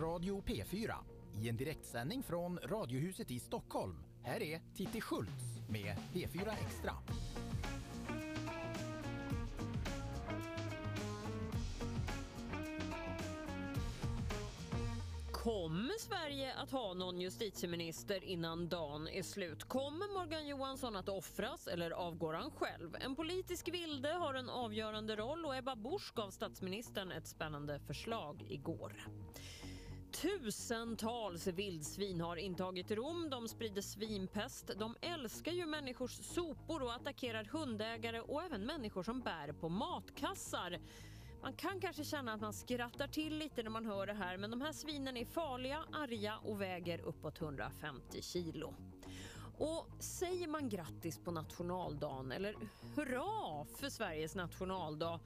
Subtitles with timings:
[0.00, 0.94] Radio P4
[1.42, 3.96] i en direktsändning från Radiohuset i Stockholm.
[4.22, 6.92] Här är Titti Schultz med P4 Extra.
[15.32, 19.64] Kommer Sverige att ha någon justitieminister innan dagen är slut?
[19.64, 22.96] Kommer Morgan Johansson att offras eller avgår han själv?
[23.00, 28.46] En politisk vilde har en avgörande roll och Ebba Busch gav statsministern ett spännande förslag
[28.48, 29.08] igår.
[30.24, 33.30] Tusentals vildsvin har intagit Rom.
[33.30, 34.70] De sprider svinpest.
[34.78, 40.78] De älskar ju människors sopor och attackerar hundägare och även människor som bär på matkassar.
[41.42, 44.50] Man kan kanske känna att man skrattar till lite när man hör det här men
[44.50, 48.74] de här svinen är farliga, arga och väger uppåt 150 kilo.
[49.58, 52.54] Och säger man grattis på nationaldagen eller
[52.96, 55.20] hurra för Sveriges nationaldag,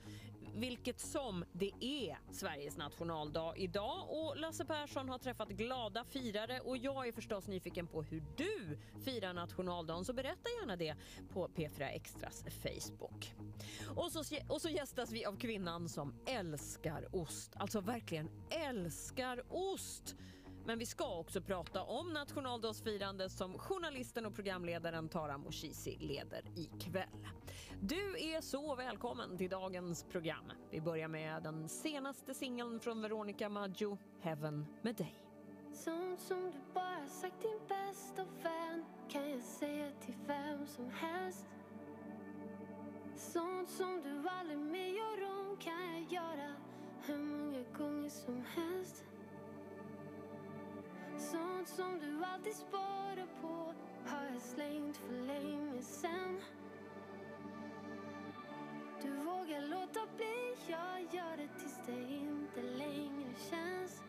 [0.55, 6.77] vilket som det är Sveriges nationaldag idag och Lasse Persson har träffat glada firare och
[6.77, 10.95] jag är förstås nyfiken på hur du firar nationaldagen så berätta gärna det
[11.33, 13.35] på P4 Extras Facebook.
[13.97, 20.17] Och så, och så gästas vi av kvinnan som älskar ost, alltså verkligen älskar ost.
[20.69, 27.29] Men vi ska också prata om nationaldagsfirande som journalisten och programledaren Tara Moshizi leder ikväll.
[27.81, 30.53] Du är så välkommen till dagens program.
[30.71, 35.15] Vi börjar med den senaste singeln från Veronica Maggio, Heaven med dig.
[35.73, 41.47] Sånt som du bara sagt din bästa vän kan jag säga till vem som helst.
[43.17, 46.55] Sånt som du aldrig mer gör om kan jag göra
[47.07, 49.08] hur många gånger som helst.
[51.19, 53.75] Sånt som du alltid sparar på
[54.07, 56.41] har jag slängt för länge sen.
[59.03, 64.08] Du vågar låta bli, jag gör det tills det inte längre känns.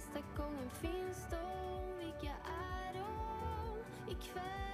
[0.00, 0.70] Sista gången.
[0.70, 4.12] Finns de, vilka är de?
[4.12, 4.69] Ikväll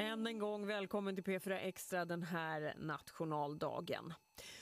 [0.00, 4.14] Än en gång välkommen till P4 Extra den här nationaldagen.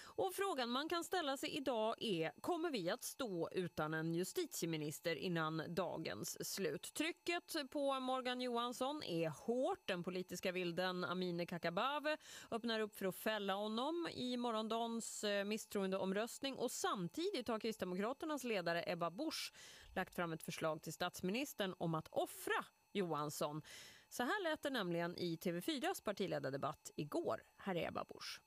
[0.04, 5.16] Och frågan man kan ställa sig idag är, kommer vi att stå utan en justitieminister
[5.16, 6.94] innan dagens slut?
[6.94, 9.78] Trycket på Morgan Johansson är hårt.
[9.84, 12.16] Den politiska vilden Amineh Kakabaveh
[12.50, 18.84] öppnar upp för att fälla honom i morgondagens eh, misstroendeomröstning och samtidigt har Kristdemokraternas ledare
[18.86, 19.52] Ebba Busch
[19.94, 23.62] lagt fram ett förslag till statsministern om att offra Johansson.
[24.08, 27.42] Så här lät det nämligen i TV4s partiledardebatt igår.
[27.56, 28.40] Här är Ebba Busch.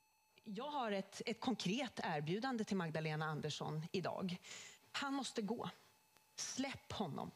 [0.44, 4.36] Jag har ett, ett konkret erbjudande till Magdalena Andersson idag.
[4.92, 5.70] Han måste gå.
[6.36, 7.30] Släpp honom.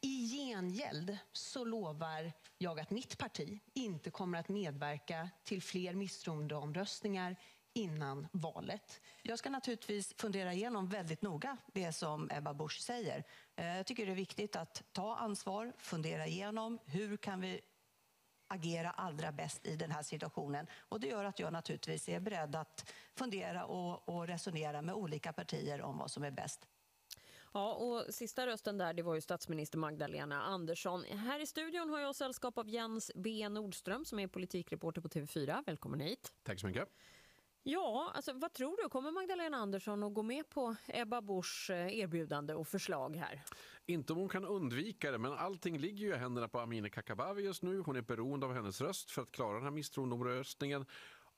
[0.00, 7.36] I gengäld så lovar jag att mitt parti inte kommer att medverka till fler misstroendeomröstningar
[7.78, 9.00] innan valet.
[9.22, 13.24] Jag ska naturligtvis fundera igenom väldigt noga det som Ebba Busch säger.
[13.56, 17.60] Eh, jag tycker det är viktigt att ta ansvar, fundera igenom hur kan vi
[18.48, 20.66] agera allra bäst i den här situationen.
[20.88, 25.32] Och det gör att jag naturligtvis är beredd att fundera och, och resonera med olika
[25.32, 26.66] partier om vad som är bäst.
[27.52, 31.04] Ja, och sista rösten där det var ju statsminister Magdalena Andersson.
[31.04, 35.62] Här i studion har jag sällskap av Jens B Nordström som är politikreporter på TV4.
[35.66, 36.32] Välkommen hit.
[36.42, 36.88] Tack så mycket.
[37.62, 38.88] Ja, alltså, vad tror du?
[38.88, 43.42] Kommer Magdalena Andersson att gå med på Ebba Buschs eh, erbjudande och förslag här?
[43.86, 47.44] Inte om hon kan undvika det, men allting ligger ju i händerna på Amineh Kakabaveh
[47.44, 47.80] just nu.
[47.80, 50.86] Hon är beroende av hennes röst för att klara den här misstroendeomröstningen.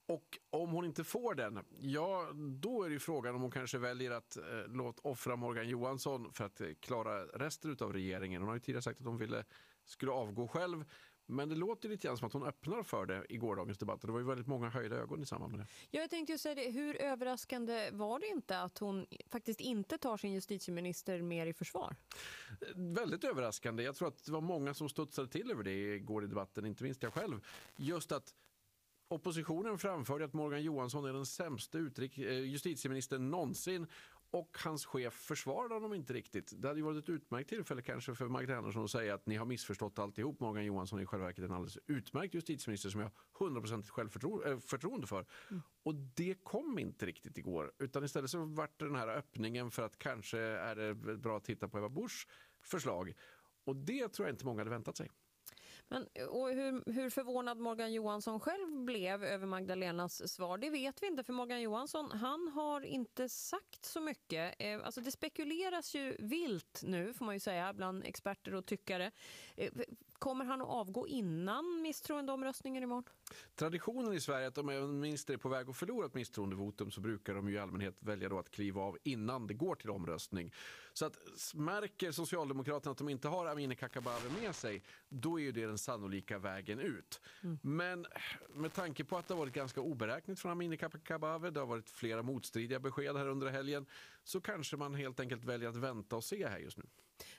[0.06, 4.10] Och om hon inte får den, ja då är det frågan om hon kanske väljer
[4.10, 8.42] att eh, låta offra Morgan Johansson för att eh, klara resten av regeringen.
[8.42, 9.44] Hon har ju tidigare sagt att hon ville,
[9.84, 10.84] skulle avgå själv.
[11.30, 14.00] Men det låter lite grann som att hon öppnar för det i gårdagens debatt.
[14.02, 15.66] Det var ju väldigt många höjda ögon i samband med det.
[15.90, 19.98] Ja, jag tänkte ju säga det, hur överraskande var det inte att hon faktiskt inte
[19.98, 21.96] tar sin justitieminister mer i försvar?
[22.74, 23.82] Väldigt överraskande.
[23.82, 26.84] Jag tror att det var många som studsade till över det igår i debatten, inte
[26.84, 27.40] minst jag själv.
[27.76, 28.34] Just att
[29.12, 33.86] Oppositionen framförde att Morgan Johansson är den sämsta eh, justitieministern någonsin
[34.32, 36.52] och hans chef försvarade honom inte riktigt.
[36.56, 39.36] Det hade ju varit ett utmärkt tillfälle kanske för Magdalena Andersson att säga att ni
[39.36, 40.40] har missförstått alltihop.
[40.40, 45.06] Morgan Johansson är i själva verket en alldeles utmärkt justitieminister som jag har 100% självförtroende
[45.06, 45.26] för.
[45.50, 45.62] Mm.
[45.82, 49.82] Och det kom inte riktigt igår utan istället så vart det den här öppningen för
[49.82, 52.26] att kanske är det bra att titta på Eva Buschs
[52.62, 53.12] förslag.
[53.64, 55.10] Och det tror jag inte många hade väntat sig.
[55.92, 61.06] Men, och hur, hur förvånad Morgan Johansson själv blev över Magdalenas svar, det vet vi
[61.06, 61.24] inte.
[61.24, 64.54] För Morgan Johansson, han har inte sagt så mycket.
[64.58, 69.10] Eh, alltså det spekuleras ju vilt nu, får man ju säga, bland experter och tyckare.
[69.56, 69.70] Eh,
[70.20, 73.04] Kommer han att avgå innan misstroendeomröstningen imorgon?
[73.54, 76.90] Traditionen i Sverige är att om en minister är på väg att förlora ett misstroendevotum
[76.90, 79.90] så brukar de ju i allmänhet välja då att kliva av innan det går till
[79.90, 80.52] omröstning.
[80.92, 81.18] Så att
[81.54, 85.78] märker Socialdemokraterna att de inte har Amineh Kakabaveh med sig, då är ju det den
[85.78, 87.20] sannolika vägen ut.
[87.42, 87.58] Mm.
[87.62, 88.06] Men
[88.54, 91.90] med tanke på att det har varit ganska oberäkneligt från Amineh Kakabaveh, det har varit
[91.90, 93.86] flera motstridiga besked här under helgen,
[94.24, 96.84] så kanske man helt enkelt väljer att vänta och se här just nu.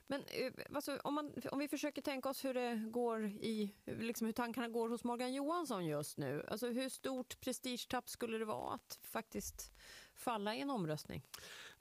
[0.08, 4.26] Men eh, alltså, om, man, om vi försöker tänka oss hur det går i, liksom
[4.26, 6.46] hur tankarna går hos Morgan Johansson just nu.
[6.48, 9.72] Alltså hur stort prestigetapp skulle det vara att faktiskt
[10.16, 11.24] falla i en omröstning?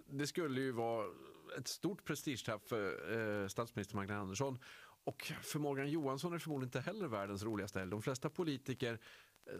[0.06, 1.06] Det skulle ju vara
[1.58, 4.58] ett stort prestigetapp för eh, statsminister Magdalena Andersson.
[5.04, 7.90] Och för Morgan Johansson är det förmodligen inte heller världens roligaste helg.
[7.90, 8.98] De flesta politiker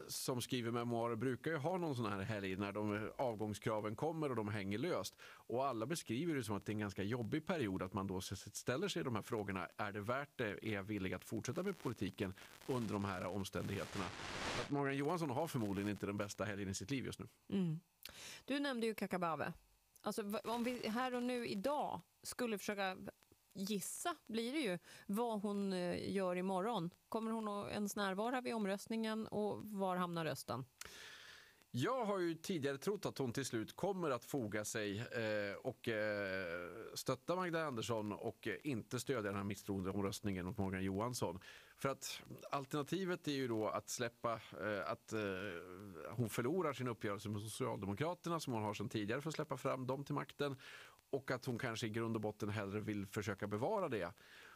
[0.08, 4.36] som skriver memoarer brukar ju ha någon sån här helg när de avgångskraven kommer och
[4.36, 5.14] de hänger löst.
[5.22, 8.20] Och alla beskriver det som att det är en ganska jobbig period att man då
[8.20, 9.68] ställer sig de här frågorna.
[9.76, 10.66] Är det värt det?
[10.66, 12.34] Är jag villig att fortsätta med politiken
[12.66, 14.04] under de här omständigheterna?
[14.60, 17.28] Att Morgan Johansson har förmodligen inte den bästa helgen i sitt liv just nu.
[17.48, 17.80] Mm.
[18.44, 19.52] Du nämnde ju Kakabave.
[20.02, 22.96] Alltså, om vi här och nu idag skulle försöka
[23.52, 26.90] gissa blir det ju vad hon eh, gör imorgon.
[27.08, 30.64] Kommer hon att ens närvara vid omröstningen och var hamnar rösten?
[31.72, 35.88] Jag har ju tidigare trott att hon till slut kommer att foga sig eh, och
[35.88, 41.40] eh, stötta Magdalena Andersson och eh, inte stödja den här misstroendeomröstningen mot Morgan Johansson.
[41.76, 45.20] För att alternativet är ju då att släppa eh, att eh,
[46.10, 49.86] hon förlorar sin uppgörelse med Socialdemokraterna som hon har sedan tidigare för att släppa fram
[49.86, 50.56] dem till makten
[51.10, 54.12] och att hon kanske i grund och botten hellre vill försöka bevara det.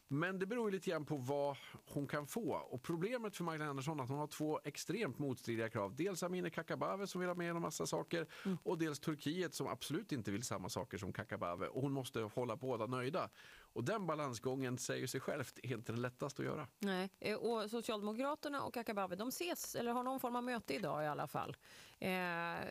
[0.08, 1.56] Men det beror lite grann på vad
[1.86, 2.54] hon kan få.
[2.54, 5.96] Och problemet för Magdalena Andersson är att hon har två extremt motstridiga krav.
[5.96, 8.58] Dels Amineh Kakabaveh som vill ha med en massa saker mm.
[8.62, 11.68] och dels Turkiet som absolut inte vill samma saker som Kakabaveh.
[11.68, 13.30] Och hon måste hålla båda nöjda.
[13.72, 16.68] Och den balansgången säger sig självt är inte den lättaste att göra.
[16.78, 21.04] Nej, eh, och Socialdemokraterna och Kakabaveh de ses, eller har någon form av möte idag
[21.04, 21.56] i alla fall.
[21.98, 22.08] Eh,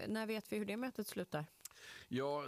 [0.08, 1.46] när vet vi hur det mötet slutar?
[2.08, 2.44] Ja,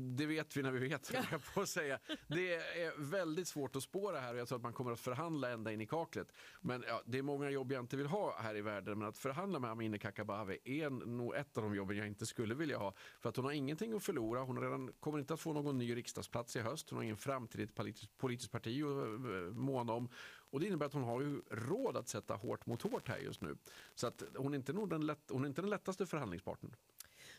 [0.00, 1.24] det vet vi när vi vet, ja.
[1.30, 1.98] jag på säga.
[2.26, 5.50] Det är väldigt svårt att spåra här och jag tror att man kommer att förhandla
[5.50, 6.32] ända in i kaklet.
[6.60, 9.18] Men ja, det är många jobb jag inte vill ha här i världen, men att
[9.18, 12.94] förhandla med Amineh Kakabaveh är nog ett av de jobben jag inte skulle vilja ha.
[13.20, 15.96] För att hon har ingenting att förlora, hon redan, kommer inte att få någon ny
[15.96, 19.92] riksdagsplats i höst, hon har ingen framtid i ett politiskt, politiskt parti att eh, måna
[19.92, 20.08] om.
[20.52, 23.40] Och det innebär att hon har ju råd att sätta hårt mot hårt här just
[23.40, 23.56] nu.
[23.94, 26.76] Så att hon är inte, nog den, lätt, hon är inte den lättaste förhandlingspartnern.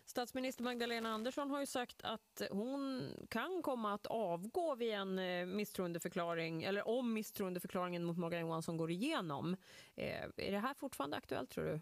[0.06, 5.46] Statsminister Magdalena Andersson har ju sagt att hon kan komma att avgå vid en eh,
[5.46, 9.56] misstroendeförklaring eller om misstroendeförklaringen mot Morgan Johansson går igenom.
[9.96, 11.82] Eh, är det här fortfarande aktuellt tror du?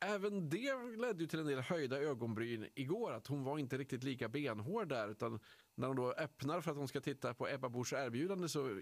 [0.00, 4.02] även det ledde ju till en del höjda ögonbryn igår, att hon var inte riktigt
[4.02, 5.40] lika benhård där, utan
[5.74, 8.80] när hon då öppnar för att hon ska titta på Ebba Buschs erbjudande så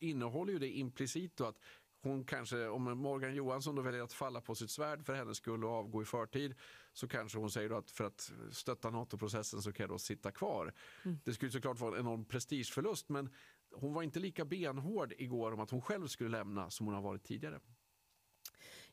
[0.00, 1.58] innehåller ju det implicit då att
[2.02, 5.64] hon kanske, om Morgan Johansson då väljer att falla på sitt svärd för hennes skull
[5.64, 6.54] och avgå i förtid,
[6.92, 10.74] så kanske hon säger att för att stötta NATO-processen så kan jag då sitta kvar.
[11.04, 11.18] Mm.
[11.24, 13.30] Det skulle såklart vara en enorm prestigeförlust, men
[13.74, 17.02] hon var inte lika benhård igår om att hon själv skulle lämna som hon har
[17.02, 17.60] varit tidigare.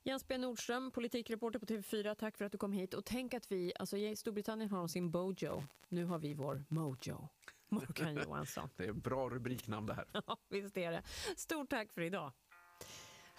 [0.04, 2.94] Jens B Nordström, politikreporter på TV4, tack för att du kom hit.
[2.94, 7.30] Och tänk att vi, alltså Storbritannien har sin Bojo, nu har vi vår Mojo.
[7.70, 8.70] Morgan Johansson.
[8.78, 10.06] Det är bra rubriknamn det här.
[10.14, 11.04] Ja, visst är det.
[11.36, 12.32] Stort tack för idag.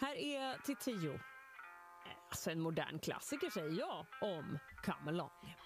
[0.01, 1.15] Här är till tio.
[1.15, 1.21] Eh,
[2.29, 5.57] alltså en modern klassiker säger jag om Come Along.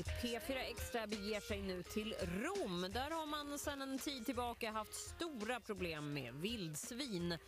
[0.00, 2.86] P4 Extra beger sig nu till Rom.
[2.92, 7.38] Där har man sedan en tid tillbaka haft stora problem med vildsvin.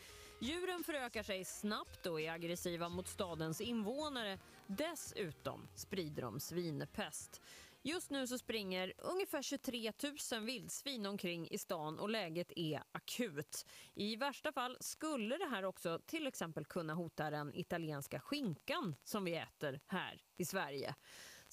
[0.41, 4.39] Djuren förökar sig snabbt och är aggressiva mot stadens invånare.
[4.67, 7.41] Dessutom sprider de svinpest.
[7.83, 9.93] Just nu så springer ungefär 23
[10.33, 13.67] 000 vildsvin omkring i stan och läget är akut.
[13.95, 19.25] I värsta fall skulle det här också till exempel kunna hota den italienska skinkan som
[19.25, 20.95] vi äter här i Sverige.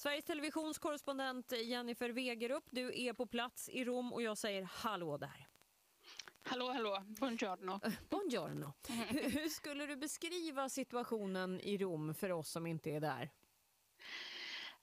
[0.02, 5.18] Sveriges Televisions korrespondent Jennifer Wegerup, du är på plats i Rom och jag säger hallå
[5.18, 5.48] där.
[6.44, 7.04] Hallå, hallå.
[7.08, 7.80] Buongiorno.
[8.10, 8.74] Buongiorno.
[8.88, 13.32] Hur, hur skulle du beskriva situationen i Rom för oss som inte är där?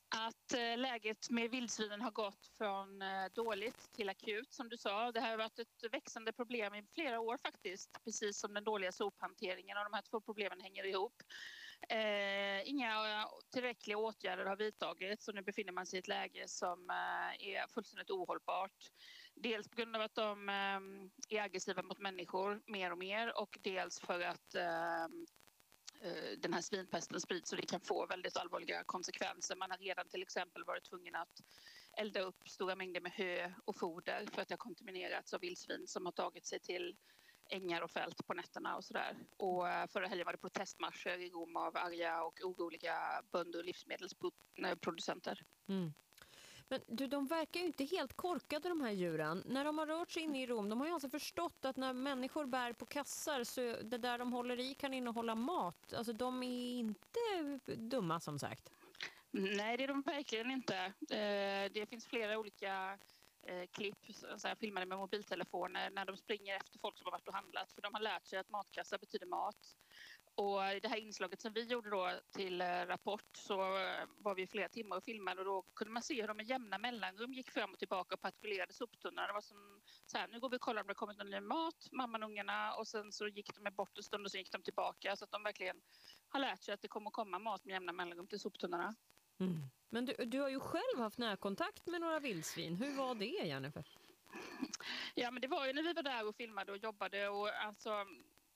[0.08, 5.12] Att eh, läget med vildsvinen har gått från eh, dåligt till akut, som du sa.
[5.12, 8.92] Det här har varit ett växande problem i flera år faktiskt, precis som den dåliga
[8.92, 11.22] sophanteringen och de här två problemen hänger ihop.
[11.88, 16.90] Eh, inga tillräckliga åtgärder har vidtagits och nu befinner man sig i ett läge som
[16.90, 18.92] eh, är fullständigt ohållbart.
[19.34, 23.58] Dels på grund av att de eh, är aggressiva mot människor mer och mer och
[23.62, 25.04] dels för att eh,
[26.02, 29.56] eh den här svinpesten sprids och det kan få väldigt allvarliga konsekvenser.
[29.56, 31.42] Man har redan till exempel varit tvungen att
[31.96, 35.86] elda upp stora mängder med hö och foder för att det har kontaminerats av vildsvin
[35.86, 36.96] som har tagit sig till
[37.48, 39.16] ängar och fält på nätterna och sådär.
[39.36, 43.64] Och eh, förra helgen var det protestmarscher i Rom av arga och oroliga bönder och
[43.64, 45.42] livsmedelsproducenter.
[45.68, 45.92] Mm.
[46.70, 49.42] Men du, de verkar ju inte helt korkade de här djuren.
[49.46, 51.92] När de har rört sig in i Rom, de har ju alltså förstått att när
[51.92, 55.92] människor bär på kassar så det där de håller i kan innehålla mat.
[55.92, 57.20] Alltså de är inte
[57.76, 58.70] dumma som sagt.
[59.30, 60.76] Nej, det är de verkligen inte.
[61.10, 62.98] Eh, Det finns flera olika
[63.42, 63.98] eh, klipp
[64.36, 67.72] så här, filmade med mobiltelefoner när de springer efter folk som har varit och handlat.
[67.72, 69.76] För de har lärt sig att matkassar betyder mat.
[70.34, 74.34] Och i det här inslaget som vi gjorde då till eh, Rapport så eh, var
[74.34, 77.32] vi flera timmar och filmade och då kunde man se hur de med jämna mellanrum
[77.32, 79.26] gick fram och tillbaka och patrullerade soptunnorna.
[79.26, 81.30] Det var som så här, nu går vi och kollar om det har kommit någon
[81.30, 84.40] ny mat, mamman och ungarna och sen så gick de bort en stund och sen
[84.40, 85.80] gick de tillbaka så att de verkligen
[86.28, 88.94] har lärt sig att det kommer komma mat med jämna mellanrum till soptunnorna.
[89.90, 92.76] Men du, du har ju själv haft närkontakt med några vildsvin.
[92.76, 93.84] Hur var det, Jennifer?
[95.14, 98.06] Ja, men det var ju när vi var där och filmade och jobbade och alltså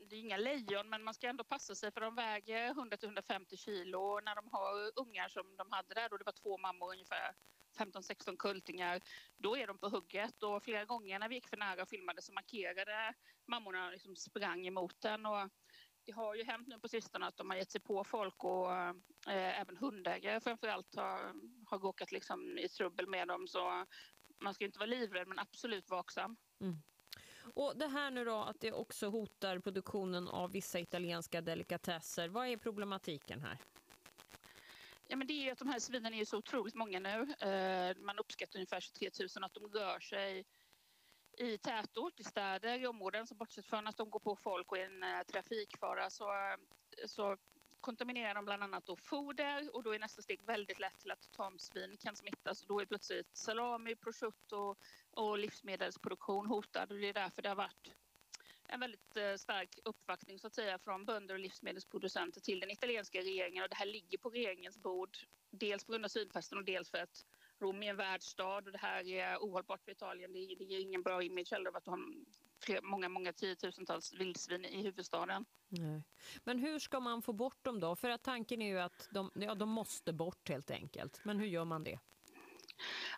[0.09, 3.99] det är inga lejon, men man ska ändå passa sig för de väger 100-150 kilo
[3.99, 7.35] och när de har ungar som de hade där, då det var två mammor ungefär
[7.79, 9.01] 15-16 kultingar,
[9.37, 12.23] då är de på hugget och flera gånger när vi gick för nära och filmade
[12.23, 13.15] så markerade
[13.47, 15.49] mammorna och liksom sprang emot den och
[16.05, 18.73] det har ju hänt nu på sistone att de har gett sig på folk och
[18.73, 21.35] eh, även hundägare framförallt har,
[21.67, 23.87] har råkat liksom i trubbel med dem så
[24.41, 26.37] man ska inte vara livrädd men absolut vaksam.
[27.55, 32.29] Och det här nu då att det också hotar produktionen av vissa italienska delikatesser.
[32.29, 33.59] Vad är problematiken här?
[35.09, 37.49] Ja, men det är att de här svinen är så otroligt många nu.
[37.49, 40.45] Eh, man uppskattar ungefär 23 000 att de rör sig
[41.43, 43.27] i tätort, i städer, i områden.
[43.27, 46.57] Så bortsett från att de går på folk och är en eh, trafikfara så, eh,
[47.07, 47.37] så
[47.81, 51.33] kontaminerar de bland annat då foder och då är nästa steg väldigt lätt till att
[51.33, 52.63] tamsvin kan smittas.
[52.63, 54.77] Och då är plötsligt salami, prosciutto
[55.11, 57.95] och livsmedelsproduktion hotad och det är därför det har varit
[58.69, 63.19] en väldigt eh, stark uppvaktning så att säga från bönder och livsmedelsproducenter till den italienska
[63.19, 65.19] regeringen och det här ligger på regeringens bord.
[65.51, 67.25] Dels på grund av svinpesten och dels för att
[67.63, 70.33] Rom är en världsstad och det här är ohållbart för Italien.
[70.33, 71.99] Det, det ger ingen bra image heller att ha
[72.83, 75.45] många, många tiotusentals vildsvin i huvudstaden.
[75.69, 76.03] Nej.
[76.45, 77.97] Men hur ska man få bort dem då?
[77.97, 81.21] För att tanken är ju att de, ja, de måste bort helt enkelt.
[81.25, 81.99] Men hur gör man det?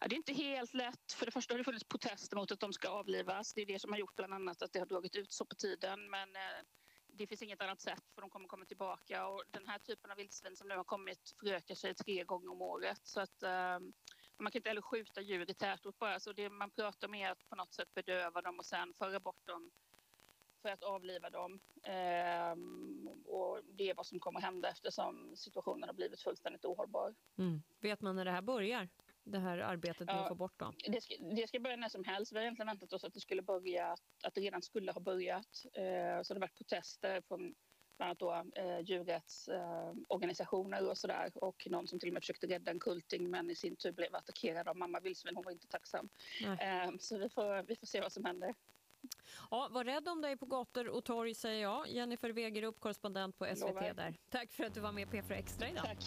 [0.00, 1.12] Ja, det är inte helt lätt.
[1.12, 3.54] För det första har det funnits protester mot att de ska avlivas.
[3.54, 5.54] Det är det som har gjort bland annat att det har dragit ut så på
[5.54, 6.10] tiden.
[6.10, 6.62] Men eh,
[7.06, 9.26] det finns inget annat sätt för de kommer komma tillbaka.
[9.26, 12.62] Och den här typen av vildsvin som nu har kommit förökar sig tre gånger om
[12.62, 13.00] året.
[13.02, 13.78] Så att, eh,
[14.38, 16.20] man kan inte heller skjuta djur i tätort bara.
[16.20, 19.20] Så det man pratar om är att på något sätt bedöva dem och sen föra
[19.20, 19.70] bort dem
[20.62, 21.60] för att avliva dem.
[21.82, 27.14] Ehm, och det är vad som kommer hända eftersom situationen har blivit fullständigt ohållbar.
[27.38, 27.62] Mm.
[27.80, 28.88] Vet man när det här börjar?
[29.24, 30.22] Det här arbetet med Ja.
[30.22, 30.74] att få bort dem?
[30.88, 32.32] Det ska, det ska börja när som helst.
[32.32, 35.64] Vi har egentligen väntat oss att det skulle börja, att det redan skulle ha börjat.
[35.72, 37.54] Eh, så det har varit protester från
[37.96, 41.30] bland annat då, eh, djurrättsorganisationer eh, och sådär.
[41.34, 44.14] Och någon som till och med försökte rädda en kulting men i sin tur blev
[44.14, 45.36] attackerad av mamma vildsvin.
[45.36, 46.08] Hon var inte tacksam.
[46.60, 48.54] Eh, så vi får, vi får se vad som händer.
[49.50, 51.88] Ja, var rädd om dig på gator och torg säger jag.
[51.88, 53.94] Jennifer Wegerup, korrespondent på SVT Lovar.
[53.94, 54.14] där.
[54.30, 55.84] Tack för att du var med P4 Extra idag.
[55.84, 56.04] Tack.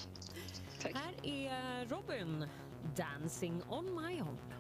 [0.82, 0.96] Tack.
[0.96, 2.48] Här är Robin,
[2.98, 4.57] Dancing on my own.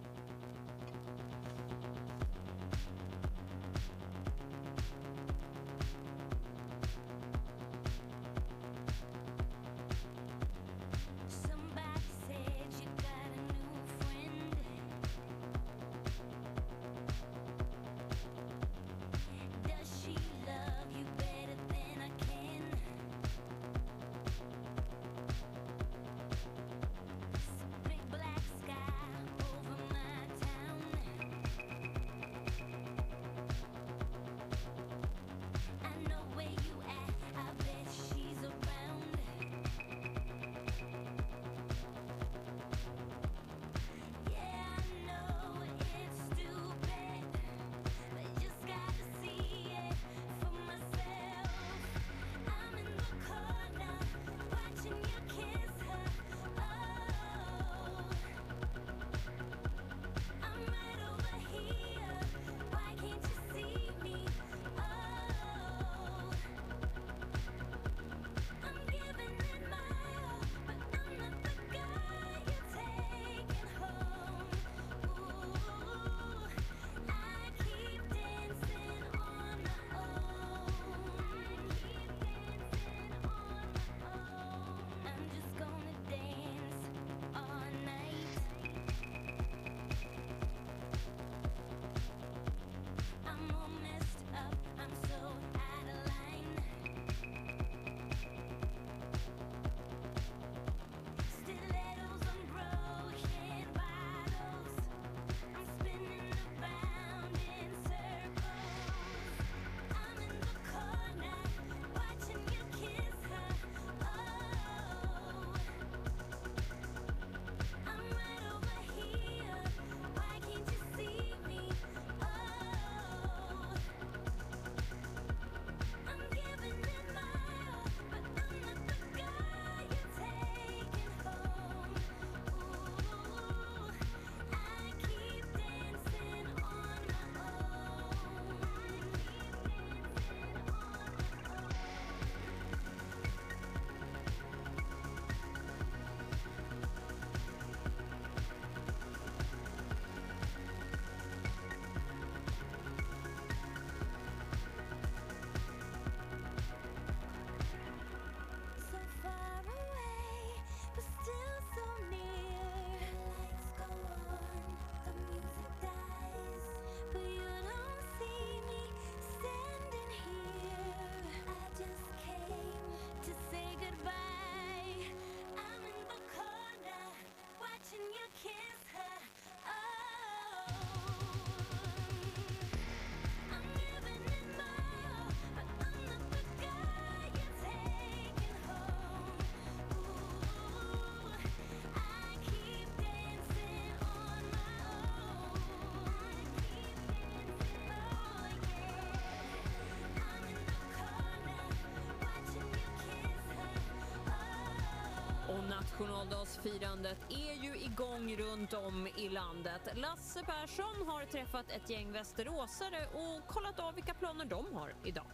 [205.97, 209.81] Nationaldagsfirandet är ju igång runt om i landet.
[209.95, 215.25] Lasse Persson har träffat ett gäng västeråsare och kollat av vilka planer de har idag.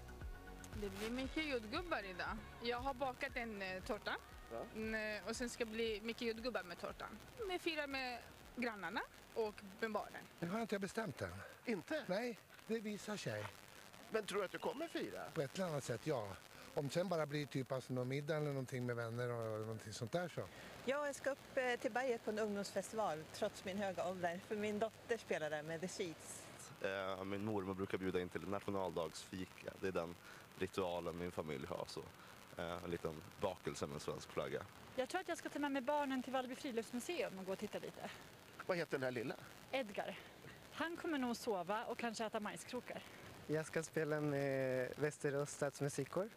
[0.81, 2.37] Det blir mycket jordgubbar idag.
[2.61, 4.15] Jag har bakat en eh, tårta
[4.75, 7.17] Mm, eh, och sen ska det bli mycket jordgubbar med tårtan.
[7.47, 8.19] Med fira med
[8.55, 9.01] grannarna
[9.33, 10.21] och med barnen.
[10.39, 11.33] Det har jag inte bestämt än.
[11.65, 12.03] Inte?
[12.07, 13.45] Nej, det visar sig.
[14.09, 15.23] Men tror du att du kommer fira?
[15.33, 16.27] På ett eller annat sätt, ja.
[16.75, 19.93] Om det sen bara blir typ alltså någon middag eller någonting med vänner och någonting
[19.93, 20.41] sånt där så.
[20.85, 24.39] Ja, jag ska upp eh, till berget på en ungdomsfestival trots min höga ålder.
[24.47, 26.43] För min dotter spelar där med The Sheets.
[26.81, 29.71] Eh, Min mormor brukar bjuda in till nationaldagsfika.
[29.81, 30.15] Det är den
[30.59, 31.85] ritualen min familj har.
[31.87, 32.01] Så.
[32.57, 34.61] eh, En liten bakelse med en svensk flagga.
[34.95, 37.59] Jag tror att jag ska ta med mig barnen till Vallby friluftsmuseum och gå och
[37.59, 38.09] titta lite.
[38.65, 39.35] Vad heter den här lilla?
[39.71, 40.19] Edgar.
[40.71, 43.03] Han kommer nog sova och kanske äta majskrokar.
[43.47, 46.29] Jag ska spela med Västerås stadsmusikor.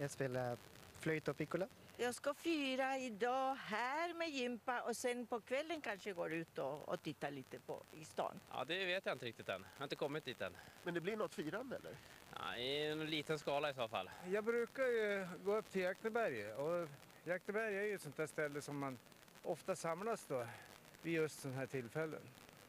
[0.00, 0.56] Jag spelar
[0.98, 1.66] flöjt och piccolo.
[1.96, 6.88] Jag ska fira idag här med Jimpa och sen på kvällen kanske går ut och,
[6.88, 8.40] och tittar lite på i stan.
[8.50, 9.60] Ja, det vet jag inte riktigt än.
[9.74, 10.52] Jag har inte kommit dit än.
[10.84, 11.96] Men det blir något firande eller?
[12.36, 14.10] Ja, I en liten skala i så fall.
[14.30, 16.88] Jag brukar ju gå upp till Jakteberget och
[17.24, 18.98] Jakteberg är ju ett sånt där ställe som man
[19.42, 20.46] ofta samlas då
[21.02, 22.22] vid just sådana här tillfällen.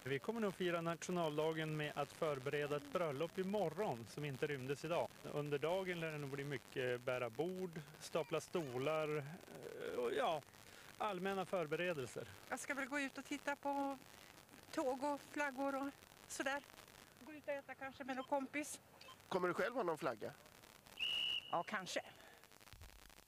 [0.03, 5.07] Vi kommer nog fira nationaldagen med att förbereda ett bröllop imorgon som inte rymdes idag.
[5.33, 10.41] Under dagen lär det nog bli mycket bära bord, stapla stolar eh, och ja,
[10.97, 12.27] allmänna förberedelser.
[12.49, 13.97] Jag ska väl gå ut och titta på
[14.71, 15.89] tåg och flaggor och
[16.27, 16.61] sådär.
[17.25, 18.79] Gå ut och äta kanske med någon kompis.
[19.27, 20.31] Kommer du själv ha någon flagga?
[21.51, 22.01] Ja, kanske.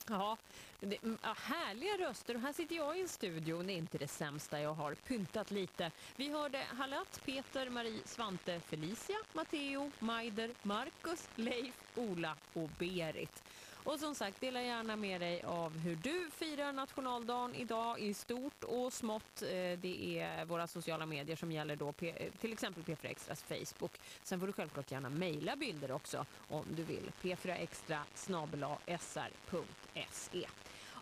[0.10, 0.38] Ja,
[0.80, 3.64] det, ja, härliga röster och här sitter jag i en studio.
[3.64, 5.92] Det är inte det sämsta jag har pyntat lite.
[6.16, 13.44] Vi hörde Halat, Peter, Marie, Svante, Felicia, Matteo, Majder, Marcus, Leif, Ola och Berit.
[13.86, 18.64] Och som sagt, dela gärna med dig av hur du firar nationaldagen idag i stort
[18.64, 19.42] och smått.
[19.42, 19.48] Eh,
[19.80, 24.00] det är våra sociala medier som gäller då, eh, till exempel P4 Extras Facebook.
[24.24, 27.12] Sen får du självklart gärna mejla bilder också om du vill.
[27.22, 29.28] p4extra sr.se.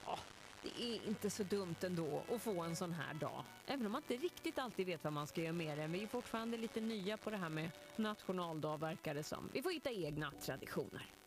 [0.06, 0.20] Ja,
[0.62, 3.44] det är inte så dumt ändå att få en sån här dag.
[3.66, 5.92] Även om man inte riktigt alltid vet vad man ska göra med den.
[5.92, 9.50] Vi är fortfarande lite nya på det här med nationaldag verkar det som.
[9.54, 11.21] Vi får hitta egna traditioner.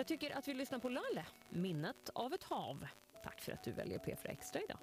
[0.00, 2.86] Jag tycker att vi lyssnar på Lalle, Minnet av ett hav.
[3.24, 4.78] Tack för att du väljer P4 Extra idag.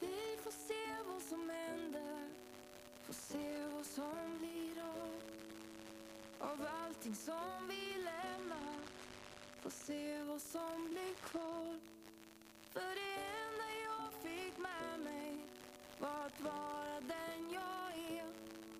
[0.00, 2.28] Vi får se vad som händer.
[3.02, 5.22] Får se vad som blir av
[6.38, 8.78] Av allting som vi lämnar.
[9.60, 11.78] Får se vad som blir kvar.
[12.72, 15.38] För det enda jag fick med mig
[15.98, 18.26] Var att vara den jag är.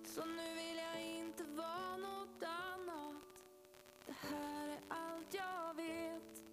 [0.05, 2.64] Så nu vill jag inte vara något annat
[4.31, 6.43] här är allt jag vet.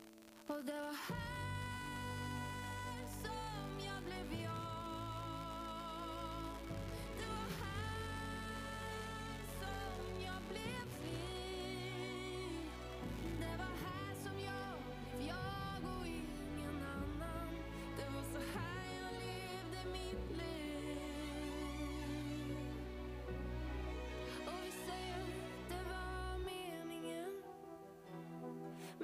[0.47, 1.23] Och det var här
[3.23, 4.72] som jag blev jag.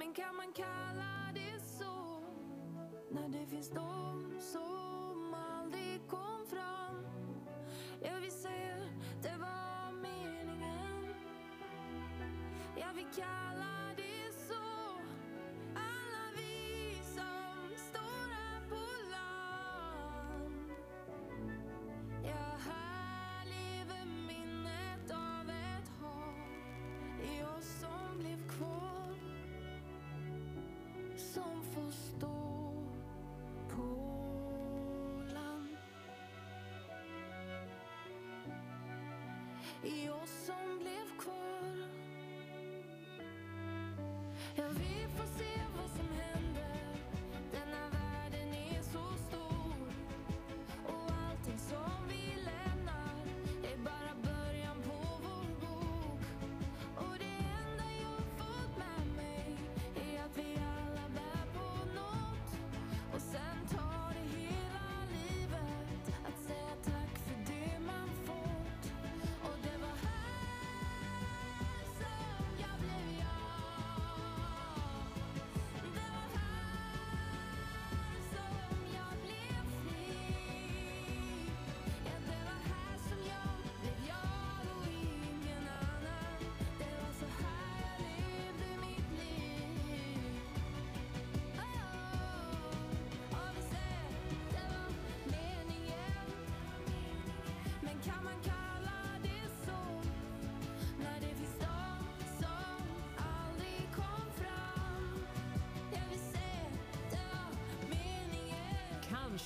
[0.09, 2.21] Men kan man kalla det så.
[3.11, 7.07] När det finns de som aldrig kom fram.
[8.03, 8.92] Ja, vi säger
[9.23, 11.14] det var meningen.
[12.77, 13.78] Ja, vi kallar
[39.88, 41.88] I oss som blev kvar.
[44.57, 44.97] Jag vi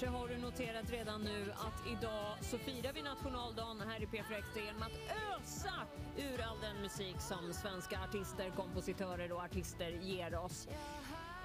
[0.02, 4.38] Kanske har du noterat redan nu att idag så firar vi nationaldagen här i P4
[4.38, 4.92] Extra genom att
[5.36, 5.72] ösa
[6.16, 10.68] ur all den musik som svenska artister, kompositörer och artister ger oss.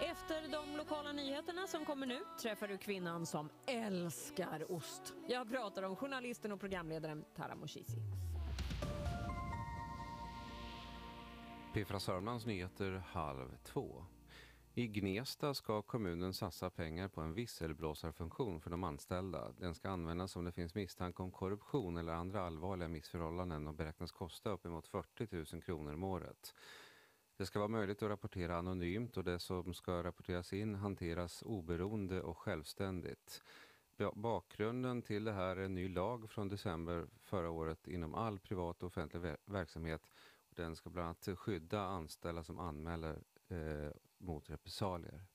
[0.02, 5.14] Efter de lokala nyheterna som kommer nu träffar du kvinnan som älskar ost.
[5.28, 7.98] Jag pratar om journalisten och programledaren Tara Moshizi.
[11.74, 14.06] P4 Sörmlands nyheter halv två.
[14.80, 19.52] I Gnesta ska kommunen satsa pengar på en visselblåsarfunktion för de anställda.
[19.60, 24.12] Den ska användas om det finns misstanke om korruption eller andra allvarliga missförhållanden och beräknas
[24.12, 26.56] kosta uppemot 40 000 kronor om året.
[27.38, 32.22] Det ska vara möjligt att rapportera anonymt och det som ska rapporteras in hanteras oberoende
[32.22, 33.44] och självständigt.
[34.14, 38.84] Bakgrunden till det här är en ny lag från december förra året inom all privat
[38.84, 40.02] och offentlig verksamhet.
[40.50, 45.26] Den ska bland annat skydda anställda som anmäler eh, mot repressalier.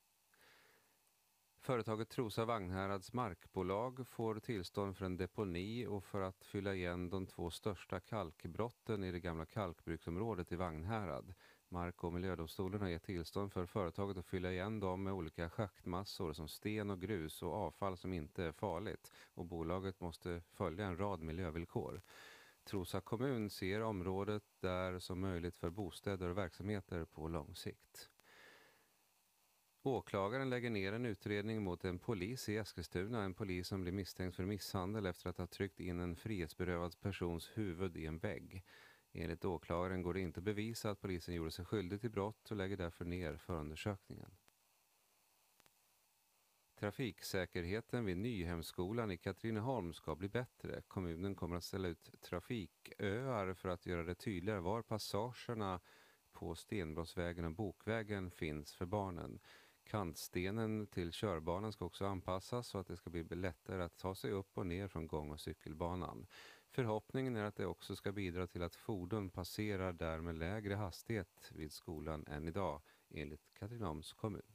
[1.65, 7.27] Företaget Trosa Vagnhärads markbolag får tillstånd för en deponi och för att fylla igen de
[7.27, 11.33] två största kalkbrotten i det gamla kalkbruksområdet i Vagnhärad.
[11.69, 16.33] Mark och miljödomstolen har gett tillstånd för företaget att fylla igen dem med olika schaktmassor
[16.33, 19.11] som sten och grus och avfall som inte är farligt.
[19.33, 22.01] Och bolaget måste följa en rad miljövillkor.
[22.63, 28.09] Trosa kommun ser området där som möjligt för bostäder och verksamheter på lång sikt.
[29.85, 34.35] Åklagaren lägger ner en utredning mot en polis i Eskilstuna, en polis som blir misstänkt
[34.35, 38.63] för misshandel efter att ha tryckt in en frihetsberövad persons huvud i en vägg.
[39.11, 42.57] Enligt åklagaren går det inte att bevisa att polisen gjorde sig skyldig till brott och
[42.57, 44.31] lägger därför ner förundersökningen.
[46.79, 50.81] Trafiksäkerheten vid Nyhemskolan i Katrineholm ska bli bättre.
[50.87, 55.79] Kommunen kommer att ställa ut trafiköar för att göra det tydligare var passagerna
[56.31, 59.39] på Stenbrottsvägen och Bokvägen finns för barnen.
[59.83, 64.31] Kantstenen till körbanan ska också anpassas så att det ska bli lättare att ta sig
[64.31, 66.27] upp och ner från gång och cykelbanan.
[66.69, 71.51] Förhoppningen är att det också ska bidra till att fordon passerar där med lägre hastighet
[71.51, 74.53] vid skolan än idag, enligt Katrineholms kommun.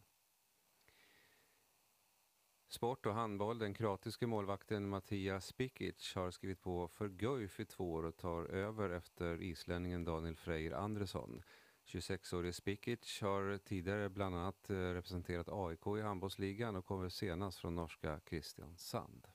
[2.71, 3.59] Sport och handboll.
[3.59, 8.45] Den kroatiske målvakten Mattias Spikic har skrivit på för Guif i två år och tar
[8.45, 11.43] över efter islänningen Daniel Freyr Andresson.
[11.89, 17.75] 26-årige Spikic har tidigare bland annat eh, representerat AIK i handbollsligan och kommer senast från
[17.75, 19.27] norska Kristiansand.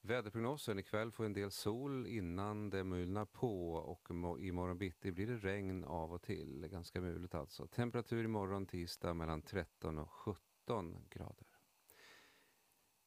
[0.00, 5.36] Väderprognosen ikväll får en del sol innan det mulnar på och imorgon bitti blir det
[5.36, 6.68] regn av och till.
[6.70, 7.66] Ganska mulet alltså.
[7.66, 11.46] Temperatur imorgon tisdag mellan 13 och 17 grader.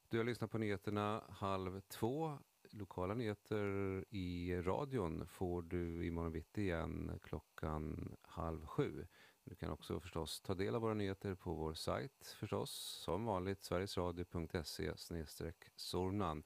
[0.08, 2.38] Du har lyssnat på nyheterna halv två.
[2.70, 9.06] Lokala nyheter i radion får du imorgon bitti igen klockan halv sju.
[9.44, 12.70] Du kan också förstås ta del av våra nyheter på vår sajt förstås.
[13.04, 14.92] Som vanligt sverigesradio.se
[15.76, 16.42] Sornan.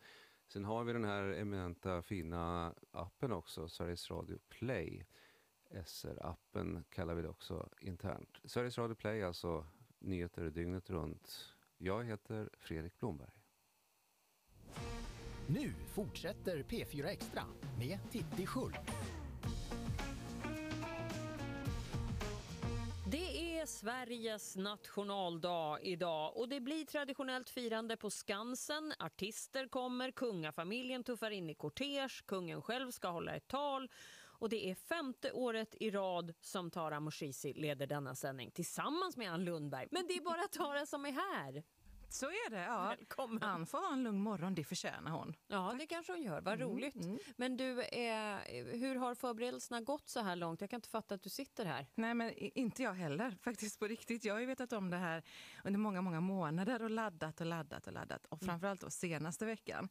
[0.46, 5.06] Sen har vi den här eminenta fina appen också, Sveriges Radio Play.
[5.70, 8.40] SR-appen kallar vi det också internt.
[8.44, 9.66] Sveriges Radio Play, alltså
[9.98, 11.54] nyheter dygnet runt.
[11.78, 13.43] Jag heter Fredrik Blomberg.
[15.48, 17.42] Nu fortsätter P4 Extra
[17.78, 18.78] med Titti Schultz.
[23.10, 28.92] Det är Sveriges nationaldag idag och det blir traditionellt firande på Skansen.
[28.98, 33.88] Artister kommer, kungafamiljen tuffar in i kortege, kungen själv ska hålla ett tal
[34.38, 39.32] och det är femte året i rad som Tara Moshizi leder denna sändning tillsammans med
[39.32, 39.88] Ann Lundberg.
[39.90, 41.62] Men det är bara Tara som är här.
[42.14, 42.62] Så är det.
[42.62, 42.96] Ja.
[43.40, 45.34] Ann får ha en lugn morgon, det förtjänar hon.
[45.46, 46.40] Ja, det kanske hon gör.
[46.40, 46.94] Vad Mm, roligt.
[47.36, 48.38] Men du, eh,
[48.78, 50.60] hur har förberedelserna gått så här långt?
[50.60, 51.86] Jag kan inte fatta att du sitter här.
[51.94, 54.24] Nej, men inte jag heller, faktiskt på riktigt.
[54.24, 55.22] Jag har ju vetat om det här
[55.64, 58.26] under många, många månader och laddat och laddat och laddat.
[58.26, 59.88] Och framförallt då senaste veckan.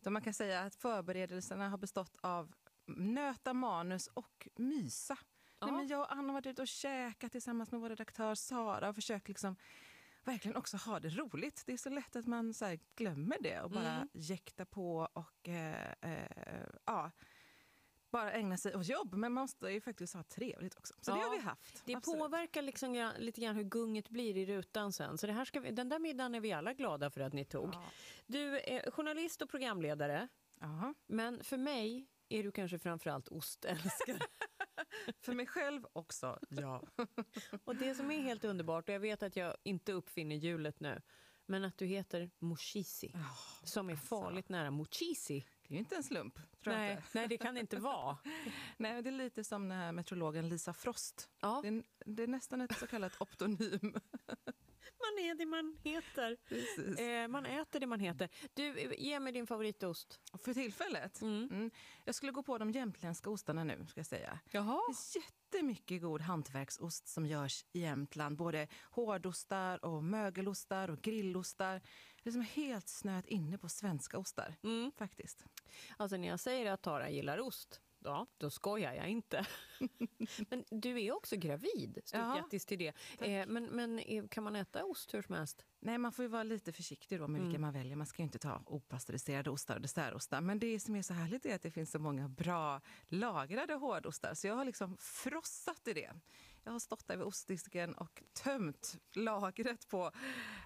[0.00, 2.52] Då man kan säga att förberedelserna har bestått av
[2.86, 5.18] nöta manus och mysa.
[5.62, 8.88] Nej, men jag och Anna har varit ute och käkat tillsammans med vår redaktör Sara
[8.88, 9.56] och försökt liksom
[10.24, 11.62] verkligen också ha det roligt.
[11.66, 14.08] Det är så lätt att man så glömmer det och bara Mm.
[14.12, 17.10] jäkta på och eh, eh, ja,
[18.10, 19.14] bara ägna sig åt jobb.
[19.14, 20.94] Men man måste ju faktiskt ha trevligt också.
[21.00, 21.82] Så det Ja, har vi haft.
[21.86, 22.20] Det Absolut.
[22.20, 25.18] påverkar liksom lite grann hur gunget blir i rutan sen.
[25.18, 27.44] Så det här ska vi, den där middagen är vi alla glada för att ni
[27.44, 27.74] tog.
[28.26, 30.28] Du är journalist och programledare.
[31.06, 34.18] Men för mig är du kanske framförallt ostälskare.
[35.20, 36.82] för mig själv också, ja.
[37.64, 41.02] och det som är helt underbart, och jag vet att jag inte uppfinner hjulet nu,
[41.46, 43.14] men att du heter Moshizi,
[43.64, 45.46] som är farligt nära Mochisi.
[45.62, 46.38] Det är ju inte en slump.
[46.66, 47.04] Nej, inte.
[47.12, 48.18] nej, det kan det inte vara.
[48.76, 51.30] Nej, det är lite som den här meteorologen Lisa Frost.
[51.62, 53.94] Det, är, det är nästan ett så kallat optonym.
[55.00, 56.36] Man är det man heter.
[56.98, 58.28] Eh, man äter det man heter.
[58.54, 60.20] Du, ge mig din favoritost.
[60.44, 61.20] För tillfället?
[61.20, 61.70] Mm.
[62.04, 64.38] Jag skulle gå på de jämtländska ostarna nu, ska jag säga.
[64.50, 64.80] Jaha.
[64.88, 68.36] Det finns jättemycket god hantverksost som görs i Jämtland.
[68.36, 71.80] Både hårdostar och mögelostar och grillostar.
[72.22, 74.56] Det är som helt snöat inne på svenska ostar,
[74.98, 75.44] faktiskt.
[75.96, 79.46] Alltså när jag säger att Tara gillar ost, ja, då skojar jag inte.
[80.50, 82.94] men du är också gravid, stort grattis till det.
[83.20, 85.64] Eh, men men eh, kan man äta ost hur som helst?
[85.80, 87.60] Nej, man får ju vara lite försiktig då med vilka Mm.
[87.60, 87.96] man väljer.
[87.96, 90.40] Man ska ju inte ta opastöriserade ostar och dessertostar.
[90.40, 94.34] Men det som är så härligt är att det finns så många bra lagrade hårdostar.
[94.34, 96.12] Så jag har liksom frossat i det.
[96.64, 100.10] Jag har stått där vid ostdisken och tömt lagret på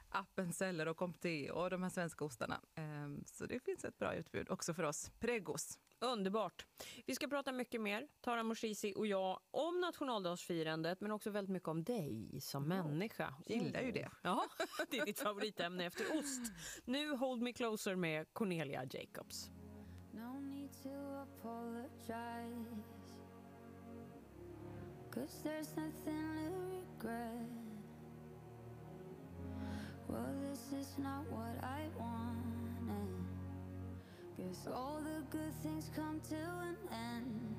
[0.09, 2.61] Appenzeller och Comté och de här svenska ostarna.
[2.75, 5.79] Ehm, Så det finns ett bra utbud också för oss pregos.
[6.01, 6.67] Underbart.
[7.07, 11.69] Vi ska prata mycket mer, Tara Moshizi och jag, om nationaldagsfirandet men också väldigt mycket
[11.69, 13.35] om dig som människa.
[13.47, 14.11] Gillar ju det.
[14.23, 14.45] Ja,
[14.91, 16.53] det är ditt favoritämne efter ost.
[16.85, 19.51] Nu Hold Me Closer med Cornelia Jacobs.
[20.13, 20.89] No need to
[21.23, 22.74] apologize.
[25.15, 27.47] Cause there's nothing to regret.
[30.09, 33.15] Well, this is not what I wanted.
[34.37, 37.55] Guess all the good things come to an end.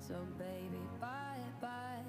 [0.00, 2.04] So, baby, bye bye.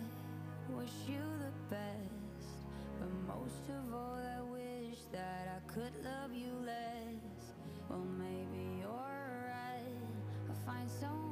[0.76, 2.60] Wish you the best.
[3.00, 7.54] But most of all, I wish that I could love you less.
[7.90, 8.90] Well, maybe you're
[9.48, 9.96] right.
[10.50, 11.29] I'll find someone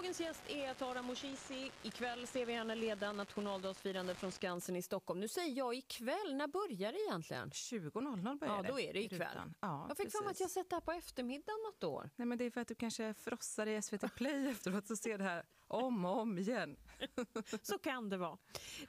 [0.00, 1.70] Dagens gäst är Tara Moshizi.
[1.82, 5.20] Ikväll ser vi henne leda nationaldagsfirande från Skansen i Stockholm.
[5.20, 7.50] Nu säger jag ikväll, när börjar det egentligen?
[7.50, 9.28] 20.00 börjar Ja, det då är det ikväll.
[9.28, 9.54] rutan.
[9.60, 12.10] Ja, jag fick för mig att jag sett det här på eftermiddagen något år.
[12.16, 15.18] Nej, men det är för att du kanske frossar i SVT Play efteråt så ser
[15.18, 16.76] det här om och om igen.
[17.62, 18.38] Så kan det vara.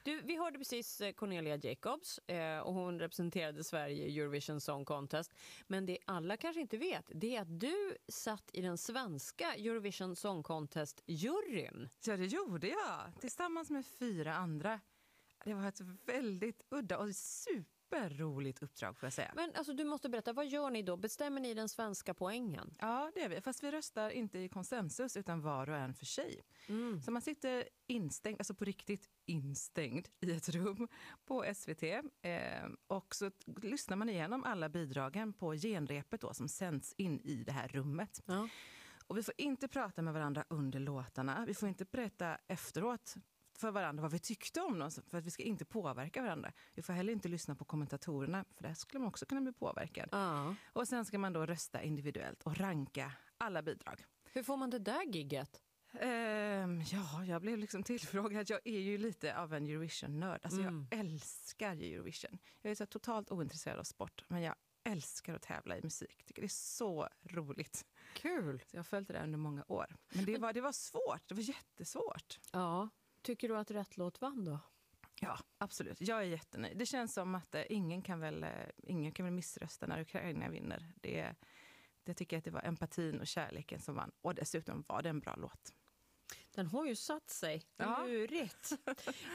[0.03, 4.85] Du, vi hörde precis eh, Cornelia Jacobs eh, och hon representerade Sverige i Eurovision Song
[4.85, 5.33] Contest.
[5.67, 10.15] Men det alla kanske inte vet det är att du satt i den svenska Eurovision
[10.15, 11.89] Song Contest-juryn.
[12.05, 14.79] Ja, det gjorde jag tillsammans med fyra andra.
[15.43, 17.15] Det var ett väldigt udda och
[17.91, 19.31] superroligt uppdrag får jag säga.
[19.35, 20.97] Men alltså, du måste berätta, vad gör ni då?
[20.97, 22.75] Bestämmer ni den svenska poängen?
[22.79, 23.41] Ja, det är vi.
[23.41, 26.41] Fast vi röstar inte i konsensus utan var och en för sig.
[26.67, 27.01] Mm.
[27.01, 30.87] Så man sitter instängd, alltså på riktigt instängd i ett rum
[31.25, 31.83] på SVT.
[32.21, 32.31] Eh,
[32.87, 33.31] och så
[33.61, 38.21] lyssnar man igenom alla bidragen på genrepet då, som sänds in i det här rummet.
[39.07, 41.43] Och vi får inte prata med varandra under låtarna.
[41.47, 43.15] Vi får inte berätta efteråt
[43.61, 46.51] för varandra vad vi tyckte om dem, för att vi ska inte påverka varandra.
[46.73, 50.09] Vi får heller inte lyssna på kommentatorerna, för där skulle man också kunna bli påverkad.
[50.73, 54.05] Och sen ska man då rösta individuellt och ranka alla bidrag.
[54.33, 55.61] Hur får man det där gigget?
[55.99, 58.49] Ehm, ja, jag blev liksom tillfrågad.
[58.49, 60.39] Jag är ju lite av en Eurovision-nörd.
[60.43, 60.87] Alltså Mm.
[60.91, 62.37] Jag älskar Eurovision.
[62.61, 66.23] Jag är så totalt ointresserad av sport, men jag älskar att tävla i musik.
[66.25, 67.85] Tycker det är så roligt.
[68.13, 68.59] Kul!
[68.59, 69.95] Så jag har följt det där under många år.
[70.13, 71.21] Men det var, det var svårt.
[71.27, 72.39] Det var jättesvårt.
[72.51, 72.89] Ja.
[73.21, 74.59] Tycker du att rätt låt vann då?
[75.21, 76.01] Ja, absolut.
[76.01, 76.77] Jag är jättenöjd.
[76.77, 78.49] Det känns som att eh, ingen, kan väl, eh,
[78.83, 80.93] ingen kan väl missrösta när Ukraina vinner.
[80.95, 81.35] Det,
[82.03, 84.11] det tycker jag att det var empatin och kärleken som vann.
[84.21, 85.73] Och dessutom var det en bra låt.
[86.55, 87.63] Den har ju satt sig.
[87.77, 88.03] Ja.
[88.05, 88.71] Lurigt.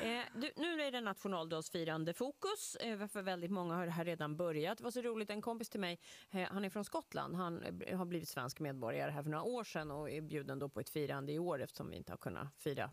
[0.03, 2.76] eh, du, nu är det nationaldagsfirande fokus.
[2.76, 4.78] Eh, för väldigt många har det här redan börjat.
[4.78, 7.37] Det var så roligt, en kompis till mig, eh, han är från Skottland.
[7.37, 7.62] Han
[7.93, 10.91] har blivit svensk medborgare här för några år sedan och är bjuden då på ett
[10.91, 12.91] firande i år eftersom vi inte har kunnat fira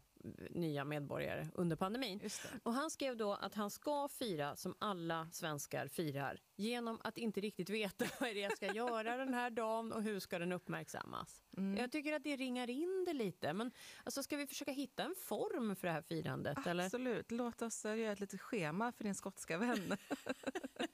[0.50, 2.20] nya medborgare under pandemin.
[2.64, 7.42] Och han skrev då att han ska fira som alla svenskar firar genom att inte
[7.42, 10.52] riktigt veta vad är det jag ska göra den här dagen och hur ska den
[10.52, 11.42] uppmärksammas.
[11.78, 13.54] Jag tycker att det ringar in det lite.
[13.54, 13.72] Men
[14.04, 16.68] alltså, ska vi försöka hitta en form för det här firandet?
[16.68, 16.86] Eller?
[16.86, 17.32] Absolut.
[17.32, 19.98] Låt oss eh, göra ett litet schema för din skotska vän.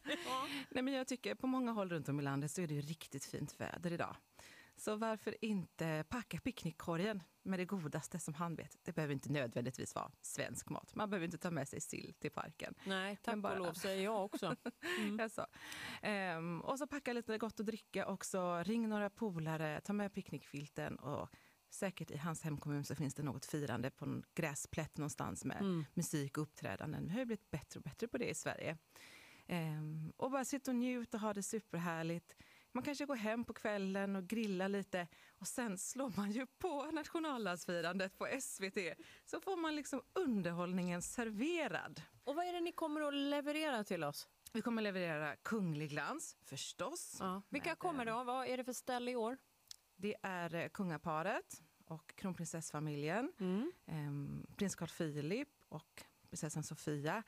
[0.70, 3.26] Nej, men jag tycker på många håll runt om i landet så är det riktigt
[3.26, 4.16] fint väder idag.
[4.80, 8.78] Så varför inte packa picknickkorgen med det godaste som han vet.
[8.84, 10.96] Det behöver inte nödvändigtvis vara svensk mat.
[10.96, 12.74] Man behöver inte ta med sig sill till parken.
[12.86, 14.56] Nej, tack bara- och lov säger jag också.
[15.00, 15.20] Mm.
[15.20, 15.46] Jaså.
[16.02, 18.64] Ehm, och så packa lite gott att dricka också.
[18.64, 21.30] Ring några polare, ta med picknickfilten och
[21.70, 25.86] säkert i hans hemkommun så finns det något firande på en gräsplätt någonstans med Mm.
[25.94, 27.06] musik och uppträdanden.
[27.06, 28.78] Vi har ju blivit bättre och bättre på det i Sverige.
[29.48, 32.36] Ehm, och bara sitta och njuta och ha det superhärligt.
[32.72, 35.08] Man kanske går hem på kvällen och grillar lite
[35.40, 38.78] och sen slår man ju på nationaldagsfirandet på SVT.
[39.26, 42.02] Så får man liksom underhållningen serverad.
[42.24, 44.28] Och vad är det ni kommer att leverera till oss?
[44.54, 47.18] Vi kommer leverera kunglig glans, förstås.
[47.20, 47.42] Ja.
[47.50, 48.24] Vilka kommer eh, då?
[48.24, 49.38] Vad är det för ställe i år?
[49.96, 53.72] Det är eh, kungaparet och kronprinsessfamiljen, Mm.
[53.86, 57.24] ehm, prins Carl Philip och prinsessan Sofia.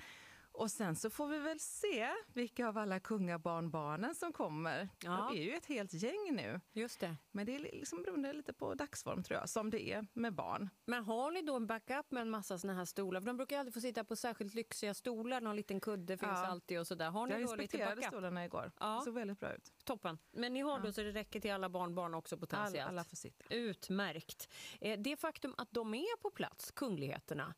[0.54, 4.90] Och sen så får vi väl se vilka av alla kungabarnbarnen som kommer.
[5.04, 5.12] Ja.
[5.32, 6.62] De är ju ett helt gäng nu.
[6.74, 7.16] Just det.
[7.32, 10.70] Men det är liksom beroende lite på dagsform tror jag, som det är med barn.
[10.86, 13.22] Men har ni då en backup med en massa såna här stolar?
[13.22, 15.42] För de brukar alltid få sitta på särskilt lyxiga stolar.
[15.42, 16.46] Någon liten kudde finns Ja.
[16.48, 17.10] alltid och sådär.
[17.10, 18.72] Har ni jag då lite stolarna igår.
[18.80, 18.96] Ja.
[19.00, 19.72] Det såg väldigt bra ut.
[19.84, 20.18] Toppen.
[20.32, 22.76] Men ni har då så det räcker till alla barnbarn också potentiellt?
[22.76, 23.44] Alla, alla får sitta.
[23.50, 24.50] Utmärkt.
[24.82, 27.54] Eh, Det faktum att de är på plats, kungligheterna,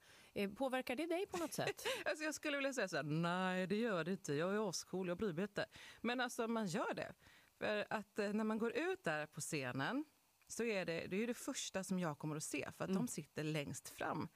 [0.57, 1.85] påverkar det dig på något sätt?
[2.05, 5.07] Alltså jag skulle vilja säga så här, nej det gör det inte, jag är ascool,
[5.07, 5.65] jag bryr mig inte.
[6.01, 7.13] Men alltså man gör det.
[7.57, 10.05] För att eh, när man går ut där på scenen
[10.47, 13.01] så är det, det är det första som jag kommer att se, för att Mm.
[13.01, 14.29] de sitter längst fram.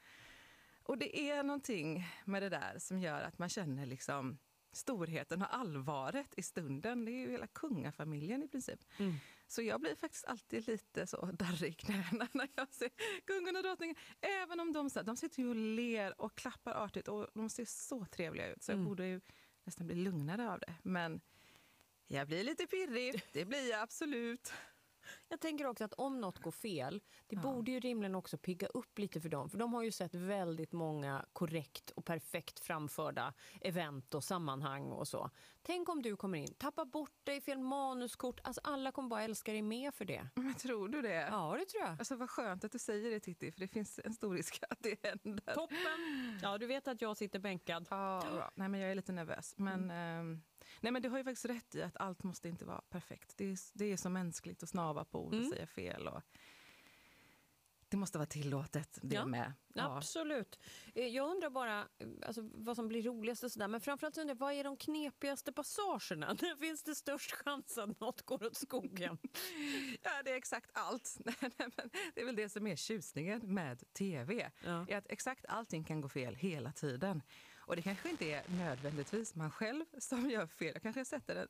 [0.83, 4.37] Och det är någonting med det där som gör att man känner liksom
[4.71, 7.05] storheten och allvaret i stunden.
[7.05, 8.79] Det är ju hela kungafamiljen i princip.
[8.97, 9.15] Mm.
[9.47, 12.89] Så jag blir faktiskt alltid lite så darrig i knäna när jag ser
[13.25, 13.95] kungen och drottningen.
[14.21, 18.05] Även om de, de sitter ju och ler och klappar artigt och de ser så
[18.05, 18.63] trevliga ut.
[18.63, 18.85] Så jag Mm.
[18.89, 19.21] borde ju
[19.63, 20.73] nästan bli lugnare av det.
[20.83, 21.21] Men
[22.07, 24.53] jag blir lite pirrig, det blir jag absolut.
[25.29, 28.99] Jag tänker också att om något går fel, det borde ju rimligen också pigga upp
[28.99, 29.49] lite för dem.
[29.49, 35.07] För de har ju sett väldigt många korrekt och perfekt framförda event och sammanhang och
[35.07, 35.29] så.
[35.61, 38.39] Tänk om du kommer in, tappar bort dig, fel manuskort.
[38.43, 40.29] Alltså alla kommer bara älska dig mer för det.
[40.35, 41.27] Men tror du det?
[41.31, 41.91] Ja, det tror jag.
[41.91, 44.79] Alltså vad skönt att du säger det Titti, för det finns en stor risk att
[44.79, 45.53] det händer.
[45.53, 46.39] Toppen!
[46.41, 47.87] Ja, du vet att jag sitter bänkad.
[47.89, 48.51] Ja, bra.
[48.55, 49.53] Nej, men jag är lite nervös.
[49.57, 50.41] Men, ehm,
[50.81, 53.33] nej, men du har ju faktiskt rätt i att allt måste inte vara perfekt.
[53.37, 55.49] Det är, det är så mänskligt att snava på ord och Mm.
[55.51, 56.07] säga fel.
[56.07, 56.21] Och
[57.89, 59.53] det måste vara tillåtet det Ja, med.
[59.75, 60.59] Absolut.
[60.95, 63.67] Eh, Jag undrar bara eh, alltså, vad som blir roligast och sådär.
[63.67, 66.27] Men framförallt undrar vad är de knepigaste passagerna?
[66.41, 69.17] När finns det störst chans att något går åt skogen?
[70.03, 71.17] Ja, det är exakt allt.
[72.13, 74.51] Det är väl det som är tjusningen med tv.
[74.63, 77.21] Är att exakt allting kan gå fel hela tiden.
[77.67, 80.71] Och det kanske inte är nödvändigtvis man själv som gör fel.
[80.73, 81.47] Jag kanske sätter en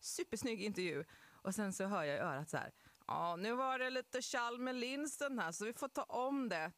[0.00, 2.72] supersnygg intervju och sen så hör jag i örat så här.
[3.06, 6.72] Ja, nu var det lite tjall med linsen här så vi får ta om det.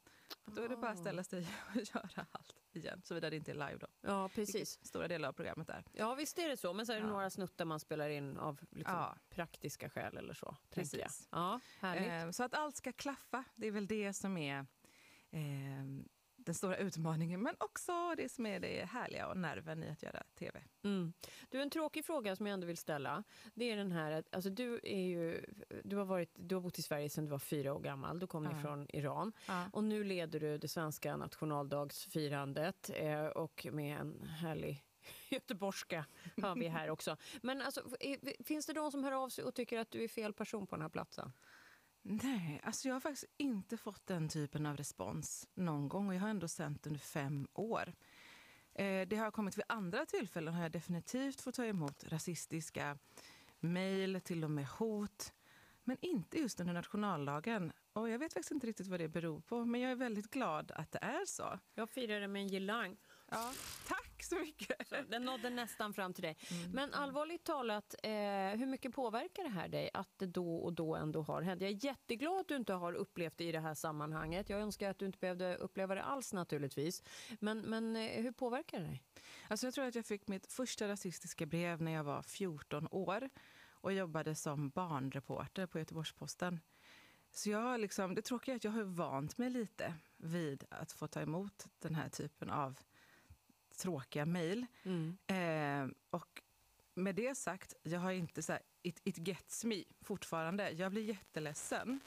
[0.44, 3.54] Då är det bara att ställa sig och göra allt igen, såvida det inte är
[3.54, 3.86] live då.
[4.00, 4.78] Ja, precis.
[4.86, 5.84] Stora delar av programmet är.
[5.92, 6.72] Ja, visst är det så.
[6.72, 7.08] Men så är det Ja.
[7.08, 9.16] några snuttar man spelar in av liksom Ja.
[9.30, 10.56] praktiska skäl eller så.
[10.70, 11.28] Precis.
[11.30, 12.24] Ja, härligt.
[12.26, 14.66] Eh, så att allt ska klaffa, det är väl det som är
[15.30, 15.84] eh,
[16.46, 20.22] den stora utmaningen, men också det som är det härliga och nerven i att göra
[20.38, 20.62] tv.
[20.84, 21.12] Mm.
[21.48, 23.24] Du, en tråkig fråga som jag ändå vill ställa.
[23.54, 25.44] Det är den här alltså, du, är ju,
[25.84, 28.18] du, har varit, du har bott i Sverige sedan du var fyra år gammal.
[28.18, 28.58] Du kom Ja.
[28.62, 29.32] från Iran.
[29.48, 29.64] Ja.
[29.72, 34.84] Och nu leder du det svenska nationaldagsfirandet eh, och med en härlig
[35.28, 36.04] göteborgska
[36.42, 37.16] har vi här också.
[37.42, 37.82] Men alltså,
[38.44, 40.76] finns det de som hör av sig och tycker att du är fel person på
[40.76, 41.32] den här platsen?
[42.08, 46.20] Nej, alltså jag har faktiskt inte fått den typen av respons någon gång och jag
[46.20, 47.94] har ändå sänt under fem år.
[48.74, 52.98] Eh, det har kommit vid andra tillfällen har jag definitivt fått ta emot rasistiska
[53.60, 55.32] mejl, till och med hot.
[55.84, 57.72] Men inte just under nationaldagen.
[57.92, 60.72] Och jag vet faktiskt inte riktigt vad det beror på, men jag är väldigt glad
[60.74, 61.58] att det är så.
[61.74, 62.96] Jag firade med en girlang.
[63.30, 63.52] Ja,
[63.88, 64.88] tack så mycket!
[64.88, 66.36] Så den nådde nästan fram till dig.
[66.50, 66.70] Mm.
[66.70, 68.10] Men allvarligt talat, eh,
[68.58, 71.62] hur mycket påverkar det här dig att det då och då ändå har hänt?
[71.62, 74.48] Jag är jätteglad att du inte har upplevt det i det här sammanhanget.
[74.48, 77.02] Jag önskar att du inte behövde uppleva det alls naturligtvis.
[77.40, 79.02] Men, men eh, hur påverkar det dig?
[79.48, 83.30] Alltså jag tror att jag fick mitt första rasistiska brev när jag var 14 år
[83.70, 86.60] och jobbade som barnreporter på Göteborgs-Posten.
[87.30, 91.08] Så jag liksom, det tråkiga är att jag har vant mig lite vid att få
[91.08, 92.78] ta emot den här typen av
[93.76, 94.66] tråkiga mejl.
[95.26, 96.42] Eh, och
[96.94, 100.70] med det sagt, jag har inte så här, it, it gets me fortfarande.
[100.70, 102.00] Jag blir jätteledsen.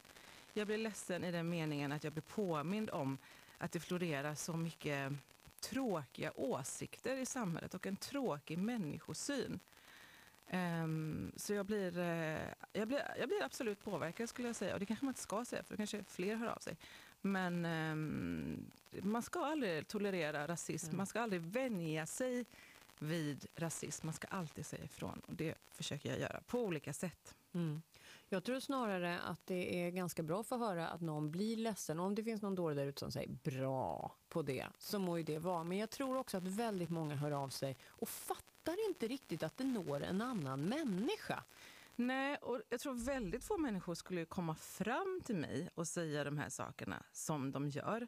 [0.54, 3.18] Jag blir ledsen i den meningen att jag blir påmind om
[3.58, 5.14] att det florerar så mycket
[5.60, 9.60] tråkiga åsikter i samhället och en tråkig människosyn.
[10.48, 12.40] Ehm, så jag blir, eh,
[12.74, 14.74] jag, blir, jag blir absolut påverkad skulle jag säga.
[14.74, 16.78] Och det kanske man inte ska säga för kanske fler hör av sig.
[17.22, 20.98] Men ehm, man ska aldrig tolerera rasism.
[20.98, 22.46] Man ska aldrig vänja sig
[23.00, 24.08] vid rasism.
[24.08, 25.22] Man ska alltid säga ifrån.
[25.28, 27.36] Och det försöker jag göra på olika sätt.
[27.54, 27.82] Mm.
[28.32, 32.00] Jag tror snarare att det är ganska bra för att höra att någon blir ledsen.
[32.00, 35.24] Om det finns någon dåre där ute som säger bra på det, så må ju
[35.24, 35.64] det vara.
[35.64, 39.58] Men jag tror också att väldigt många hör av sig och fattar inte riktigt att
[39.58, 41.44] det når en annan människa.
[42.00, 46.38] Nej, och jag tror väldigt få människor skulle komma fram till mig och säga de
[46.38, 48.08] här sakerna som de gör.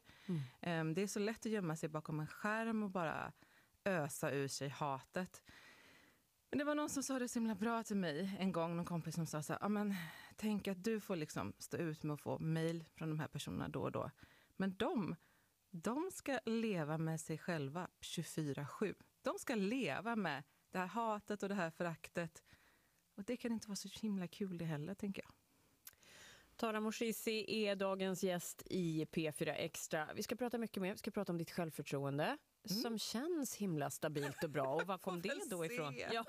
[0.62, 3.32] Ehm, Det är så lätt att gömma sig bakom en skärm och bara
[3.86, 5.44] ösa ur sig hatet.
[6.50, 8.86] Men det var någon som sa det så himla bra till mig en gång, någon
[8.86, 9.96] kompis som sa så här, "Ja, men
[10.36, 13.68] tänk att du får liksom stå ut med att få mejl från de här personerna
[13.68, 14.12] då och då.
[14.58, 15.16] Men de,
[15.72, 18.96] de ska leva med sig själva 24-7.
[19.22, 22.44] De ska leva med det här hatet och det här föraktet.
[23.22, 25.32] Och det kan inte vara så himla kul det heller, tänker jag.
[26.56, 30.10] Tara Moshizi är dagens gäst i P4 Extra.
[30.16, 30.92] Vi ska prata mycket mer.
[30.92, 32.38] Vi ska prata om ditt självförtroende
[32.84, 34.76] som känns himla stabilt och bra.
[34.76, 35.96] Och var kom det då ifrån?
[36.14, 36.26] Ja.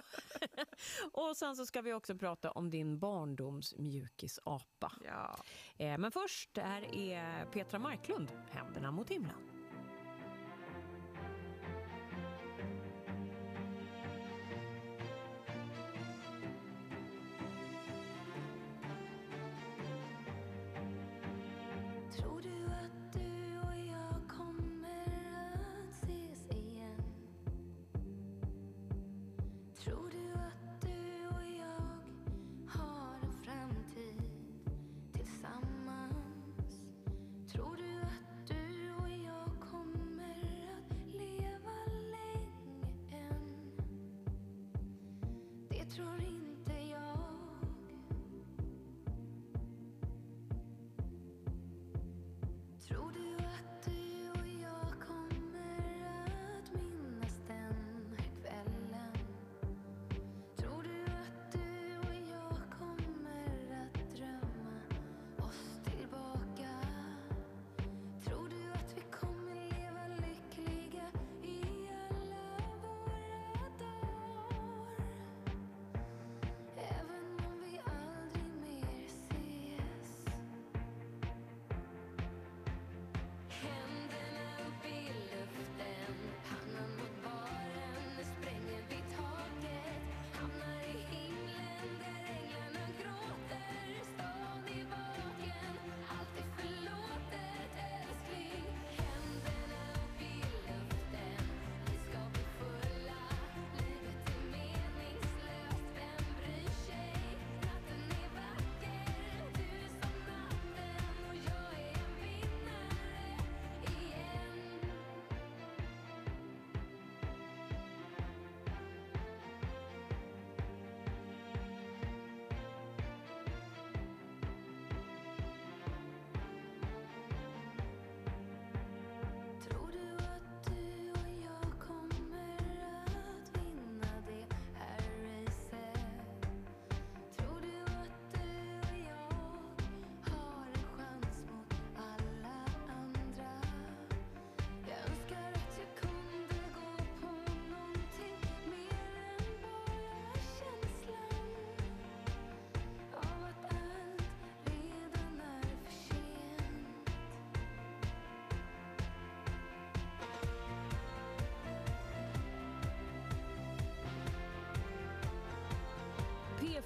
[1.13, 4.93] och sen så ska vi också prata om din barndoms mjukisapa.
[5.05, 5.45] Ja.
[5.77, 9.52] Eh, Men först, där är Petra Marklund, Händerna mot himlen.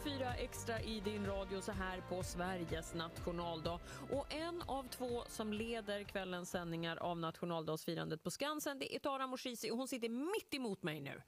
[0.04, 3.80] P4 Extra i din radio så här på Sveriges nationaldag.
[4.12, 9.26] Och en av två som leder kvällens sändningar av nationaldagsfirandet på Skansen det är Tara
[9.26, 11.22] Moshizi och hon sitter mitt emot mig nu.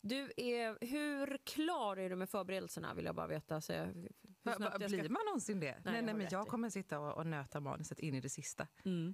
[0.00, 3.60] Du är, hur klar är du med förberedelserna vill jag bara veta.
[3.60, 3.92] Så hur
[4.56, 5.66] snabbt jag ska- Blir man någonsin det?
[5.72, 8.66] Nej, Nej, nej, men jag kommer sitta och, och nöta manuset in i det sista.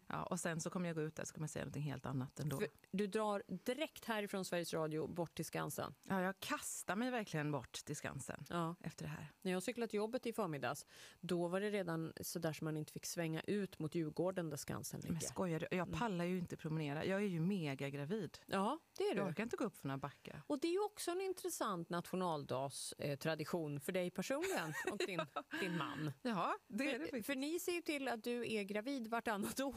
[0.07, 2.07] Ja, och sen så kommer jag gå ut där så kommer jag säga något helt
[2.07, 2.59] annat ändå.
[2.59, 5.95] För Du drar direkt härifrån Sveriges Radio bort till Skansen.
[6.03, 8.75] Ja, jag kastar mig verkligen bort till Skansen Ja.
[8.81, 9.33] efter det här.
[9.43, 10.87] När jag cyklade till jobbet i förmiddags,
[11.21, 14.57] då var det redan så där som man inte fick svänga ut mot Djurgården där
[14.57, 15.13] Skansen ligger.
[15.13, 15.77] Men skojar du?
[15.77, 17.05] Jag pallar ju inte promenera.
[17.05, 18.39] Jag är ju mega gravid.
[18.47, 19.21] Ja, det är du.
[19.21, 20.43] Jag orkar inte gå upp för några backar.
[20.47, 25.21] Och det är också en intressant nationaldagstradition för dig personligen och din,
[25.61, 26.08] din man.
[26.23, 27.27] Ja, det är för, det faktiskt.
[27.27, 29.75] För ni ser ju till att du är gravid vartannat år.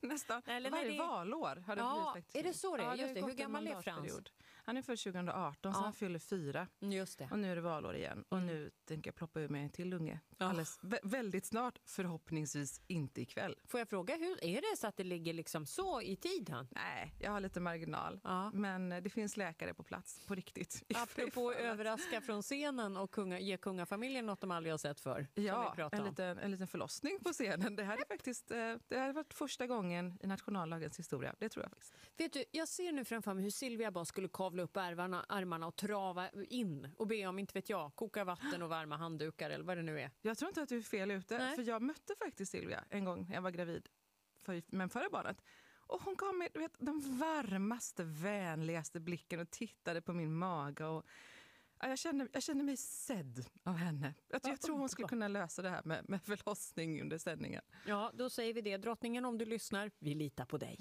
[0.06, 0.42] Nästan.
[0.46, 2.86] Eller Varje det- valår har det Ja, blivit är det så det är?
[2.86, 3.20] Ja, Just det.
[3.24, 4.12] Hur gammal är Frans?
[4.64, 5.84] Han är född 2018, så Ja.
[5.84, 6.66] han fyller fyra.
[6.80, 7.28] Just det.
[7.32, 8.24] Och nu är det valår igen.
[8.28, 10.20] Och nu tänker jag ploppa ur mig en till unge.
[10.38, 13.56] Alldeles, vä- väldigt snart, förhoppningsvis inte ikväll.
[13.64, 16.68] Får jag fråga, hur är det så att det ligger liksom så i tiden?
[16.70, 18.20] Nej, jag har lite marginal.
[18.24, 18.50] Ja.
[18.54, 20.82] Men eh, det finns läkare på plats, på riktigt.
[20.94, 25.26] Apropå överraska från scenen och kunga, ge kungafamiljen något de aldrig har sett för.
[25.34, 27.76] Ja, en liten, en liten förlossning på scenen.
[27.76, 31.34] Det här är faktiskt eh, det här varit första gången i nationallagens historia.
[31.38, 31.94] Det tror jag faktiskt.
[32.16, 35.66] Vet du, jag ser nu framför mig hur Silvia bara skulle kavla upp ärmarna, armarna
[35.66, 39.64] och trava in och be om, inte vet jag, koka vatten och varma handdukar eller
[39.64, 40.10] vad det nu är.
[40.28, 41.38] Jag tror inte att du är fel ute.
[41.38, 41.56] Nej.
[41.56, 43.88] För jag mötte faktiskt Silvia en gång när jag var gravid
[44.38, 45.42] för, med förra barnet.
[45.76, 50.84] Och hon gav mig du vet, den varmaste, vänligaste blicken och tittade på min mage.
[50.84, 51.06] Och,
[51.80, 54.14] ja, jag, kände, jag kände mig sedd av henne.
[54.28, 57.62] Jag, jag tror hon skulle kunna lösa det här med, med förlossning under sändningen.
[57.86, 58.76] Ja, då säger vi det.
[58.76, 60.78] Drottningen, om du lyssnar, vi litar på dig.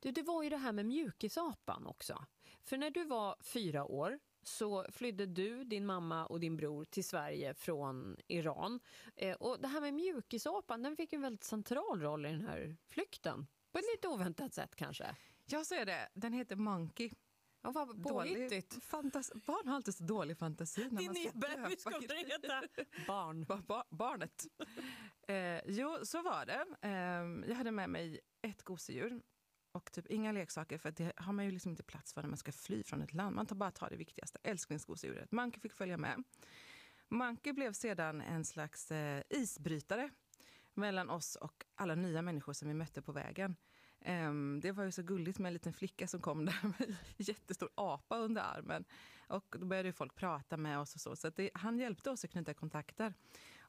[0.00, 2.24] Du, det var ju det här med mjukisapan också.
[2.62, 4.18] För när du var fyra år
[4.48, 8.80] så flydde du, din mamma och din bror till Sverige från Iran.
[9.16, 12.76] Eh, och det här med mjukisapan, den fick en väldigt central roll i den här
[12.88, 13.46] flykten.
[13.72, 15.16] På ett lite oväntat sätt kanske.
[15.44, 17.10] Jag säger det, den heter Monkey.
[17.62, 18.84] Ja, vad påhittigt.
[18.84, 20.88] Fantas barn har alltid så dålig fantasi.
[20.90, 22.62] När Din ska bebis kommer heta.
[23.06, 23.44] Barn.
[23.44, 24.46] Ba- ba- barnet.
[25.28, 26.66] Eh, jo, så var det.
[26.80, 29.22] Eh, jag hade med mig ett gosedjur
[29.74, 32.38] och typ inga leksaker för det har man ju liksom inte plats för när man
[32.38, 33.36] ska fly från ett land.
[33.36, 35.32] Man tar bara tar det viktigaste, älsklingsgosedjuret.
[35.32, 36.22] Manke fick följa med.
[37.08, 40.10] Manke blev sedan en slags eh, isbrytare
[40.74, 43.56] mellan oss och alla nya människor som vi mötte på vägen.
[44.06, 46.96] Um, det var ju så gulligt med en liten flicka som kom där med en
[47.16, 48.84] jättestor apa under armen.
[49.28, 51.16] Och då började ju folk prata med oss och så.
[51.16, 53.14] Så att det, han hjälpte oss att knyta kontakter.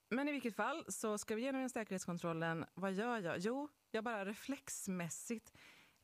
[0.09, 2.65] Men i vilket fall så ska vi igenom den säkerhetskontrollen.
[2.73, 3.37] Vad gör jag?
[3.39, 5.53] Jo, jag bara reflexmässigt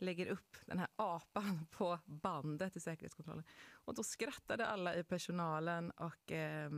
[0.01, 3.43] lägger upp den här apan på bandet i säkerhetskontrollen.
[3.71, 6.71] Och då skrattade alla i personalen och eh,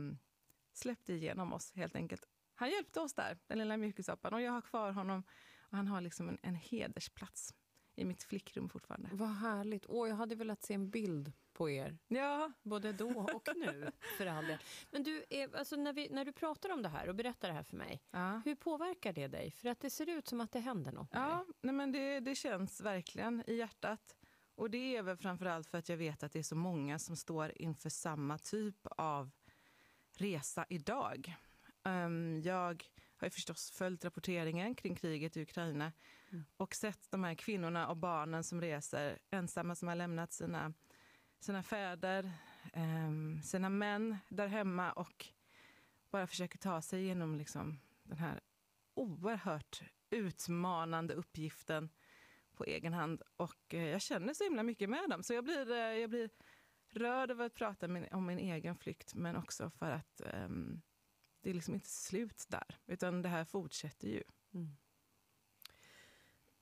[0.72, 2.24] släppte igenom oss helt enkelt.
[2.54, 4.34] Han hjälpte oss där, den lilla mjukisapan.
[4.34, 5.22] Och jag har kvar honom
[5.58, 7.54] och han har liksom en, en hedersplats
[7.94, 9.08] i mitt flickrum fortfarande.
[9.12, 9.86] Vad härligt.
[9.88, 11.98] Åh, jag hade velat se en bild på er.
[12.08, 12.52] Ja.
[12.62, 14.58] Både då och nu, för all del.
[14.90, 17.54] Men du, eh, alltså när, vi, när du pratar om det här och berättar det
[17.54, 18.02] här för mig,
[18.44, 19.50] hur påverkar det dig?
[19.50, 21.08] För att det ser ut som att det händer något.
[21.12, 24.16] Ja, nej men det, det känns verkligen i hjärtat.
[24.54, 27.16] Och det är väl framförallt för att jag vet att det är så många som
[27.16, 29.30] står inför samma typ av
[30.16, 31.34] resa idag.
[31.84, 32.84] Ehm, jag
[33.24, 35.92] har ju förstås följt rapporteringen kring kriget i Ukraina
[36.56, 40.72] och sett de här kvinnorna och barnen som reser ensamma som har lämnat sina,
[41.40, 42.32] sina fäder,
[42.72, 45.26] ehm, sina män där hemma och
[46.10, 48.40] bara försöker ta sig igenom liksom den här
[48.94, 51.88] oerhört utmanande uppgiften
[52.52, 53.22] på egen hand.
[53.36, 55.22] Och eh, jag känner så himla mycket med dem.
[55.22, 56.30] Så jag blir, eh, jag blir
[56.90, 60.82] rörd över att prata om min egen flykt men också för att ehm,
[61.44, 62.78] det är liksom inte slut där.
[62.86, 64.22] Utan det här fortsätter ju.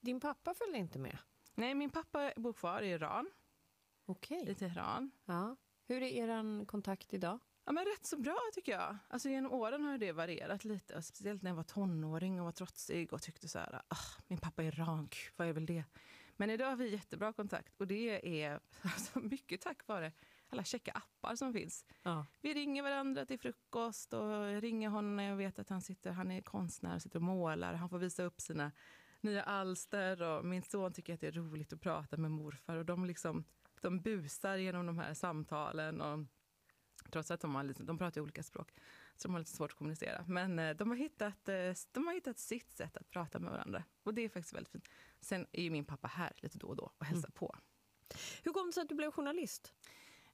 [0.01, 1.18] Din pappa följde inte med?
[1.55, 3.30] Nej, min pappa bor kvar i Iran.
[4.07, 4.51] Okej.
[4.51, 5.11] I Teheran.
[5.24, 5.57] Ja.
[5.87, 7.39] Hur är er kontakt idag?
[7.64, 8.97] Ja, men rätt så bra tycker jag.
[9.09, 11.03] Alltså, genom åren har det varierat lite.
[11.03, 14.62] Speciellt när jag var tonåring och var trotsig och tyckte så här, ah, min pappa
[14.62, 15.85] är gud, vad är väl det?
[16.37, 20.12] Men idag har vi jättebra kontakt och det är alltså, mycket tack vare
[20.53, 21.84] alla checka appar som finns.
[22.03, 22.26] Ja.
[22.40, 26.30] Vi ringer varandra till frukost och ringer honom när jag vet att han sitter, han
[26.30, 27.74] är konstnär och sitter och målar.
[27.74, 28.72] Han får visa upp sina
[29.20, 32.84] nya alster och min son tycker att det är roligt att prata med morfar och
[32.84, 33.44] de liksom,
[33.80, 36.18] de busar genom de här samtalen och
[37.11, 38.72] trots att de, har lite, de pratar olika språk
[39.16, 40.24] så de har lite svårt att kommunicera.
[40.28, 43.84] Men eh, de har, hittat, eh, de har hittat sitt sätt att prata med varandra
[44.03, 44.88] och det är faktiskt väldigt fint.
[45.20, 47.57] Sen är ju min pappa här lite då och då och hälsar på.
[48.42, 49.72] Hur kom det sig att du blev journalist?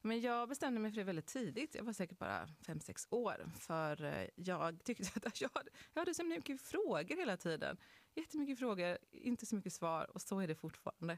[0.01, 1.75] Men jag bestämde mig för det väldigt tidigt.
[1.75, 3.51] Jag var säkert bara fem sex år.
[3.59, 7.77] För eh, jag tyckte att jag hade, jag hade så mycket frågor hela tiden.
[8.15, 10.11] Jättemycket frågor, inte så mycket svar.
[10.13, 11.17] Och så är det fortfarande.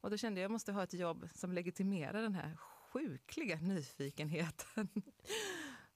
[0.00, 3.56] Och då kände jag att jag måste ha ett jobb som legitimerar den här sjukliga
[3.56, 4.88] nyfikenheten.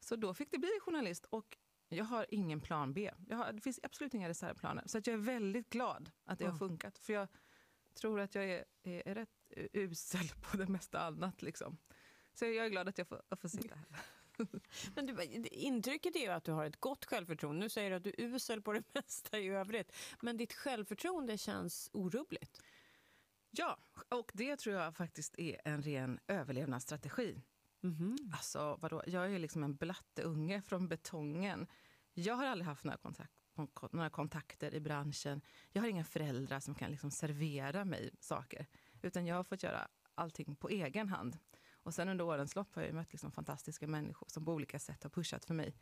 [0.01, 1.25] Så då fick det bli journalist.
[1.25, 1.57] Och
[1.89, 3.11] jag har ingen plan B.
[3.29, 4.83] Jag har, det finns absolut inga reservplaner.
[4.87, 6.99] Så att jag är väldigt glad att det har funkat.
[6.99, 7.29] För jag
[7.95, 9.29] tror att jag är, är, är rätt
[9.73, 11.43] usel på det mesta annat.
[11.43, 11.79] Liksom.
[12.35, 13.87] Så jag är glad att jag får, jag får sitta här.
[14.95, 17.61] Men du, intrycket är ju att du har ett gott självförtroende.
[17.61, 19.93] Nu säger du att du är usel på det mesta i övrigt.
[20.23, 22.63] Men ditt självförtroende känns orubbligt.
[23.51, 23.79] Ja,
[24.09, 27.43] och det tror jag faktiskt är en ren överlevnadsstrategi.
[28.33, 29.03] Alltså, vadå?
[29.07, 31.67] Jag är liksom en blatteunge från betongen.
[32.13, 33.33] Jag har aldrig haft några, kontakt,
[33.93, 35.41] några kontakter i branschen.
[35.73, 38.67] Jag har inga föräldrar som kan liksom servera mig saker.
[39.03, 41.39] Utan jag har fått göra allting på egen hand.
[41.85, 45.03] Och sen under årens lopp har jag mött liksom fantastiska människor som på olika sätt
[45.03, 45.77] har pushat för mig.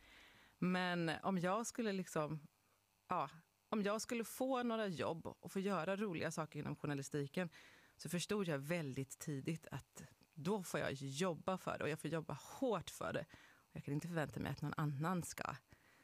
[0.57, 2.47] Men om jag skulle liksom,
[3.07, 3.29] ja,
[3.69, 7.49] om jag skulle få några jobb och få göra roliga saker inom journalistiken
[7.97, 12.09] så förstod jag väldigt tidigt att då får jag jobba för det och jag får
[12.09, 13.25] jobba hårt för det.
[13.71, 15.55] Jag kan inte förvänta mig att någon annan ska,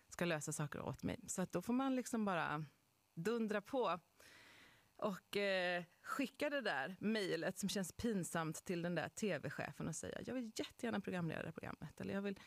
[0.10, 1.20] ska lösa saker åt mig.
[1.28, 2.66] Så att då får man liksom bara
[3.14, 4.00] dundra på
[5.00, 10.22] och eh, skicka det där mejlet som känns pinsamt till den där tv-chefen och säga
[10.26, 12.40] jag vill jättegärna programleda det här programmet eller jag vill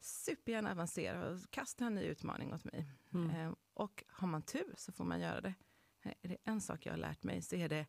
[0.00, 2.86] supergärna avancera och kasta en ny utmaning åt mig.
[3.30, 5.54] Eh, och har man tur så får man göra det.
[6.02, 7.86] Eh, Är det en sak jag har lärt mig så är det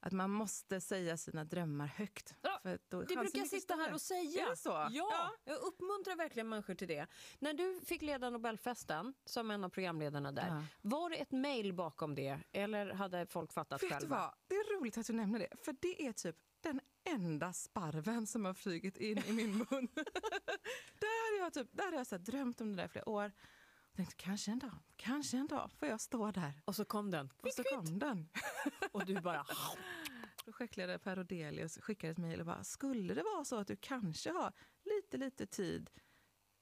[0.00, 2.34] att man måste säga sina drömmar högt.
[2.62, 4.46] för då Det brukar jag sitta här och säga.
[4.46, 4.88] Är det så?
[4.90, 7.06] Ja, jag uppmuntrar verkligen människor till det.
[7.38, 10.62] När du fick leda Nobelfesten som en av programledarna där, Ja.
[10.82, 14.16] var det ett mejl bakom det eller hade folk fattat Vet du själva?
[14.16, 14.34] vad?
[14.46, 15.48] Det är roligt att du nämner det.
[15.64, 19.88] För det är typ den enda sparven som har flugit in i min mun.
[21.00, 23.32] där hade jag, typ, där hade jag så drömt om det där i flera år.
[23.98, 26.52] Tänkte kanske en dag, kanske en dag får jag stå där.
[26.64, 27.32] Och så kom den.
[27.36, 28.28] Och så kom den.
[28.92, 29.46] och du bara...
[30.44, 34.30] Projektledare Per Odelius skickade ett mejl och bara, skulle det vara så att du kanske
[34.30, 34.52] har
[34.84, 35.90] lite, lite tid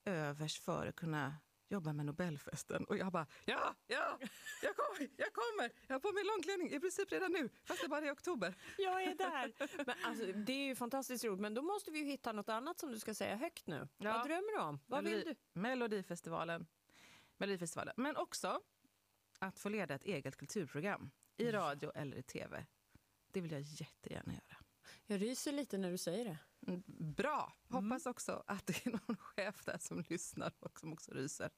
[0.05, 1.35] övers för att kunna
[1.69, 2.85] jobba med Nobelfesten?
[2.85, 4.19] Och jag bara, ja, ja,
[4.61, 5.71] jag kommer, jag kommer.
[5.87, 8.55] Jag har på mig långklänning i princip redan nu, fast det bara är oktober.
[8.77, 9.53] Jag är där.
[9.85, 12.79] Men alltså, det är ju fantastiskt roligt, men då måste vi ju hitta något annat
[12.79, 13.87] som du ska säga högt nu.
[13.97, 14.13] Ja.
[14.13, 14.79] Vad drömmer du om?
[14.87, 15.35] Vad vill du?
[15.53, 16.67] Melodifestivalen.
[17.37, 17.93] Melodifestivalen.
[17.97, 18.61] Men också
[19.39, 22.65] att få leda ett eget kulturprogram i radio eller i tv.
[23.31, 24.57] Det vill jag jättegärna göra.
[25.05, 26.37] Jag ryser lite när du säger det.
[26.67, 26.83] Mm,
[27.13, 27.53] Bra!
[27.69, 31.49] Hoppas också att det är någon chef där som lyssnar och som också ryser.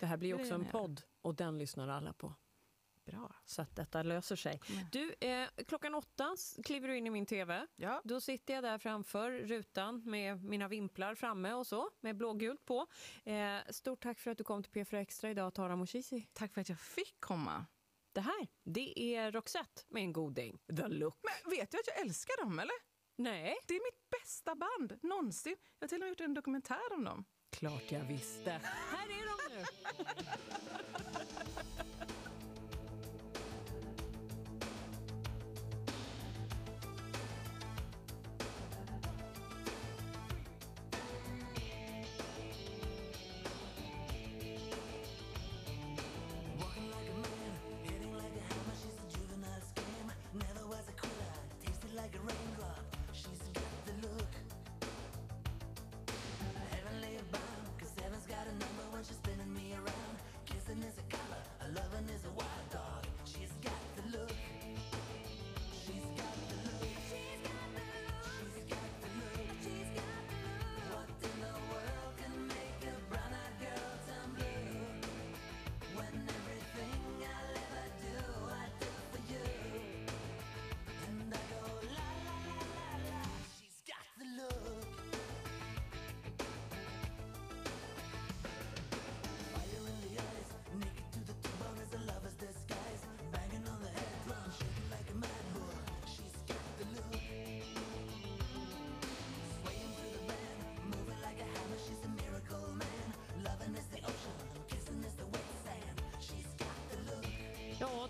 [0.00, 2.34] Det här blir också en podd och den lyssnar alla på.
[3.04, 3.34] Bra.
[3.44, 4.60] Så att detta löser sig.
[4.92, 7.66] Du, eh, klockan åtta kliver du in i min tv.
[7.76, 8.00] Ja.
[8.04, 12.86] Då sitter jag där framför rutan med mina vimplar framme och så, med blågult på.
[13.24, 16.28] Eh, stort tack för att du kom till P4 Extra idag, Tara Moshizi.
[16.32, 17.66] Tack för att jag fick komma.
[18.12, 20.58] Det här, det är Roxette med en goding.
[20.76, 21.18] The Look.
[21.22, 22.74] Men vet du att jag älskar dem eller?
[23.16, 23.56] Nej.
[23.66, 25.56] Det är mitt bästa band någonsin.
[25.78, 27.24] Jag har till och med gjort en dokumentär om dem.
[27.50, 28.50] Klart jag visste.
[28.50, 29.64] Här är de nu.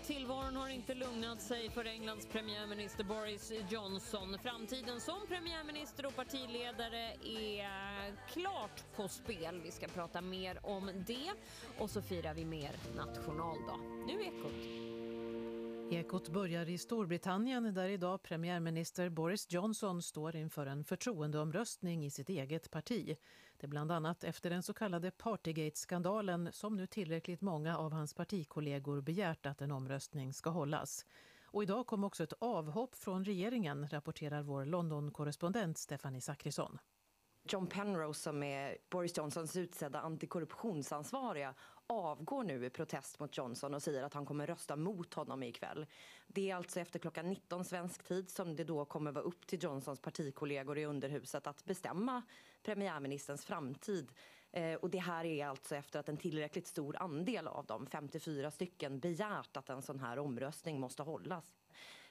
[0.03, 4.37] tillvaron har inte lugnat sig för Englands premiärminister Boris Johnson.
[4.43, 9.61] Framtiden som premiärminister och partiledare är klart på spel.
[9.63, 11.31] Vi ska prata mer om det
[11.77, 13.77] och så firar vi mer nationaldag.
[14.07, 14.82] Nu Ekot.
[15.93, 22.29] Ekot börjar i Storbritannien där idag premiärminister Boris Johnson står inför en förtroendeomröstning i sitt
[22.29, 23.17] eget parti.
[23.57, 28.13] Det är bland annat efter den så kallade Partygate-skandalen som nu tillräckligt många av hans
[28.13, 31.05] partikollegor begärt att en omröstning ska hållas.
[31.45, 36.79] Och idag kom också ett avhopp från regeringen, rapporterar vår London-korrespondent Stephanie Zachrisson.
[37.49, 41.53] John Penrose som är Boris Johnsons utsedda antikorruptionsansvariga
[41.87, 45.85] avgår nu i protest mot Johnson och säger att han kommer rösta mot honom ikväll.
[46.27, 49.63] Det är alltså efter klockan 19 svensk tid som det då kommer vara upp till
[49.63, 52.21] Johnsons partikollegor i underhuset att bestämma
[52.63, 54.11] premiärministerns framtid.
[54.51, 58.51] Eh, och det här är alltså efter att en tillräckligt stor andel av dem, 54
[58.51, 61.53] stycken, begärt att en sån här omröstning måste hållas.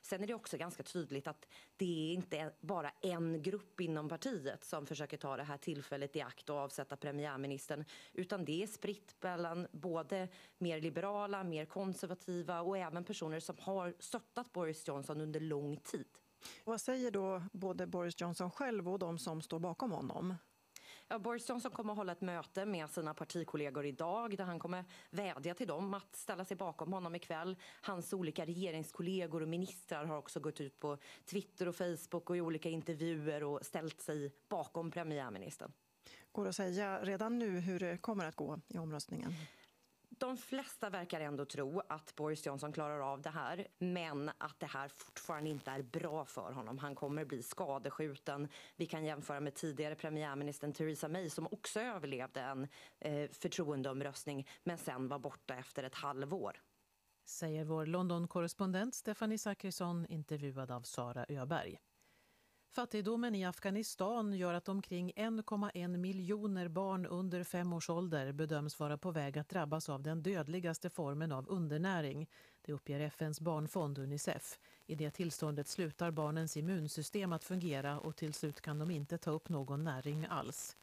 [0.03, 1.47] Sen är det också ganska tydligt att
[1.77, 6.21] det är inte bara en grupp inom partiet som försöker ta det här tillfället i
[6.21, 10.29] akt och avsätta premiärministern utan det är spritt mellan både
[10.59, 16.09] mer liberala, mer konservativa och även personer som har stöttat Boris Johnson under lång tid.
[16.65, 20.35] Vad säger då både Boris Johnson själv och de som står bakom honom?
[21.19, 25.55] Boris Johnson kommer att hålla ett möte med sina partikollegor idag där han kommer vädja
[25.55, 27.57] till dem att ställa sig bakom honom ikväll.
[27.83, 32.41] Hans olika regeringskollegor och ministrar har också gått ut på Twitter och Facebook och i
[32.41, 35.73] olika intervjuer och ställt sig bakom premiärministern.
[36.33, 39.33] Går det att säga redan nu hur det kommer att gå i omröstningen?
[40.23, 44.67] De flesta verkar ändå tro att Boris Johnson klarar av det här men att det
[44.67, 46.79] här fortfarande inte är bra för honom.
[46.79, 48.49] Han kommer bli skadeskjuten.
[48.77, 52.69] Vi kan jämföra med tidigare premiärministern Theresa May som också överlevde en
[52.99, 56.63] eh, förtroendeomröstning men sen var borta efter ett halvår.
[57.25, 61.79] Säger vår London-korrespondent Stephanie Zachrisson intervjuad av Sara Öberg.
[62.75, 68.99] Fattigdomen i Afghanistan gör att omkring 1,1 miljoner barn under fem års ålder bedöms vara
[68.99, 72.29] på väg att drabbas av den dödligaste formen av undernäring.
[72.63, 74.59] Det uppger FNs barnfond Unicef.
[74.87, 79.31] I det tillståndet slutar barnens immunsystem att fungera och till slut kan de inte ta
[79.31, 80.77] upp någon näring alls.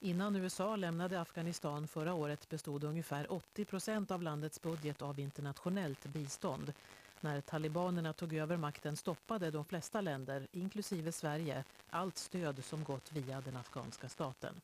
[0.00, 6.06] Innan USA lämnade Afghanistan förra året bestod ungefär 80 procent av landets budget av internationellt
[6.06, 6.72] bistånd.
[7.20, 13.12] När talibanerna tog över makten stoppade de flesta länder, inklusive Sverige, allt stöd som gått
[13.12, 14.60] via den afghanska staten.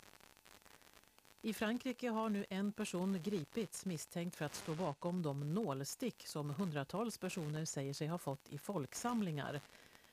[1.42, 6.50] I Frankrike har nu en person gripits misstänkt för att stå bakom de nålstick som
[6.50, 9.60] hundratals personer säger sig ha fått i folksamlingar.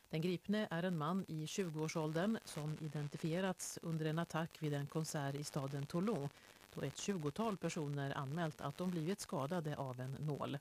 [0.10, 5.36] Den gripne är en man i 20-årsåldern som identifierats under en attack vid en konsert
[5.36, 6.30] i staden Toulon
[6.76, 10.58] då ett 20-tal personer anmält att de blivit skadade av en nål.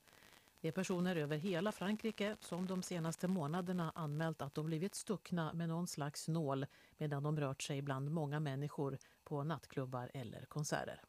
[0.61, 5.53] Det är personer över hela Frankrike som de senaste månaderna anmält att de blivit stuckna
[5.53, 11.03] med någon slags nål medan de rört sig bland många människor på nattklubbar eller konserter.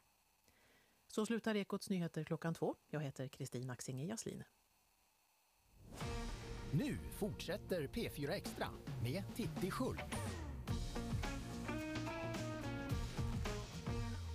[1.08, 2.76] Så slutar Ekots nyheter klockan två.
[2.90, 4.44] Jag heter Kristin Axinge Jaslin.
[6.72, 8.68] Nu fortsätter P4 Extra
[9.04, 10.04] med Titti Schultz.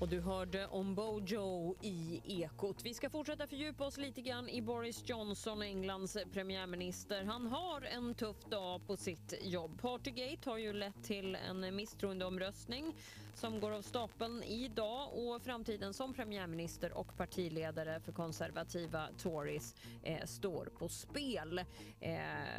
[0.04, 2.82] Och du hörde om Bojo i Ekot.
[2.84, 7.24] Vi ska fortsätta fördjupa oss lite grann i Boris Johnson, Englands premiärminister.
[7.24, 9.80] Han har en tuff dag på sitt jobb.
[9.80, 12.94] Partygate har ju lett till en misstroendeomröstning
[13.34, 20.24] som går av stapeln idag och framtiden som premiärminister och partiledare för konservativa Tories eh,
[20.24, 21.58] står på spel.
[22.00, 22.16] Eh,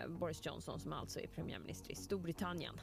[0.08, 2.80] Boris Johnson som alltså är premiärminister i Storbritannien.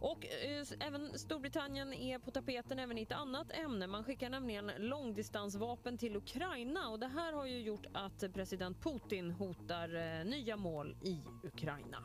[0.00, 3.86] Och eh, även Storbritannien är på tapeten även i ett annat ämne.
[3.86, 9.30] Man skickar nämligen långdistansvapen till Ukraina och det här har ju gjort att president Putin
[9.30, 11.98] hotar eh, nya mål i Ukraina.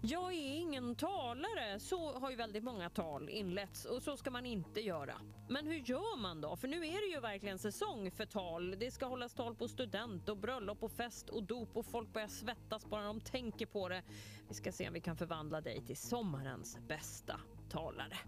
[0.00, 4.46] Jag är ingen talare, så har ju väldigt många tal inletts och så ska man
[4.46, 5.14] inte göra.
[5.48, 6.56] Men hur gör man då?
[6.56, 8.78] För nu är det ju verkligen säsong för tal.
[8.78, 12.28] Det ska hållas tal på student och bröllop och fest och dop och folk börjar
[12.28, 14.02] svettas bara de tänker på det.
[14.48, 17.40] Vi ska se om vi kan förvandla dig till sommarens bästa
[17.70, 18.18] talare.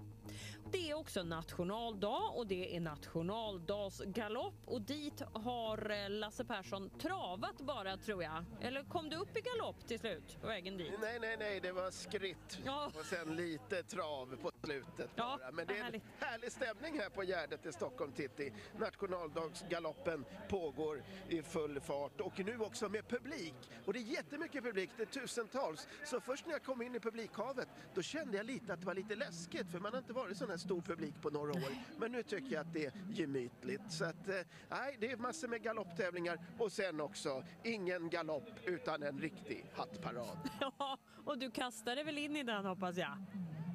[0.73, 7.61] Det är också nationaldag och det är nationaldagsgalopp och dit har eh, Lasse Persson travat
[7.61, 8.45] bara tror jag.
[8.61, 10.93] Eller kom du upp i galopp till slut på vägen dit?
[11.01, 12.59] Nej, nej, nej, det var skritt
[12.99, 15.39] och sen lite trav på slutet bara.
[15.53, 16.03] Men det är en härligt.
[16.19, 18.53] härlig stämning här på Gärdet i Stockholm, Titti.
[18.79, 23.55] Nationaldagsgaloppen pågår i full fart och nu också med publik.
[23.85, 25.89] Och det är jättemycket publik, det är tusentals.
[26.05, 28.95] Så först när jag kom in i publikhavet, då kände jag lite att det var
[28.95, 31.73] lite läskigt för man har inte varit sån här stor publik på några år.
[31.99, 33.93] Men nu tycker jag att det är gemytligt.
[33.93, 34.35] Så att, eh,
[34.69, 40.39] nej, det är massor med galopptävlingar och sen också ingen galopp utan en riktig hattparad.
[40.79, 43.25] Ja, och du kastade väl in i den hoppas jag?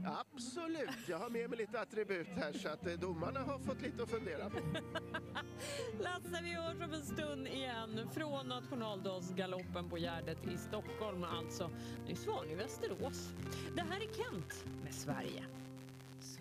[0.07, 4.03] Absolut, jag har med mig lite attribut här så att eh, domarna har fått lite
[4.03, 4.57] att fundera på.
[5.99, 11.69] Lasse, vi hörs om en stund igen från nationaldagsgaloppen på Gärdet i Stockholm alltså.
[12.07, 13.33] Nyss var ni i Västerås.
[13.75, 15.43] Det här är Kent med Sverige.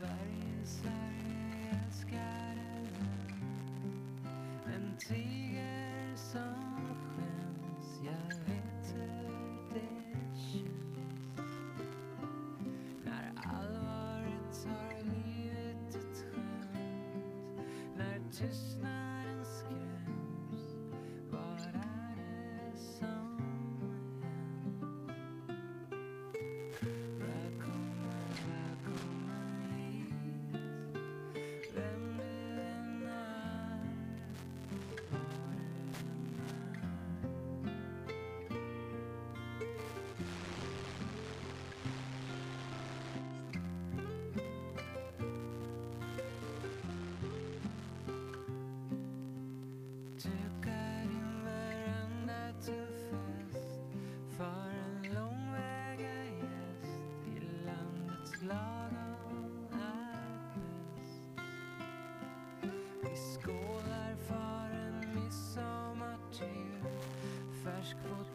[0.05, 2.57] Sverige, Sverige älskar
[4.67, 11.55] en tiger som skäms Jag vet hur det känns
[13.05, 16.25] När allvaret tar livet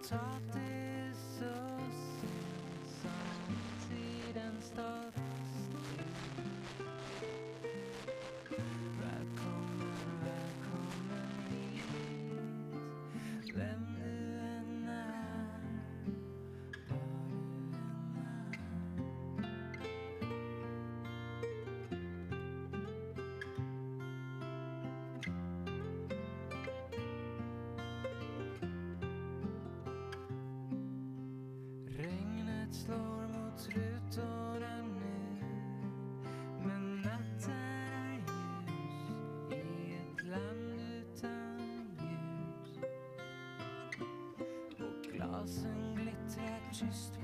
[0.09, 4.61] potatis och sill samtidens tiden
[46.79, 47.18] just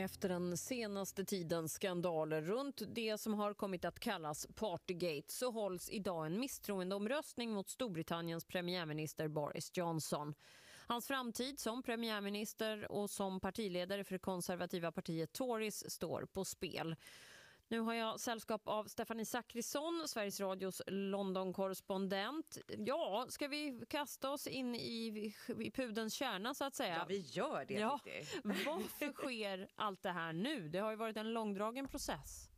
[0.00, 5.90] Efter den senaste tidens skandaler runt det som har kommit att kallas Partygate så hålls
[5.90, 10.34] idag en misstroendeomröstning mot Storbritanniens premiärminister Boris Johnson.
[10.86, 16.96] Hans framtid som premiärminister och som partiledare för det konservativa partiet Tories står på spel.
[17.70, 22.58] Nu har jag sällskap av Stephanie Zackrisson, Sveriges Radios London-korrespondent.
[22.78, 26.96] Ja, ska vi kasta oss in i, i pudens kärna så att säga?
[26.96, 28.00] Ja, vi gör det, Ja.
[28.42, 30.68] Varför sker allt det här nu?
[30.68, 32.49] Det har ju varit en långdragen process.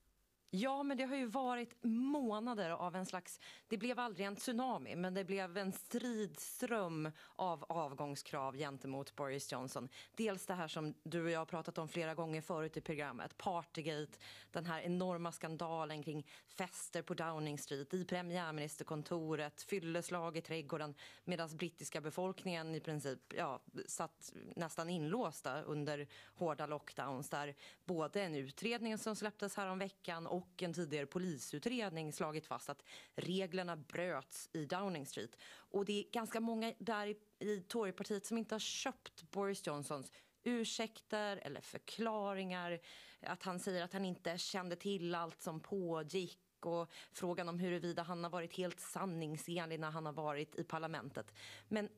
[0.55, 3.41] Ja, men det har ju varit månader av en slags...
[3.69, 9.89] Det blev aldrig en tsunami, men det blev en stridström av avgångskrav gentemot Boris Johnson.
[10.17, 13.39] Dels det här som du och jag har pratat om flera gånger förut i programmet,
[13.39, 14.19] Partygate,
[14.51, 20.95] den här enorma skandalen kring fester på Downing Street, i premiärministerkontoret, fylleslag i trädgården,
[21.25, 28.35] medan brittiska befolkningen i princip ja, satt nästan inlåsta under hårda lockdowns där både en
[28.35, 32.85] utredning som släpptes här om veckan och en tidigare polisutredning slagit fast att
[33.15, 35.37] reglerna bröts i Downing Street.
[35.55, 40.13] Och det är ganska många där i, i Torypartiet som inte har köpt Boris Johnsons
[40.45, 42.81] ursäkter eller förklaringar.
[43.21, 48.03] Att han säger att han inte kände till allt som pågick och frågan om huruvida
[48.03, 51.35] han har varit helt sanningsenlig när han har varit i parlamentet.
[51.69, 51.89] Men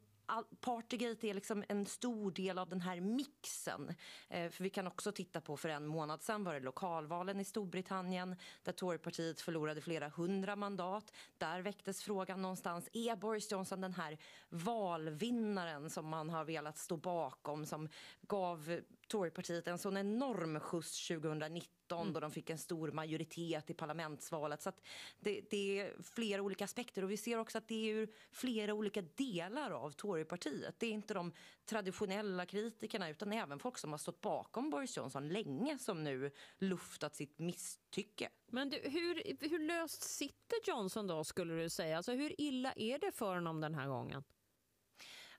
[0.61, 3.95] Partygate är liksom en stor del av den här mixen.
[4.29, 7.45] Eh, för vi kan också titta på för en månad sen, var det lokalvalen i
[7.45, 11.13] Storbritannien där Torypartiet förlorade flera hundra mandat.
[11.39, 14.19] Där väcktes frågan någonstans, är Boris Johnson den här
[14.49, 17.89] valvinnaren som man har velat stå bakom som
[18.23, 18.81] gav
[19.15, 24.63] Torypartiet en sån enorm skjuts 2019 då de fick en stor majoritet i parlamentsvalet.
[24.63, 24.73] Så
[25.21, 28.75] det, det är flera olika aspekter och vi ser också att det är ur flera
[28.75, 30.75] olika delar av Torypartiet.
[30.79, 31.33] Det är inte de
[31.67, 37.17] traditionella kritikerna utan även folk som har stått bakom Boris Johnson länge som nu luftat
[37.17, 38.29] sitt misstycke.
[38.47, 41.97] Men du, hur, hur löst sitter Johnson då skulle du säga?
[41.97, 44.25] Alltså hur illa är det för honom den här gången?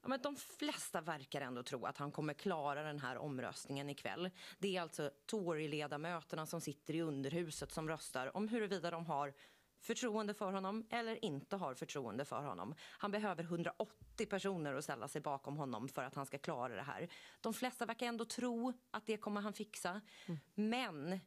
[0.06, 4.30] Ja, men de flesta verkar ändå tro att han kommer klara den här omröstningen ikväll.
[4.58, 9.34] Det är alltså Tory-ledamöterna som sitter i underhuset som röstar om huruvida de har
[9.82, 12.76] förtroende för honom eller inte har förtroende för honom.
[12.80, 16.82] Han behöver 180 personer att ställa sig bakom honom för att han ska klara det
[16.82, 17.10] här.
[17.42, 20.02] De flesta verkar ändå tro att det kommer han fixa.
[20.56, 21.20] Men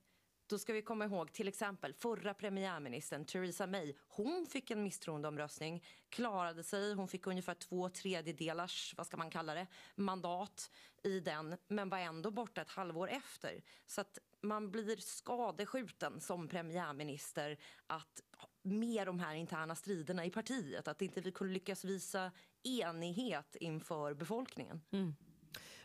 [0.48, 3.94] då ska vi komma ihåg till exempel förra premiärministern Theresa May.
[4.08, 6.94] Hon fick en misstroendeomröstning, klarade sig.
[6.94, 10.70] Hon fick ungefär två tredjedelars, vad ska man kalla det, mandat
[11.02, 11.56] i den.
[11.68, 13.62] Men var ändå borta ett halvår efter.
[13.86, 18.22] Så att man blir skadeskjuten som premiärminister att
[18.62, 20.88] med de här interna striderna i partiet.
[20.88, 22.32] Att inte vi kunde lyckas visa
[22.62, 24.80] enighet inför befolkningen.
[24.90, 25.14] Mm.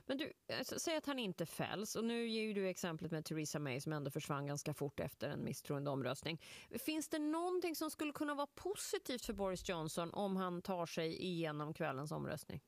[0.06, 3.26] Men du, alltså, säg att han inte fälls och nu ger ju du exemplet med
[3.26, 6.42] Theresa May som ändå försvann ganska fort efter en misstroendeomröstning.
[6.86, 11.24] Finns det någonting som skulle kunna vara positivt för Boris Johnson om han tar sig
[11.24, 12.62] igenom kvällens omröstning?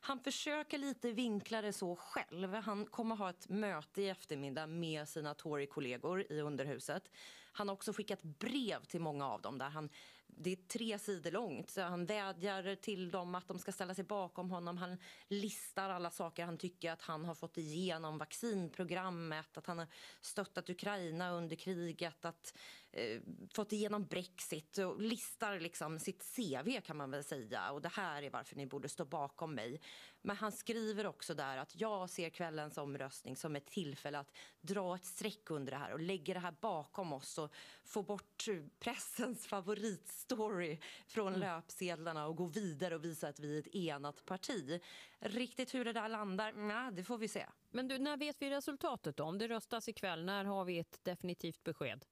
[0.00, 2.54] Han försöker lite vinkla det så själv.
[2.54, 7.10] Han kommer ha ett möte i eftermiddag med sina Tory-kollegor i underhuset.
[7.52, 9.90] Han har också skickat brev till många av dem där han
[10.38, 11.70] det är tre sidor långt.
[11.70, 14.78] Så han vädjar till dem att de ska ställa sig bakom honom.
[14.78, 18.18] Han listar alla saker han tycker att han har fått igenom.
[18.18, 19.86] Vaccinprogrammet, att han har
[20.20, 22.54] stöttat Ukraina under kriget, att
[22.96, 23.20] eh,
[23.54, 24.78] fått igenom Brexit.
[24.78, 27.70] Och listar liksom sitt CV kan man väl säga.
[27.70, 29.80] Och det här är varför ni borde stå bakom mig.
[30.22, 34.94] Men han skriver också där att jag ser kvällens omröstning som ett tillfälle att dra
[34.94, 37.54] ett streck under det här och lägga det här bakom oss och
[37.84, 38.44] få bort
[38.78, 44.80] pressens favoritstory från löpsedlarna och gå vidare och visa att vi är ett enat parti.
[45.20, 47.46] Riktigt hur det där landar, nej, det får vi se.
[47.70, 49.24] Men du, när vet vi resultatet då?
[49.24, 52.04] Om det röstas ikväll, när har vi ett definitivt besked?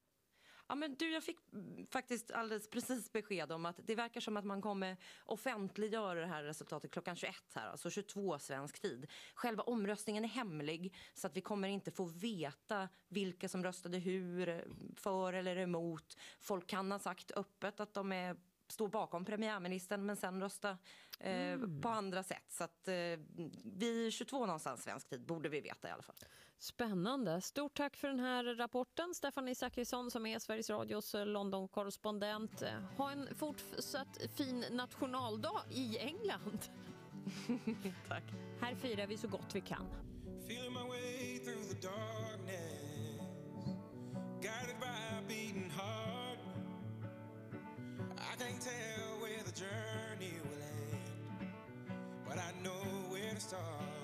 [0.66, 4.36] Ja, men du, jag fick mm, faktiskt alldeles precis besked om att det verkar som
[4.36, 9.10] att man kommer offentliggöra det här resultatet klockan 21 här, alltså 22 svensk tid.
[9.34, 14.64] Själva omröstningen är hemlig så att vi kommer inte få veta vilka som röstade hur,
[14.96, 16.16] för eller emot.
[16.40, 18.36] Folk kan ha sagt öppet att de är
[18.68, 20.78] står bakom premiärministern men sen rösta
[21.20, 22.44] eh, på andra sätt.
[22.48, 22.94] Så att eh,
[23.64, 26.16] vid 22 någonstans svensk tid borde vi veta i alla fall.
[26.58, 27.40] Spännande.
[27.40, 32.62] Stort tack för den här rapporten, Stephanie Zachrisson som är Sveriges Radios eh, London-korrespondent.
[32.62, 36.58] Eh, Ha en fortsatt fin nationaldag i England.
[38.08, 38.24] tack.
[38.60, 39.86] Här firar vi så gott vi kan.
[40.46, 43.20] Feeling my way through the darkness,
[44.42, 46.38] guided by a beating heart.
[48.18, 51.50] I can't tell where the journey will end,
[52.26, 54.03] but I know where to start.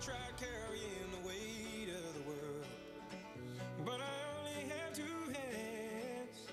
[0.00, 2.66] tried carrying the weight of the world,
[3.84, 6.48] but I only have two hands.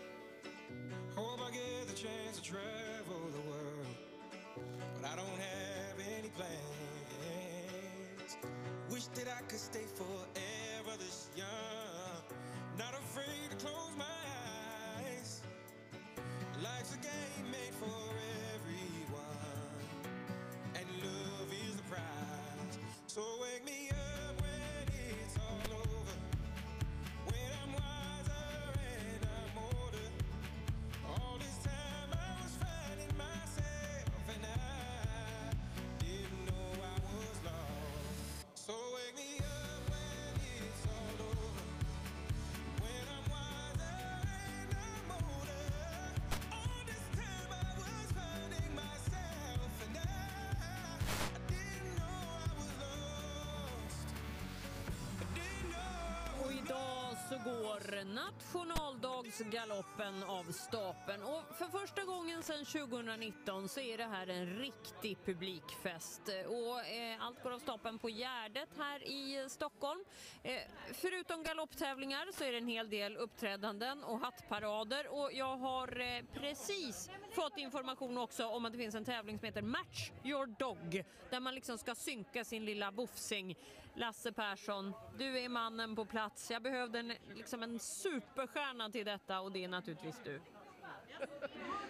[1.15, 3.88] Hope I get the chance to travel the world,
[4.95, 6.52] but I don't have any plans.
[8.91, 10.37] Wish that I could stay forever
[57.44, 61.24] går nationaldagsgaloppen av stapeln.
[61.24, 66.22] Och för första gången sedan 2019 så är det här en riktig publikfest.
[66.48, 70.04] Och eh, allt går av stapeln på Gärdet här i eh, Stockholm.
[70.44, 70.62] Eh,
[70.94, 75.08] förutom galopptävlingar så är det en hel del uppträdanden och hattparader.
[75.08, 77.10] Och jag har eh, precis
[77.42, 81.04] fått information också om att det finns en tävling som heter Match Your Dog.
[81.30, 83.56] Där man liksom ska synka sin lilla boffsing.
[83.96, 86.52] Lasse Persson, du är mannen på plats.
[86.52, 90.42] Jag behövde en, liksom en superstjärna till detta och det är naturligtvis du.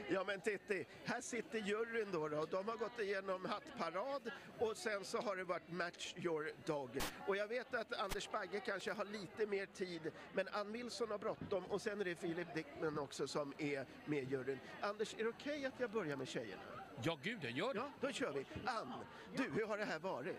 [0.10, 2.46] Ja men Titti, här sitter juryn då, då.
[2.46, 7.00] De har gått igenom hattparad och sen så har det varit Match Your Dog.
[7.28, 11.18] Och jag vet att Anders Bagge kanske har lite mer tid, men Ann Wilson har
[11.18, 14.60] bråttom och sen är det Filip Dickman också som är med i juryn.
[14.82, 16.62] Anders, är det okej att jag börjar med tjejerna?
[17.04, 17.80] Ja, gud, jag gör det.
[17.80, 18.46] Ja, då kör vi.
[18.66, 18.94] Ann,
[19.36, 20.38] du, hur har det här varit?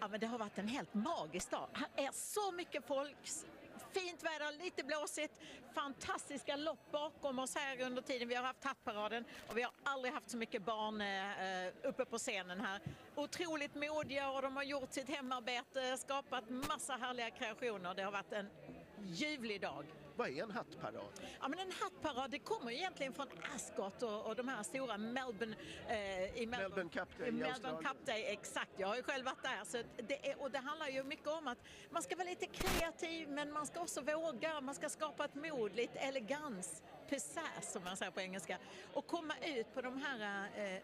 [0.00, 1.68] Ja, men det har varit en helt magisk dag.
[1.72, 3.16] Här är så mycket folk,
[4.00, 5.34] fint väder, lite blåsigt,
[5.74, 10.14] fantastiska lopp bakom oss här under tiden vi har haft hattparaden och vi har aldrig
[10.14, 12.80] haft så mycket barn eh, uppe på scenen här.
[13.14, 17.94] Otroligt modiga och de har gjort sitt hemarbete, skapat massa härliga kreationer.
[17.94, 18.48] Det har varit en
[19.02, 19.84] ljuvlig dag.
[20.16, 21.04] Vad är en hattparad?
[21.40, 25.56] Ja, men en hattparad det kommer egentligen från Ascot och, och de här stora Melbourne...
[25.88, 27.78] Eh, i Melbourne Cup Day i Melbourne.
[27.82, 28.70] Cup Day, exakt.
[28.76, 29.64] Jag har ju själv varit där.
[29.64, 31.58] Så det är, och det handlar ju mycket om att
[31.90, 34.60] man ska vara lite kreativ men man ska också våga.
[34.60, 38.58] Man ska skapa ett mod, lite elegans, pizzazz som man säger på engelska.
[38.94, 40.80] Och komma ut på de här eh,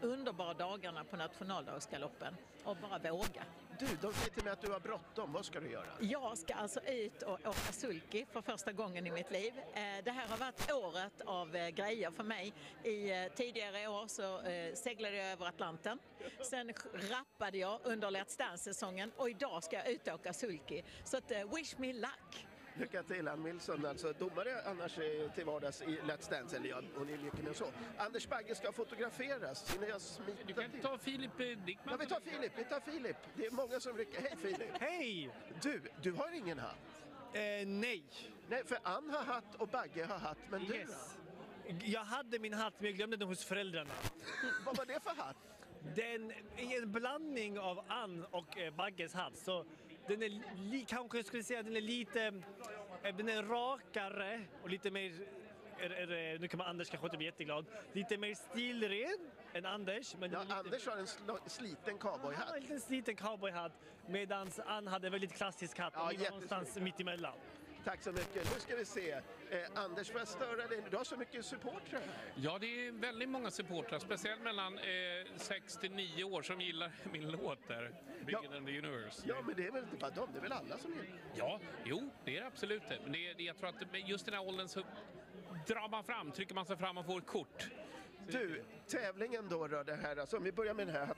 [0.00, 3.44] underbara dagarna på nationaldagsgaloppen och bara våga.
[3.78, 5.32] Du, de säger till mig att du har bråttom.
[5.32, 5.86] Vad ska du göra?
[6.00, 9.52] Jag ska alltså ut och åka sulky för första gången i mitt liv.
[9.58, 12.52] Eh, Det här har varit året av eh, grejer för mig.
[12.84, 15.98] I eh, tidigare år så eh, seglade jag över Atlanten.
[16.50, 20.82] Sen rappade jag under Let's Dance-säsongen och idag ska jag ut och åka sulky.
[21.04, 22.46] Så att, eh, wish me luck!
[22.74, 24.94] Lycka till Ann Wilson, alltså domare annars
[25.34, 27.64] till vardags i Let's Dance, eller ja, hon är mycket mer så.
[27.96, 29.74] Anders Bagge ska fotograferas.
[29.74, 31.76] Hinner jag smita Du kan ta Filip eh, Dickman.
[31.90, 33.16] Ja, vi tar Filip, vi tar Filip.
[33.34, 34.20] Det är många som rycker.
[34.20, 34.68] Hej Filip!
[34.80, 35.30] Hej!
[35.62, 37.02] Du, du har ingen hatt?
[37.32, 38.04] Eh, nej.
[38.48, 41.18] Nej, för Ann har hatt och Bagge har hatt, men du Yes.
[41.84, 43.94] Jag hade min hatt men jag glömde den hos föräldrarna.
[44.66, 45.36] Vad var det för hatt?
[45.96, 49.36] Den är en blandning av Ann och eh, Bagges hatt.
[49.36, 49.64] Så
[50.06, 52.24] den är li, kanske jag skulle säga den är lite
[53.02, 55.12] eh, den är rakare och lite mer
[55.78, 57.66] är, är, nu kommer Anders kanske inte bli jätteglad.
[57.92, 60.16] Lite mer stilren än Anders.
[60.16, 62.48] Men Ja, lite, Anders har en sl- sliten han cowboyhatt.
[62.48, 63.72] har en liten sliten cowboyhatt
[64.08, 65.92] medan Ann hade en väldigt klassisk hatt.
[65.96, 67.34] Ja, någonstans mitt emellan.
[67.84, 68.54] Tack så mycket.
[68.54, 69.10] Nu ska vi se.
[69.10, 69.20] Eh,
[69.74, 70.82] Anders, får jag störa dig?
[70.90, 72.32] Du har så mycket supportrar här.
[72.34, 74.84] Ja, det är väldigt många supportrar, speciellt mellan eh,
[75.36, 77.94] 6 till 9 år som gillar min låt där,
[78.26, 79.22] Bigger than the universe.
[79.28, 81.60] Ja, men det är väl inte bara dem, det är väl alla som gillar Ja,
[81.84, 82.82] jo, det är det absolut.
[83.02, 84.80] Men det, det, jag tror att just den här åldern så
[85.66, 87.70] drar man fram, trycker man sig fram och får ett kort.
[88.28, 91.14] Du, tävlingen då, då det här, alltså, om vi börjar med den här,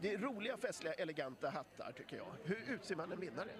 [0.00, 2.32] det är roliga, festliga, eleganta hattar tycker jag.
[2.44, 3.50] Hur utser man en vinnare?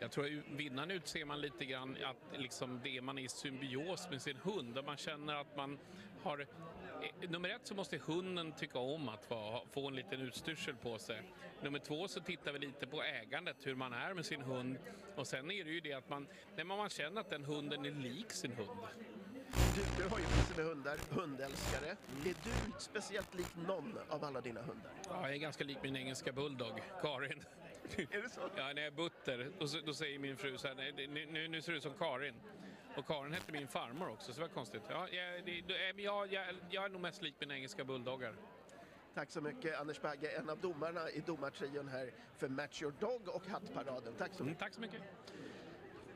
[0.00, 4.10] Jag tror att vinnaren utser man lite grann att liksom det man är i symbios
[4.10, 4.74] med sin hund.
[4.74, 5.78] Där man känner att man
[6.22, 6.38] har...
[6.40, 9.24] eh, Nummer ett så måste hunden tycka om att
[9.72, 11.22] få en liten utstyrsel på sig.
[11.62, 14.78] Nummer två så tittar vi lite på ägandet, hur man är med sin hund.
[15.16, 17.90] Och sen är det ju det att man, när man känner att den hunden är
[17.90, 18.78] lik sin hund.
[19.54, 21.86] Du, du har ju massor med hundar, hundälskare.
[21.90, 24.90] Är du speciellt lik någon av alla dina hundar?
[25.08, 27.42] Ja, jag är ganska lik min engelska bulldog, Karin.
[28.10, 28.40] Är det så?
[28.56, 31.26] Ja, när jag är butter, då, då säger min fru så här, "Nej, det- nu,
[31.26, 32.34] nu, nu ser du ut som Karin.
[32.96, 34.82] Och Karin hette min farmor också, så det var konstigt.
[34.88, 35.48] Ja, jag,
[36.00, 38.34] jag, jag, jag är nog mest lik mina engelska bulldoggar.
[39.14, 43.28] Tack så mycket Anders Bagge, en av domarna i domartrion här för Match Your Dog
[43.28, 44.14] och Hattparaden.
[44.18, 44.58] Tack så mycket.
[44.58, 45.02] tack så mycket.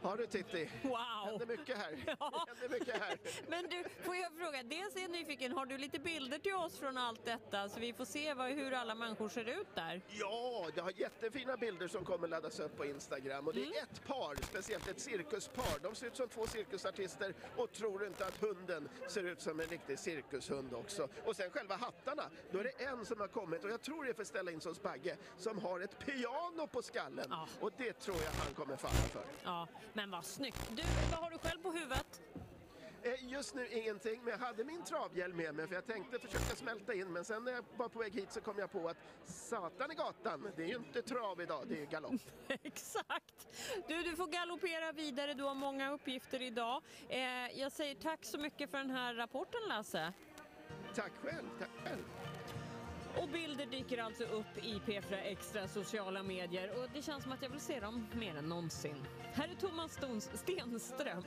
[0.03, 0.93] Ja du Titti, Wow!
[1.25, 1.91] händer mycket här.
[2.47, 3.19] Händer mycket här.
[3.49, 6.79] Men du, får jag fråga, dels är jag nyfiken, har du lite bilder till oss
[6.79, 10.03] från allt detta så vi får se vad, hur alla människor ser ut där?
[10.09, 14.05] Ja, jag har jättefina bilder som kommer laddas upp på Instagram och det är ett
[14.07, 15.79] par, speciellt ett cirkuspar.
[15.83, 19.67] De ser ut som två cirkusartister och tror inte att hunden ser ut som en
[19.67, 21.09] riktig cirkushund också.
[21.25, 24.11] Och sen själva hattarna, då är det en som har kommit och jag tror det
[24.11, 28.45] är för Stella Inssons Bagge som har ett piano på skallen och det tror jag
[28.45, 29.25] han kommer falla för.
[29.45, 30.71] Ja, men vad snyggt.
[30.77, 32.23] Du, vad har du själv på huvudet?
[33.05, 36.57] Eh, Just nu ingenting, men jag hade min travhjälm med mig för jag tänkte försöka
[36.57, 38.97] smälta in men sen när jag var på väg hit så kom jag på att
[39.25, 42.13] satan i gatan, det är ju inte trav idag, det är ju galopp.
[42.63, 43.49] Exakt!
[43.89, 46.83] Du, du får galoppera vidare, du har många uppgifter idag.
[47.09, 47.21] Eh,
[47.61, 50.13] jag säger tack så mycket för den här rapporten Lasse.
[50.95, 52.05] Tack själv, tack själv.
[53.17, 57.43] Och bilder dyker alltså upp i P4 Extra sociala medier och det känns som att
[57.43, 58.97] jag vill se dem mer än någonsin.
[59.33, 61.25] Här är Thomas Stons Stenström.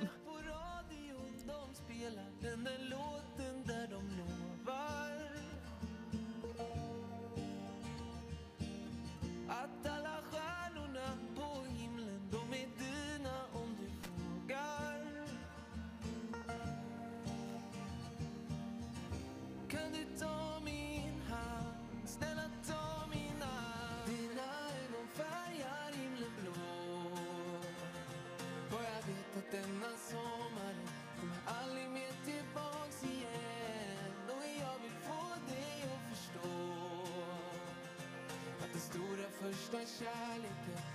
[38.95, 40.94] Stora första kärleken.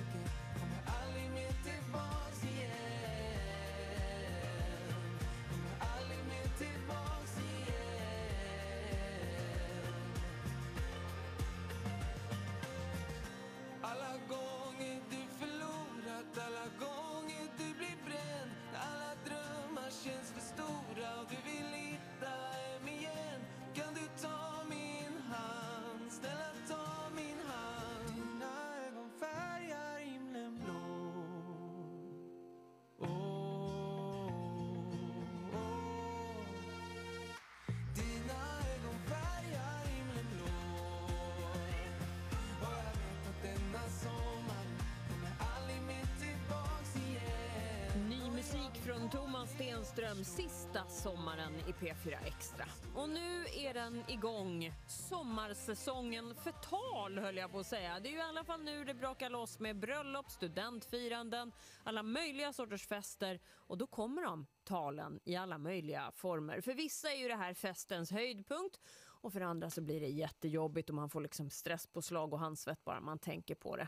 [48.53, 52.65] musik från Thomas Stenström, sista sommaren i P4 Extra.
[52.95, 54.73] Och nu är den igång.
[54.87, 57.99] Sommarsäsongen för tal höll jag på att säga.
[57.99, 61.51] Det är ju i alla fall nu det brakar loss med bröllop, studentfiranden,
[61.83, 63.39] alla möjliga sorters fester.
[63.55, 66.61] Och då kommer de, talen, i alla möjliga former.
[66.61, 70.89] För vissa är ju det här festens höjdpunkt och för andra så blir det jättejobbigt
[70.89, 73.87] och man får liksom stresspåslag och handsvett bara man tänker på det.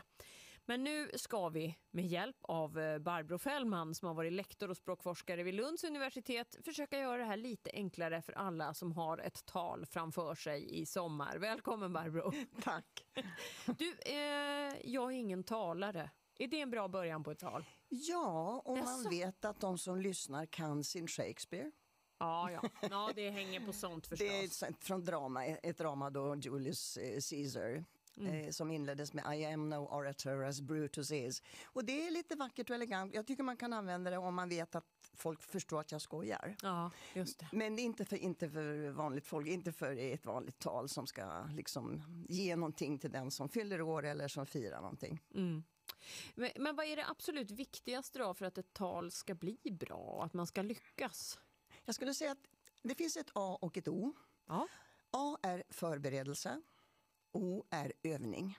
[0.66, 4.76] Men nu ska vi med hjälp av eh, Barbro Fällman som har varit lektor och
[4.76, 9.44] språkforskare vid Lunds universitet försöka göra det här lite enklare för alla som har ett
[9.46, 11.36] tal framför sig i sommar.
[11.38, 12.32] Välkommen Barbro!
[12.62, 13.04] Tack!
[13.78, 16.10] Du, eh, jag är ingen talare.
[16.38, 17.64] Är det en bra början på ett tal?
[17.88, 19.10] Ja, om man Jaså?
[19.10, 21.70] vet att de som lyssnar kan sin Shakespeare.
[22.18, 22.62] Ja, ja.
[22.90, 24.28] ja det hänger på sånt förstås.
[24.28, 27.84] Det är ett- från drama, ett drama då Julius eh, Caesar.
[28.16, 28.34] Mm.
[28.34, 31.42] Eh, som inleddes med I am no orator as Brutus is.
[31.64, 33.14] Och det är lite vackert och elegant.
[33.14, 34.84] Jag tycker man kan använda det om man vet att
[35.14, 36.56] folk förstår att jag skojar.
[36.62, 37.48] Ja, just det.
[37.52, 42.02] Men inte för, inte för vanligt folk, inte för ett vanligt tal som ska liksom
[42.28, 45.20] ge någonting till den som fyller år eller som firar någonting.
[45.34, 45.64] Mm.
[46.34, 50.22] Men, men vad är det absolut viktigaste då för att ett tal ska bli bra,
[50.24, 51.38] att man ska lyckas?
[51.84, 52.46] Jag skulle säga att
[52.82, 54.14] det finns ett A och ett O.
[55.10, 56.62] A är förberedelse,
[57.34, 58.58] O är övning.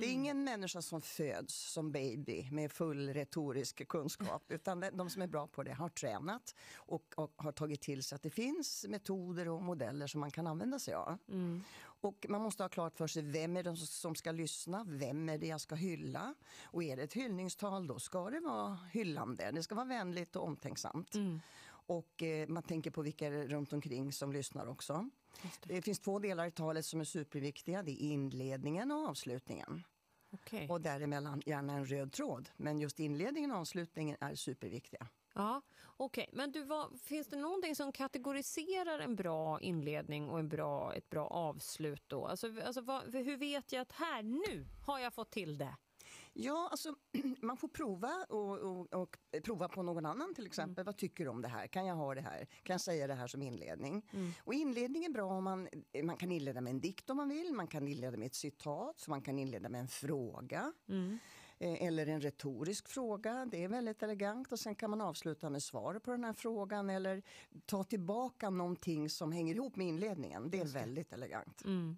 [0.00, 5.22] Det är ingen människa som föds som baby med full retorisk kunskap utan de- som
[5.22, 8.86] är bra på det har tränat och, och har tagit till sig att det finns
[8.88, 11.18] metoder och modeller som man kan använda sig av.
[11.82, 15.38] Och man måste ha klart för sig vem är det som- ska lyssna, vem är
[15.38, 16.34] det jag ska hylla.
[16.64, 20.44] Och är det ett hyllningstal då ska det vara hyllande, det ska vara vänligt och
[20.44, 21.14] omtänksamt.
[21.86, 25.10] Och eh, man tänker på vilka runt omkring som lyssnar också.
[25.62, 25.82] Det.
[25.82, 27.82] finns två delar i talet som är superviktiga.
[27.82, 29.82] Det är inledningen och avslutningen.
[30.30, 30.68] Okej.
[30.68, 32.50] Och däremellan gärna en röd tråd.
[32.56, 35.08] Men just inledningen och avslutningen är superviktiga.
[35.34, 35.62] Ja,
[35.96, 36.30] okej.
[36.32, 41.10] Men du, vad, finns det någonting som kategoriserar en bra inledning och en bra, ett
[41.10, 42.26] bra avslut då?
[42.26, 45.76] Alltså, alltså vad, hur vet jag att här, nu har jag fått till det?
[46.36, 46.94] Ja, alltså
[47.42, 50.84] man får prova och, och, och prova på någon annan till exempel.
[50.84, 51.66] Vad tycker du om det här?
[51.66, 52.46] Kan jag ha det här?
[52.62, 54.02] Kan jag säga det här som inledning?
[54.38, 55.68] Och inledning är bra om man,
[56.02, 57.52] man kan inleda med en dikt om man vill.
[57.52, 59.00] Man kan inleda med ett citat.
[59.00, 60.72] Så man kan inleda med en fråga.
[61.58, 65.62] Eh, Eller en retorisk fråga, det är väldigt elegant och sen kan man avsluta med
[65.62, 67.22] svar på den här frågan eller
[67.66, 70.50] ta tillbaka någonting som hänger ihop med inledningen.
[70.50, 71.64] Det är väldigt elegant.
[71.64, 71.96] Mm.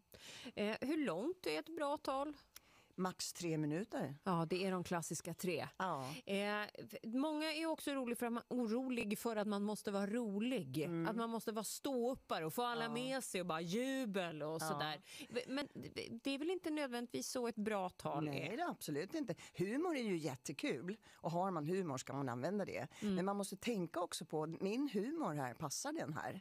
[0.54, 2.34] Eh, hur långt är ett bra tal?
[2.98, 4.16] Max tre minuter.
[4.24, 5.68] Ja, det är de klassiska tre.
[5.76, 6.04] Ja.
[6.26, 6.62] Eh,
[7.04, 10.78] många är också orolig för, att man, orolig för att man måste vara rolig.
[10.82, 11.08] Mm.
[11.08, 14.58] Att man måste vara ståuppare och få alla med sig och bara jubel och Ja.
[14.58, 15.00] sådär.
[15.48, 15.68] Men
[16.24, 18.58] det är väl inte nödvändigtvis så ett bra tal Nej, är?
[18.58, 19.34] är absolut inte.
[19.54, 22.88] Humor är ju jättekul och har man humor ska man använda det.
[23.02, 23.14] Mm.
[23.14, 26.40] Men man måste tänka också på, min humor här, passar den här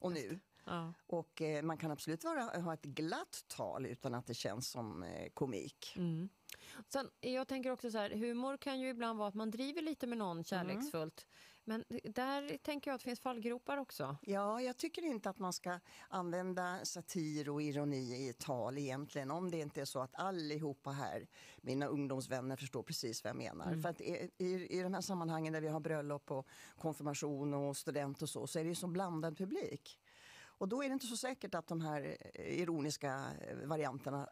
[0.00, 0.40] och nu?
[0.66, 0.92] Ja.
[1.06, 5.02] Och eh, man kan absolut vara, ha ett glatt tal utan att det känns som
[5.02, 5.94] eh, komik.
[5.96, 6.28] Mm.
[6.88, 10.06] Sen, jag tänker också så här, humor kan ju ibland vara att man driver lite
[10.06, 11.26] med någon kärleksfullt.
[11.68, 14.16] Men där tänker jag att det finns fallgropar också.
[14.22, 19.30] Ja, jag tycker inte att man ska använda satir och ironi i ett tal egentligen.
[19.30, 21.26] Om det inte är så att allihopa här,
[21.56, 23.66] mina ungdomsvänner, förstår precis vad jag menar.
[23.66, 23.82] Mm.
[23.82, 26.46] För att i, i, i de här sammanhangen där vi har bröllop och
[26.78, 29.98] konfirmation och student och så, så är det ju så blandad publik.
[30.58, 34.28] Och då är det inte så säkert att de här eh, ironiska eh, varianterna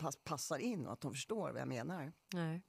[0.00, 2.12] pass, passar in och att de förstår vad jag menar.
[2.34, 2.62] Nej.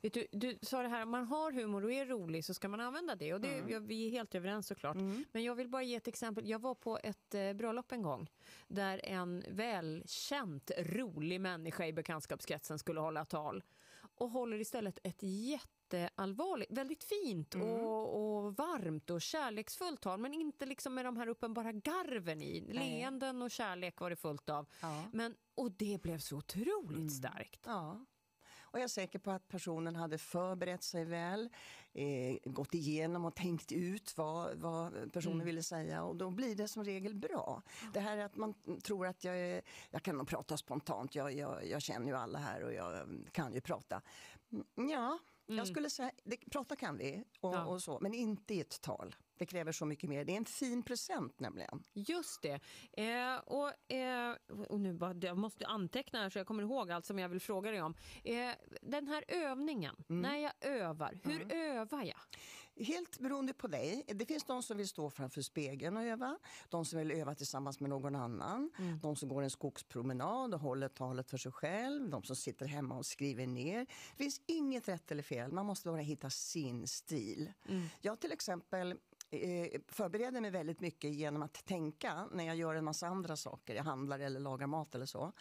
[0.00, 2.68] Vet du, du sa det här, om man har humor och är rolig så ska
[2.68, 3.34] man använda det.
[3.34, 3.70] Och det Mm.
[3.70, 4.96] ja, vi är helt överens såklart.
[5.32, 6.48] Men jag vill bara ge ett exempel.
[6.48, 8.30] Jag var på ett eh, bröllop en gång
[8.68, 13.62] där en välkänt rolig människa i bekantskapskretsen skulle hålla tal
[14.16, 17.68] och håller istället ett jätteallvarligt, väldigt fint Mm.
[17.68, 22.60] och, och varmt och kärleksfullt tal men inte liksom med de här uppenbara garven i.
[22.72, 24.66] Leenden och kärlek var det fullt av.
[25.12, 27.66] Men, och det blev så otroligt starkt.
[27.66, 27.78] Mm.
[27.78, 28.04] Ja.
[28.60, 31.48] Och jag är säker på att personen hade förberett sig väl,
[31.94, 35.46] eh, gått igenom och tänkt ut vad, vad personen Mm.
[35.46, 37.62] ville säga och då blir det som regel bra.
[37.94, 41.66] Det här att man tror att jag, är, jag kan nog prata spontant, jag, jag,
[41.66, 44.02] jag känner ju alla här och jag kan ju prata.
[44.52, 48.60] Mm, Ja, jag skulle säga, det, prata kan vi och, och så, men inte i
[48.60, 49.14] ett tal.
[49.38, 50.24] Det kräver så mycket mer.
[50.24, 51.82] Det är en fin present nämligen.
[51.92, 52.60] Just det.
[52.92, 54.36] Eh, och, eh,
[54.68, 57.40] och nu bara, jag måste anteckna här så jag kommer ihåg allt som jag vill
[57.40, 57.94] fråga dig om.
[58.24, 58.50] Eh,
[58.82, 62.18] den här övningen, när jag övar, hur övar jag?
[62.76, 64.04] Helt beroende på dig.
[64.06, 66.38] Det finns de som vill stå framför spegeln och öva.
[66.68, 68.70] De som vill öva tillsammans med någon annan.
[69.02, 72.10] De som går en skogspromenad och håller talet för sig själv.
[72.10, 73.86] De som sitter hemma och skriver ner.
[74.16, 75.52] Det finns inget rätt eller fel.
[75.52, 77.52] Man måste bara hitta sin stil.
[78.00, 78.94] Jag till exempel
[79.88, 83.74] förbereder mig väldigt mycket genom att tänka när jag gör en massa andra saker.
[83.74, 85.32] Jag handlar eller lagar mat eller så.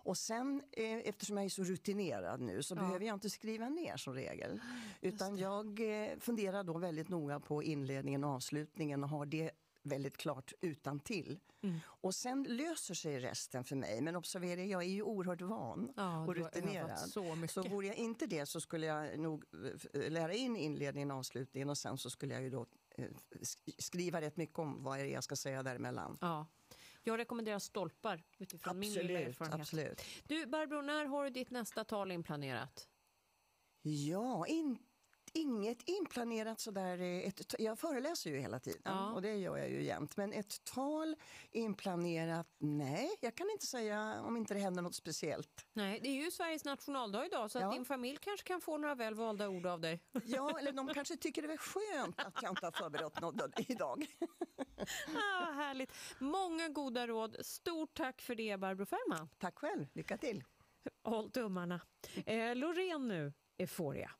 [0.00, 2.80] Och sen eh, eftersom jag är så rutinerad nu så Ja.
[2.80, 4.60] behöver jag inte skriva ner som regel.
[5.00, 9.50] Utan jag eh, funderar då väldigt noga på inledningen och avslutningen och har det
[9.82, 11.38] väldigt klart utan till.
[11.62, 11.78] Mm.
[11.86, 14.00] Och sen löser sig resten för mig.
[14.00, 16.98] Men observera, jag är ju oerhört van Ja, och rutinerad.
[16.98, 17.50] så mycket.
[17.50, 19.44] så vore jag inte det så skulle jag nog
[19.94, 22.66] eh, lära in inledningen och avslutningen och sen så skulle jag ju då eh,
[23.78, 26.18] skriva rätt mycket om vad det jag ska säga däremellan.
[26.20, 26.46] Ja.
[27.02, 29.60] Jag rekommenderar stolpar utifrån min lilla Absolut, erfarenhet.
[29.60, 30.02] absolut.
[30.26, 32.88] Du Barbro, när har du ditt nästa tal inplanerat?
[33.82, 34.78] Ja, in,
[35.32, 36.98] inget inplanerat sådär.
[37.00, 39.12] eh, Ett, jag föreläser ju hela tiden Ja.
[39.12, 40.16] och det gör jag ju jämt.
[40.16, 41.16] Men ett tal
[41.50, 45.66] inplanerat, nej, jag kan inte säga om inte det händer något speciellt.
[45.72, 47.66] Nej, det är ju Sveriges nationaldag idag så Ja.
[47.66, 50.00] att din familj kanske kan få några väl valda ord av dig.
[50.24, 54.06] Ja, eller de kanske tycker det är skönt att jag inte har förberett något idag.
[55.16, 55.92] ah, härligt.
[56.18, 57.36] Många goda råd.
[57.40, 59.28] Stort tack för det Barbro Fällman.
[59.38, 60.44] Tack själv, lycka till.
[61.04, 61.80] Håll tummarna.
[62.26, 64.10] Eh, Loreen nu, Euphoria.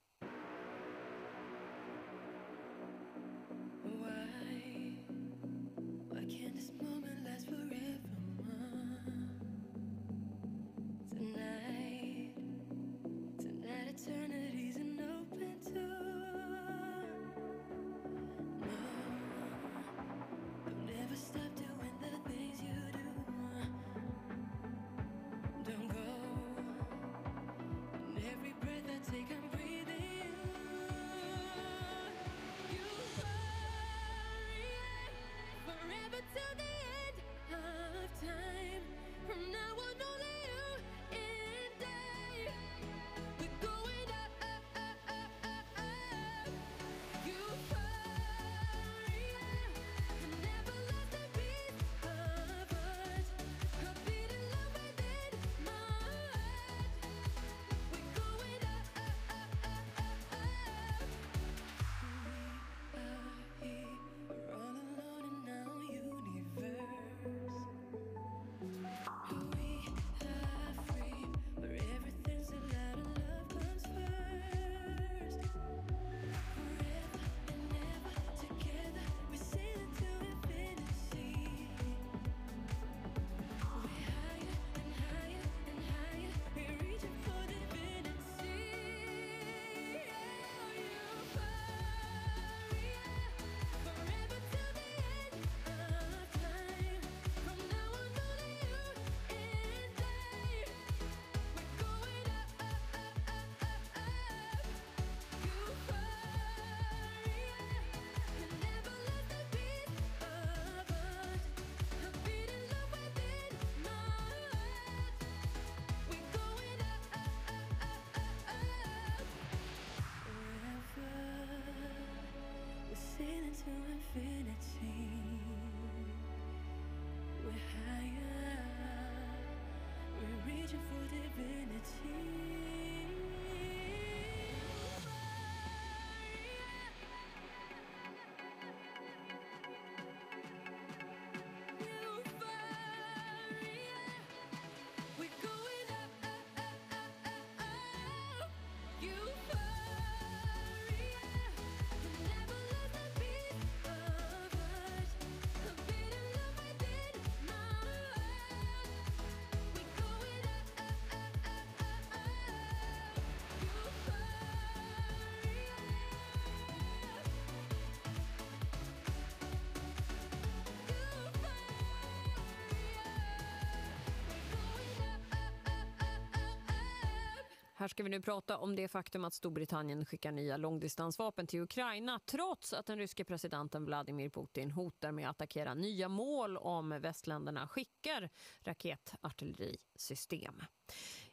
[177.78, 182.20] Här ska vi nu prata om det faktum att Storbritannien skickar nya långdistansvapen till Ukraina
[182.26, 187.68] trots att den ryske presidenten Vladimir Putin hotar med att attackera nya mål om västländerna
[187.68, 188.30] skickar
[188.60, 190.62] raketartillerisystem.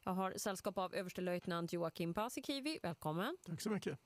[0.03, 2.79] Jag har sällskap av överstelöjtnant Joakim Paasikivi.
[2.83, 3.37] Välkommen.
[3.45, 3.99] Tack så mycket.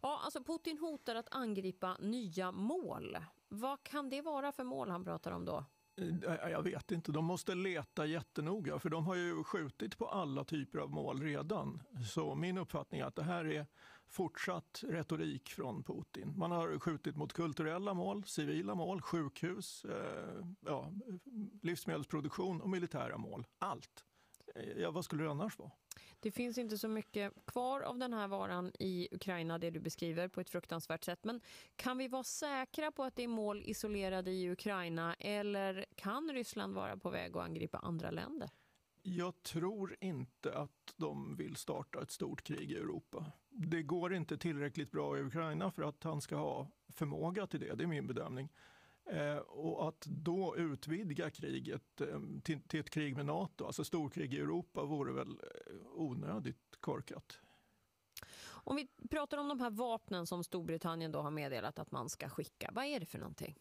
[0.00, 3.16] Ja, alltså Putin hotar att angripa nya mål.
[3.48, 5.64] Vad kan det vara för mål han pratar om då?
[5.96, 10.44] Eh, jag vet inte, de måste leta jättenoga för de har ju skjutit på alla
[10.44, 11.82] typer av mål redan.
[12.12, 13.66] Så min uppfattning är att det här är
[14.06, 16.38] fortsatt retorik från Putin.
[16.38, 20.92] Man har skjutit mot kulturella mål, civila mål, sjukhus, eh, ja,
[21.62, 23.46] livsmedelsproduktion och militära mål.
[23.58, 24.04] Allt.
[24.54, 25.70] Eh, ja, vad skulle det annars vara?
[26.22, 30.28] Det finns inte så mycket kvar av den här varan i Ukraina, det du beskriver
[30.28, 31.24] på ett fruktansvärt sätt.
[31.24, 31.40] Men
[31.76, 36.74] kan vi vara säkra på att det är mål isolerade i Ukraina eller kan Ryssland
[36.74, 38.50] vara på väg att angripa andra länder?
[39.02, 43.32] Jag tror inte att de vill starta ett stort krig i Europa.
[43.48, 47.74] Det går inte tillräckligt bra i Ukraina för att han ska ha förmåga till det,
[47.74, 48.48] det är min bedömning.
[49.06, 54.34] Eh, och att då utvidga kriget eh, till, till ett krig med Nato, alltså storkrig
[54.34, 57.40] i Europa, vore väl eh, onödigt korkat.
[58.44, 62.28] Om vi pratar om de här vapnen som Storbritannien då har meddelat att man ska
[62.28, 63.56] skicka, vad är det för någonting?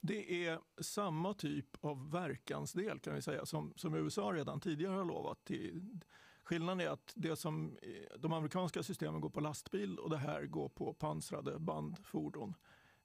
[0.00, 5.04] Det är samma typ av verkansdel kan vi säga som, som USA redan tidigare har
[5.04, 5.44] lovat.
[5.44, 6.00] Till,
[6.44, 7.78] skillnaden är att det som,
[8.18, 12.54] de amerikanska systemen går på lastbil och det här går på pansrade bandfordon.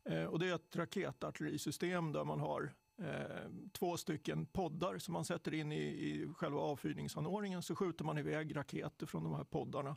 [0.06, 5.26] Eh, och det är ett raketartillerisystem där man har eh, två stycken poddar som man
[5.26, 9.96] sätter in i, i själva avfyrningsanordningen så skjuter man iväg raketer från de här poddarna.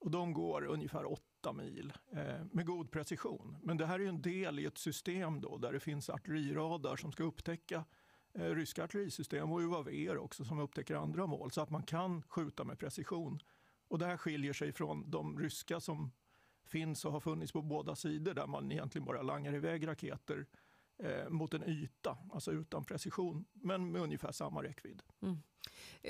[0.00, 3.56] Och de går ungefär åtta mil eh, med god precision.
[3.62, 7.12] Men det här är en del i ett system då, där det finns artilleriradar som
[7.12, 7.84] ska upptäcka
[8.34, 12.64] eh, ryska artillerisystem och UAV också som upptäcker andra mål så att man kan skjuta
[12.64, 13.40] med precision.
[13.88, 16.12] Och det här skiljer sig från de ryska som
[16.68, 20.46] finns och har funnits på båda sidor där man egentligen bara langar iväg raketer
[20.98, 25.02] eh, mot en yta, alltså utan precision, men med ungefär samma räckvidd.
[25.22, 25.42] Mm.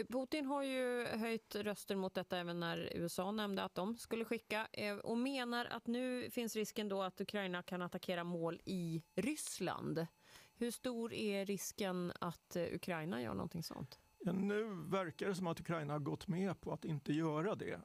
[0.09, 4.69] Putin har ju höjt rösten mot detta även när USA nämnde att de skulle skicka
[4.73, 10.07] eh, och menar att nu finns risken då att Ukraina kan attackera mål i Ryssland.
[10.55, 13.99] Hur stor är risken att eh, Ukraina gör någonting sånt?
[14.19, 17.81] Ja, nu verkar det som att Ukraina har gått med på att inte göra det.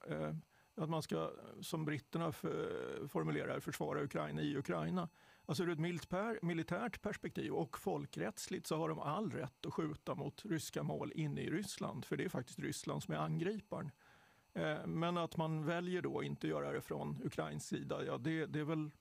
[0.75, 1.31] Att man ska,
[1.61, 5.09] som britterna för, formulerar, försvara Ukraina i Ukraina.
[5.45, 10.15] Alltså ur ett militär, militärt perspektiv och folkrättsligt så har de all rätt att skjuta
[10.15, 13.91] mot ryska mål inne i Ryssland, för det är faktiskt Ryssland som är angriparen.
[14.53, 18.59] Eh, Men att man väljer då inte göra det från Ukrains sida, ja, det, det
[18.59, 18.91] är väl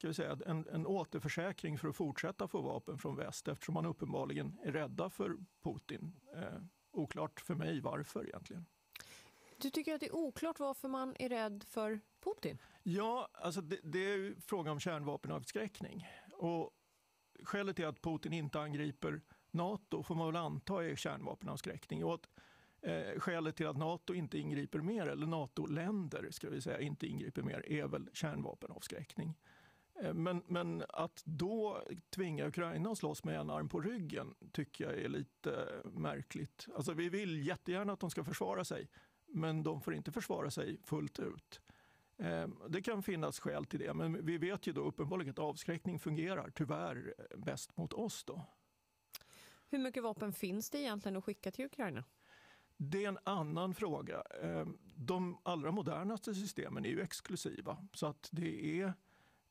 [0.00, 3.86] ska vi säga, en, en återförsäkring för att fortsätta få vapen från väst eftersom man
[3.86, 6.12] uppenbarligen är rädda för Putin.
[6.34, 8.66] Eh, oklart för mig varför egentligen.
[9.60, 12.58] Du tycker att det är oklart varför man är rädd för Putin?
[12.82, 16.08] Ja, alltså det, det är ju fråga om kärnvapenavskräckning.
[16.32, 16.70] Och
[17.42, 19.20] skälet till att Putin inte angriper
[19.50, 22.04] Nato får man väl anta är kärnvapenavskräckning.
[22.04, 22.28] Och att,
[22.82, 27.42] eh, skälet till att Nato inte ingriper mer, eller NATO-länder ska vi säga, inte ingriper
[27.42, 29.38] mer, är väl kärnvapenavskräckning.
[30.02, 34.84] Eh, Men, men att då tvinga Ukraina att slåss med en arm på ryggen tycker
[34.84, 36.66] jag är lite märkligt.
[36.76, 38.88] Alltså vi vill jättegärna att de ska försvara sig,
[39.32, 41.60] men de får inte försvara sig fullt ut.
[42.18, 45.98] Eh, Det kan finnas skäl till det, men vi vet ju då uppenbarligen att avskräckning
[45.98, 48.24] fungerar tyvärr eh, bäst mot oss.
[48.24, 48.46] då.
[49.68, 52.04] Hur mycket vapen finns det egentligen att skicka till Ukraina?
[52.76, 54.22] Det är en annan fråga.
[54.42, 54.66] Eh,
[54.96, 58.92] De allra modernaste systemen är ju exklusiva, så att det är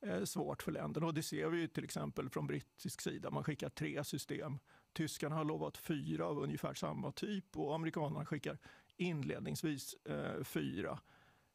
[0.00, 1.06] eh, svårt för länderna.
[1.06, 3.30] Och det ser vi till exempel från brittisk sida.
[3.30, 4.58] Man skickar tre system.
[4.92, 8.58] Tyskarna har lovat fyra av ungefär samma typ och amerikanerna skickar
[9.00, 10.98] inledningsvis eh, fyra.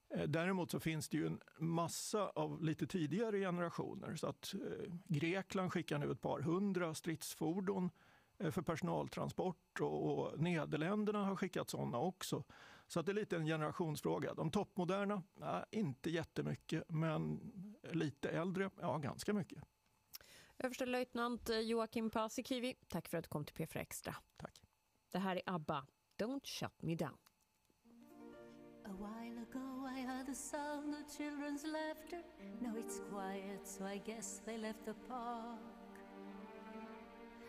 [0.09, 4.15] Eh, Däremot så finns det ju en massa av lite tidigare generationer.
[4.15, 7.89] Så att eh, Grekland skickar nu ett par hundra stridsfordon
[8.37, 12.43] eh, för personaltransport och, och Nederländerna har skickat sådana också.
[12.87, 14.33] Så att det är lite en generationsfråga.
[14.33, 17.39] De toppmoderna, nej, inte jättemycket, men
[17.91, 19.63] lite äldre, ja ganska mycket.
[20.57, 24.15] Överstelöjtnant Joakim Paasikivi, tack för att du kom till P4 Extra.
[24.37, 24.61] Tack.
[25.11, 27.17] Det här är ABBA, Don't shut me down.
[28.85, 32.21] A while ago I heard the sound of children's laughter.
[32.61, 35.59] Now it's quiet, so I guess they left the park.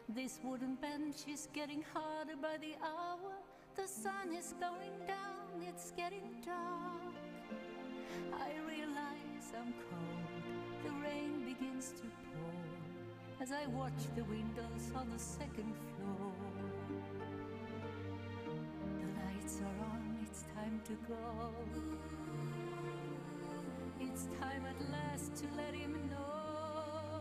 [0.09, 3.35] This wooden bench is getting harder by the hour.
[3.75, 7.15] The sun is going down, it's getting dark.
[8.33, 15.11] I realize I'm cold, the rain begins to pour as I watch the windows on
[15.11, 16.33] the second floor.
[19.01, 19.96] The lights are on,
[20.57, 21.53] time to go.
[24.01, 27.21] It's time at last to let him know.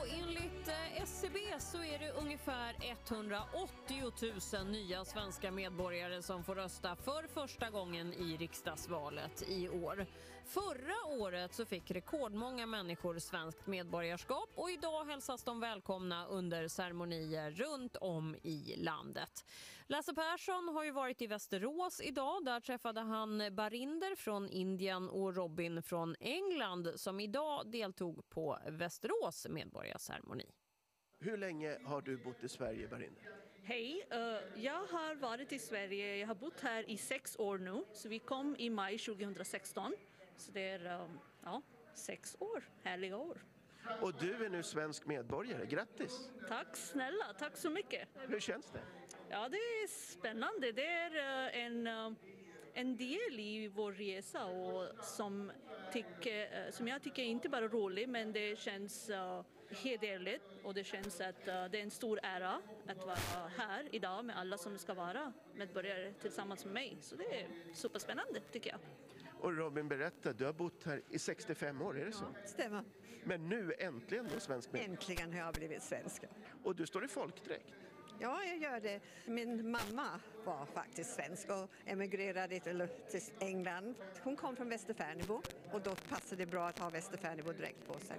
[0.00, 4.12] Och enligt eh, SCB så är det ungefär 180
[4.54, 10.06] 000 nya svenska medborgare som får rösta för första gången i riksdagsvalet i år.
[10.44, 17.50] Förra året så fick rekordmånga människor svenskt medborgarskap och idag hälsas de välkomna under ceremonier
[17.50, 19.44] runt om i landet.
[19.90, 22.44] Lasse Persson har ju varit i Västerås idag.
[22.44, 29.46] Där träffade han Barinder från Indien och Robin från England som idag deltog på Västerås
[29.48, 30.46] medborgarceremoni.
[31.18, 33.22] Hur länge har du bott i Sverige, Barinder?
[33.62, 34.18] Hej, eh,
[34.62, 37.84] jag har varit i Sverige, jag har bott här i sex år nu.
[37.92, 39.94] Så vi kom i maj 2016.
[40.36, 41.08] Så det är eh,
[41.44, 41.62] ja,
[41.94, 43.44] sex år, härliga år.
[44.00, 45.66] Och du är nu svensk medborgare.
[45.66, 46.30] Grattis!
[46.48, 48.08] Tack snälla, tack så mycket.
[48.14, 48.99] Hur känns det?
[49.32, 50.72] Ja, det är spännande.
[50.72, 52.12] Det är eh, en, eh,
[52.74, 55.52] en del i vår resa och som,
[55.92, 59.10] tycker, eh, som jag tycker är inte bara rolig men det känns
[59.68, 64.38] hederligt och det känns att det är en stor ära att vara här idag med
[64.38, 66.96] alla som ska vara medborgare tillsammans med mig.
[67.00, 68.80] Så det är superspännande tycker jag.
[69.40, 72.24] Och Robin, berätta, du har bott här i 65 år, är det så?
[72.46, 72.84] Stämmer.
[73.24, 74.92] Men nu äntligen då svensk medborgare.
[74.92, 76.22] Äntligen har jag blivit svensk.
[76.64, 77.74] Och du står i folkdräkt.
[78.22, 79.00] Ja, jag gör det.
[79.26, 82.86] Min mamma var faktiskt svensk och emigrerade till,
[83.40, 83.94] England.
[84.22, 85.42] Hon kom från Västerfärnebo
[85.72, 88.16] och då passade det bra att ha Västerfärnebo dräkt på sig.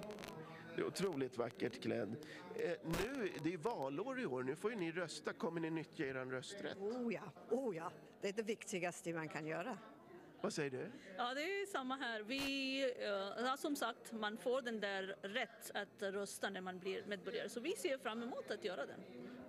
[0.75, 2.15] Det är otroligt vackert klädd.
[2.55, 5.33] Eh, nu, det är valår i år, nu får ju ni rösta.
[5.33, 6.77] Kommer ni nyttja er rösträtt?
[6.77, 7.91] Oh ja, oh ja.
[8.21, 9.77] Det är det viktigaste man kan göra.
[10.41, 10.91] Vad säger du?
[11.17, 12.21] Ja, det är samma här.
[12.21, 17.05] Vi, eh, ja, som sagt, man får den där rätt att rösta när man blir
[17.05, 17.49] medborgare.
[17.49, 18.99] Så vi ser fram emot att göra den.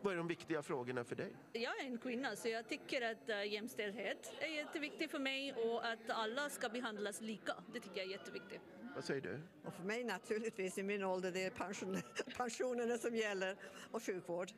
[0.02, 1.36] Vad är de viktiga frågorna för dig?
[1.52, 5.86] Jag är en kvinna så jag tycker att uh, jämställdhet är jätteviktigt för mig och
[5.86, 7.52] att alla ska behandlas lika.
[7.72, 8.60] Det tycker jag är jätteviktigt.
[8.94, 9.40] Vad säger du?
[9.64, 11.98] Och för mig naturligtvis i min ålder, det är pension,
[12.36, 13.56] pensionerna som gäller
[13.90, 14.50] och sjukvård.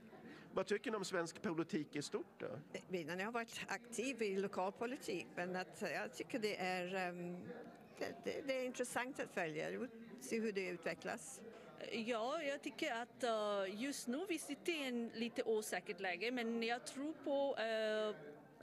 [0.52, 2.58] Vad tycker ni om svensk politik i stort då?
[2.96, 7.38] Innan jag har varit aktiv i lokalpolitik, men att jag tycker det är, ehm,
[7.98, 9.88] det, det, det är intressant att följa,
[10.20, 11.40] se hur det utvecklas.
[11.92, 16.62] Ja, jag tycker att uh, just nu vi sitter i en lite osäkert läge men
[16.62, 18.16] jag tror på uh,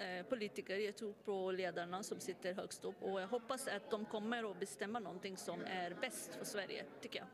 [0.05, 4.05] uh, politiker, jag tror på ledarna som sitter högst upp och jag hoppas att de
[4.05, 7.27] kommer att bestämma någonting som är bäst för Sverige, tycker jag.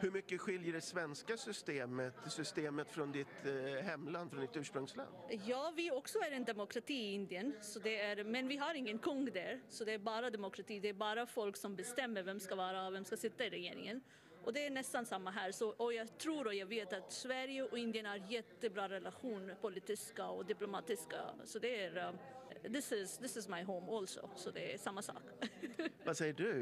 [0.00, 5.10] Hur mycket skiljer det svenska systemet, systemet från ditt eh, hemland, från ditt ursprungsland?
[5.46, 8.98] Ja, vi också är en demokrati i Indien, så det är, men vi har ingen
[8.98, 9.60] kung där.
[9.68, 13.04] Så det är bara demokrati, det är bara folk som bestämmer vem ska vara, vem
[13.04, 14.02] ska sitta i regeringen.
[14.44, 15.52] Och det är nästan samma här.
[15.52, 20.28] Så, och jag tror och jag vet att Sverige och Indien har jättebra relation, politiska
[20.28, 21.16] och diplomatiska.
[21.44, 25.02] Så det är, uh, this, is, this is my home also, så det är samma
[25.02, 25.22] sak.
[26.04, 26.52] Vad säger du?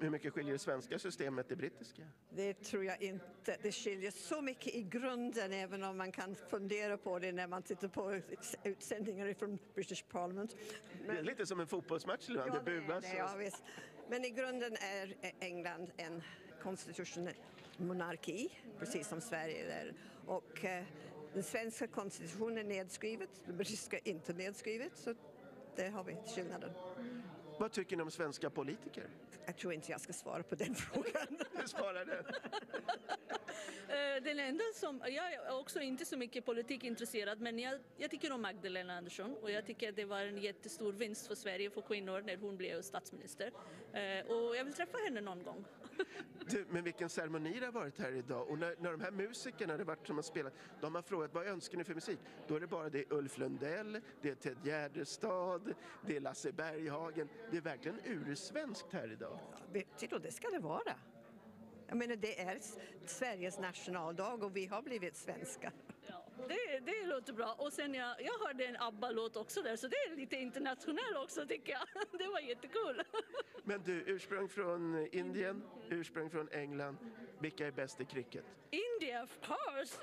[0.00, 2.02] Hur mycket skiljer det svenska systemet det brittiska?
[2.30, 3.56] Det tror jag inte.
[3.62, 7.62] Det skiljer så mycket i grunden även om man kan fundera på det när man
[7.62, 8.20] tittar på
[8.64, 10.56] utsändningar från British Parliament.
[11.06, 12.28] Det är lite som en fotbollsmatch.
[12.28, 13.04] Ja, det det buas.
[13.16, 13.62] ja, visst.
[14.08, 16.22] Men i grunden är England en
[16.66, 17.34] konstitutionell
[17.76, 18.48] monarki,
[18.78, 19.92] precis som Sverige är.
[20.26, 20.84] Och eh,
[21.34, 24.92] den svenska konstitutionen är nedskrivet, den brittiska är inte nedskrivet.
[24.96, 25.14] Så
[25.76, 26.70] det har vi skillnaden.
[27.58, 29.04] Vad tycker ni om svenska politiker?
[29.46, 31.38] Jag tror inte jag ska svara på den frågan.
[31.62, 32.24] Du svarar den.
[33.88, 38.32] Eh, Den enda som, jag är också inte så mycket politikintresserad men jag, jag tycker
[38.32, 41.80] om Magdalena Andersson och jag tycker att det var en jättestor vinst för Sverige för
[41.82, 43.52] kvinnor när hon blev statsminister.
[43.92, 45.64] Eh, Och jag vill träffa henne någon gång.
[46.50, 48.48] Du, men vilken ceremoni det har varit här idag.
[48.48, 51.46] Och när, när de här musikerna det varit som har spelat, de har frågat vad
[51.46, 52.18] önskar ni för musik?
[52.46, 55.74] Då är det bara det är Ulf Lundell, det är Ted Gärdestad,
[56.06, 57.28] det är Lasse Berghagen.
[57.50, 59.38] Det är verkligen ursvenskt här idag.
[60.10, 60.94] Ja, det ska det vara.
[61.86, 62.60] Jag menar, det är
[63.06, 65.72] Sveriges nationaldag och vi har blivit svenskar.
[66.48, 67.54] Det, det låter bra.
[67.58, 71.46] Och sen jag, jag hörde en ABBA-låt också där så det är lite internationellt också
[71.46, 71.86] tycker jag.
[72.18, 73.02] Det var jättekul.
[73.64, 76.96] Men du, ursprung från Indien, ursprung från England.
[77.38, 78.44] Vilka är bäst i cricket?
[78.70, 79.98] India, of course!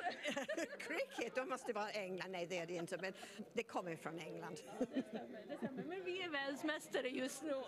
[0.79, 2.31] Cricket, då måste det vara England.
[2.31, 3.13] Nej, det är det inte, men
[3.53, 4.57] det kommer från England.
[5.87, 7.63] Men vi är världsmästare just nu.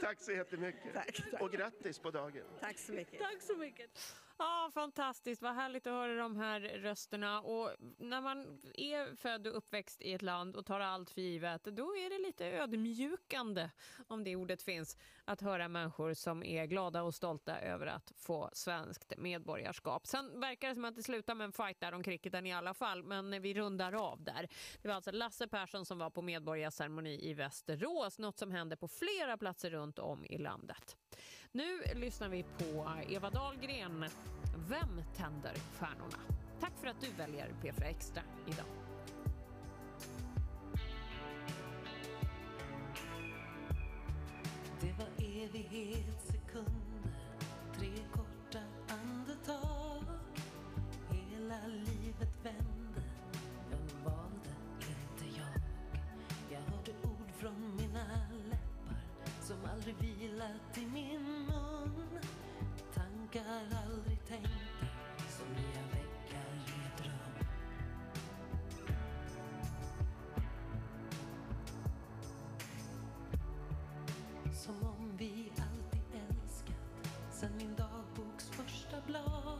[0.00, 0.96] Tack så jättemycket.
[1.40, 2.44] Och grattis på dagen.
[2.60, 3.20] Tack så mycket.
[3.20, 4.14] Tack så mycket.
[4.40, 5.42] Ja, fantastiskt.
[5.42, 7.40] Vad härligt att höra de här rösterna.
[7.40, 11.64] Och när man är född och uppväxt i ett land och tar allt för givet,
[11.64, 13.70] då är det lite ödmjukande,
[14.06, 18.50] om det ordet finns, att höra människor som är glada och stolta över att få
[18.52, 20.06] svenskt medborgarskap.
[20.06, 22.74] Sen verkar det som att det slutar med en fight där om cricketen i alla
[22.74, 24.48] fall, men vi rundar av där.
[24.82, 28.88] Det var alltså Lasse Persson som var på medborgarceremoni i Västerås, något som händer på
[28.88, 30.96] flera platser runt om i landet.
[31.52, 34.04] Nu lyssnar vi på Eva Dahlgren.
[34.68, 36.18] Vem tänder stjärnorna?
[36.60, 38.66] Tack för att du väljer P4 Extra idag.
[44.80, 47.18] Det var evighetssekunder,
[47.74, 48.58] tre korta
[48.88, 50.04] andetag.
[51.10, 53.02] Hela livet vände,
[53.70, 55.62] vem valde inte jag?
[56.50, 58.04] Jag hörde ord från mina
[58.50, 59.02] läppar
[59.40, 61.37] som aldrig vilat i min
[63.32, 63.50] tankar
[63.86, 64.86] aldrig tänkta
[65.28, 67.46] som nya väckar i dröm.
[74.54, 79.58] Som om vi alltid älskat sen min dagboks första blad.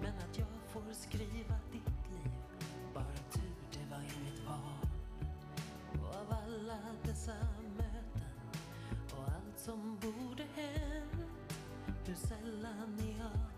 [0.00, 2.32] Men att jag får skriva ditt liv,
[2.94, 4.86] bara tur det var i mitt val.
[5.92, 7.32] Och av alla dessa
[7.76, 8.30] möten
[9.16, 10.91] och allt som borde hänt
[12.14, 13.51] 사람이야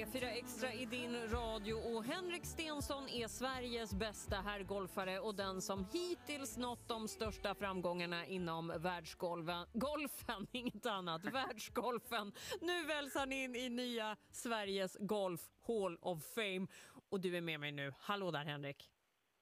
[0.00, 5.86] P4 Extra i din radio och Henrik Stensson är Sveriges bästa herrgolfare och den som
[5.92, 9.66] hittills nått de största framgångarna inom världsgolfen.
[9.72, 11.24] Golfen, inget annat.
[11.24, 12.32] Världsgolfen.
[12.60, 16.66] Nu väljs han in i nya Sveriges Golf Hall of Fame.
[17.10, 17.92] Och du är med mig nu.
[17.98, 18.90] Hallå där Henrik.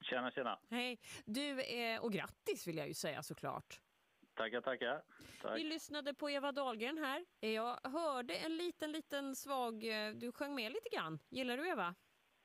[0.00, 0.58] Tjena, tjena.
[0.70, 0.98] Hej.
[1.24, 3.80] Du, eh, och grattis vill jag ju säga såklart.
[4.38, 5.02] Tackar, tackar.
[5.42, 5.58] Tack.
[5.58, 7.24] Vi lyssnade på Eva Dahlgren här.
[7.40, 9.84] Jag hörde en liten, liten svag...
[9.84, 11.18] eh, Du sjöng med lite grann.
[11.30, 11.94] Gillar du Eva?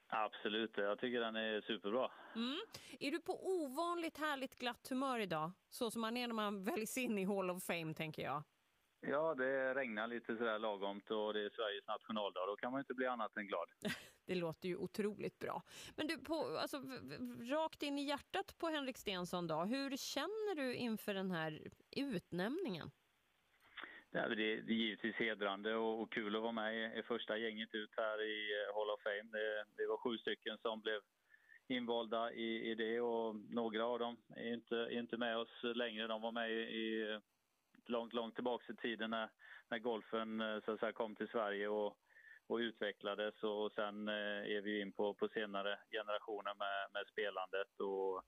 [0.07, 2.11] Absolut, jag tycker den är superbra.
[2.35, 2.59] Mm.
[2.99, 5.51] Är du på ovanligt härligt glatt humör idag?
[5.69, 8.43] Så som man är när man väljs in i Hall of Fame, tänker jag.
[9.01, 12.45] Ja, det regnar lite sådär lagomt och det är Sveriges nationaldag.
[12.47, 13.67] Då kan man inte bli annat än glad.
[14.25, 15.63] Det låter ju otroligt bra.
[15.95, 16.77] Men du, på, alltså,
[17.41, 19.63] rakt in i hjärtat på Henrik Stensson då.
[19.63, 22.91] Hur känner du inför den här utnämningen?
[24.13, 27.93] Det det, det är givetvis hedrande och, kul att vara med i, första gänget ut
[27.97, 29.31] här i eh, Hall of Fame.
[29.31, 31.01] Det, det var sju stycken som blev
[31.67, 36.07] invalda i, i det och några av dem är inte, är inte med oss längre.
[36.07, 37.19] De var med i, i eh,
[37.85, 39.29] långt, långt tillbaka i tiden när,
[39.69, 41.97] när golfen eh, så att säga, kom till Sverige och,
[42.53, 47.79] och utvecklades och sen eh, är vi in på, på senare generationer med, med spelandet
[47.79, 48.23] och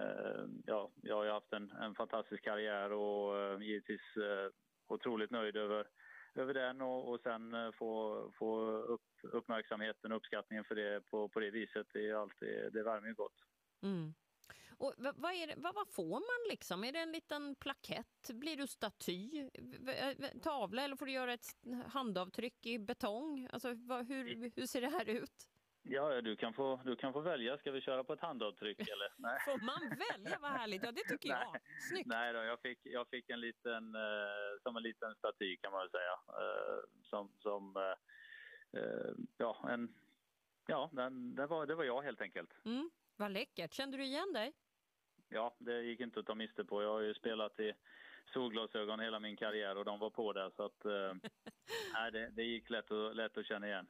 [0.00, 4.48] eh, ja, jag har ju haft en, en fantastisk karriär och eh, givetvis eh,
[4.86, 5.86] otroligt nöjd över,
[6.34, 11.28] över den och, och sen eh, få, få upp, uppmärksamheten och uppskattningen för det på,
[11.28, 11.86] på det viset.
[11.92, 13.38] Det, är alltid, det värmer ju gott.
[13.82, 14.14] Mm.
[14.78, 16.84] Och vad, det, vad, vad får man liksom?
[16.84, 18.30] Är det en liten plakett?
[18.32, 19.50] Blir du staty?
[19.58, 21.46] V- Tavla eller får du göra ett
[21.86, 23.48] handavtryck i betong?
[23.52, 25.48] Alltså, vad, hur, hur ser det här ut?
[25.86, 27.58] Ja, du kan, få, du kan få välja.
[27.58, 29.12] Ska vi köra på ett handavtryck eller?
[29.16, 29.38] Nej.
[29.44, 30.38] Får man välja?
[30.40, 30.82] Vad härligt.
[30.84, 31.52] Ja, det tycker jag.
[31.52, 31.60] Nej.
[31.90, 32.06] Snyggt.
[32.06, 35.80] Nej då, jag fick, jag fick en liten, eh, som en liten staty kan man
[35.80, 36.12] väl säga.
[36.28, 39.94] Eh, som, som eh, eh, ja, en,
[40.66, 42.50] ja den, det, var, det var jag helt enkelt.
[42.64, 43.72] Mm, vad läckert.
[43.74, 44.52] Kände du igen dig?
[45.28, 46.82] Ja, det gick inte att ta miste på.
[46.82, 47.72] Jag har ju spelat i
[48.32, 52.70] solglasögon hela min karriär och de var på där så att eh, det, det gick
[52.70, 53.86] lätt att, lätt att känna igen.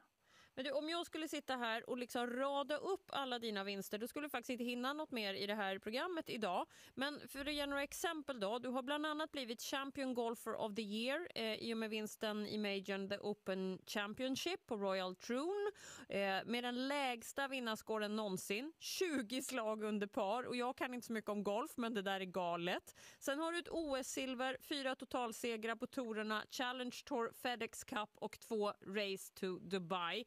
[0.55, 4.07] Men du, om jag skulle sitta här och liksom rada upp alla dina vinster, då
[4.07, 6.65] skulle du faktiskt inte hinna något mer i det här programmet idag.
[6.93, 8.59] Men för att ge några exempel då.
[8.59, 12.47] Du har bland annat blivit Champion Golfer of the Year eh, i och med vinsten
[12.47, 15.71] i Majorn The Open Championship på Royal Troon
[16.09, 18.73] eh, med den lägsta vinnarskåren någonsin.
[18.79, 22.19] 20 slag under par och jag kan inte så mycket om golf men det där
[22.19, 22.95] är galet.
[23.19, 28.67] Sen har du ett OS-silver, fyra totalsegrar på tourerna, Challenge Tour, Fedex Cup och två
[28.67, 30.25] Race to Dubai.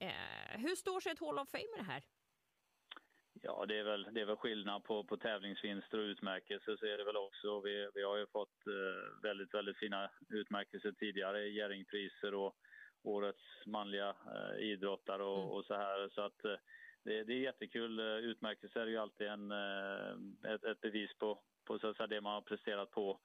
[0.00, 2.02] Eh, hur står sig ett Hall of Fame med det här?
[3.42, 6.98] Ja, det är väl, det är väl skillnad på, på tävlingsvinster och utmärkelser så är
[6.98, 7.60] det väl också.
[7.60, 12.56] Vi, vi har ju fått eh, väldigt, väldigt fina utmärkelser tidigare, Jerringpriser och
[13.02, 16.08] årets manliga eh, idrottare och, och så här.
[16.08, 16.56] Så att eh,
[17.04, 17.98] det, det är jättekul.
[17.98, 22.06] Eh, Utmärkelser är ju alltid en, eh, ett, ett bevis på, på så att säga,
[22.06, 23.20] det man har presterat på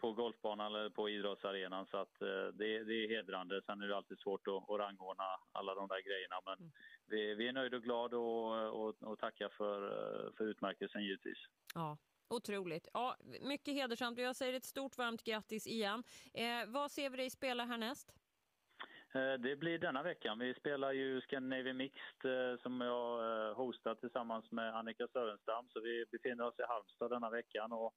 [0.00, 3.62] på golfbanan eller på idrottsarenan så att eh, det, det är hedrande.
[3.66, 6.72] Sen är det alltid svårt att, att rangordna alla de där grejerna men
[7.06, 11.38] vi, vi är nöjda och glada och, och, och tackar för, eh, för utmärkelsen givetvis.
[11.74, 11.98] Ja,
[12.28, 12.88] otroligt.
[12.92, 16.02] Ja, mycket hedersamt jag säger ett stort varmt grattis igen.
[16.34, 18.12] Eh, vad ser vi dig spela härnäst?
[19.14, 20.38] Eh, Det blir denna veckan.
[20.38, 25.68] Vi spelar ju Scandinavian Mixed eh, som jag hostar tillsammans med Annika Sörenstam.
[25.68, 27.94] Så vi befinner oss i Halmstad denna veckan och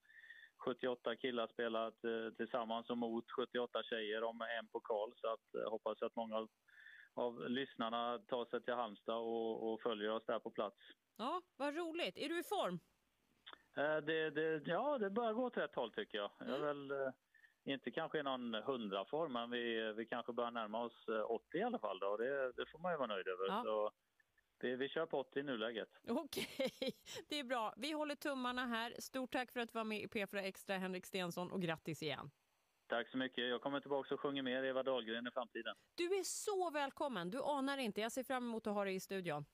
[0.65, 5.14] 78 killar spelar t- tillsammans och mot 78 tjejer om en pokal.
[5.15, 6.48] Så att, eh, hoppas att många av,
[7.14, 10.77] av lyssnarna tar sig till Halmstad och, och följer oss där på plats.
[11.18, 12.18] Ja, vad roligt.
[12.18, 12.80] Är du i form?
[13.77, 16.31] Eh, Det, det, ja, det börjar gå åt rätt håll tycker jag.
[16.40, 17.11] Jag är väl eh,
[17.65, 21.64] inte kanske i någon hundraform, men vi, vi kanske börjar närma oss eh, 80 i
[21.64, 21.99] alla fall.
[21.99, 22.18] Då.
[22.18, 23.48] Det, det får man ju vara nöjd över.
[23.48, 23.61] Ja.
[23.65, 23.91] Så
[24.58, 25.90] det, vi kör på 80 i nuläget.
[26.08, 26.48] Okej,
[27.30, 27.74] det är bra.
[27.78, 28.96] Vi håller tummarna här.
[29.00, 32.32] Stort tack för att du var med i P4 Extra, Henrik Stensson, och grattis igen.
[32.88, 33.50] Tack så mycket.
[33.50, 35.76] Jag kommer tillbaka och sjunger mer Eva Dahlgren i framtiden.
[35.96, 37.32] Du är så välkommen.
[37.32, 38.02] Du anar inte.
[38.02, 39.46] Jag ser fram emot att ha dig i studion.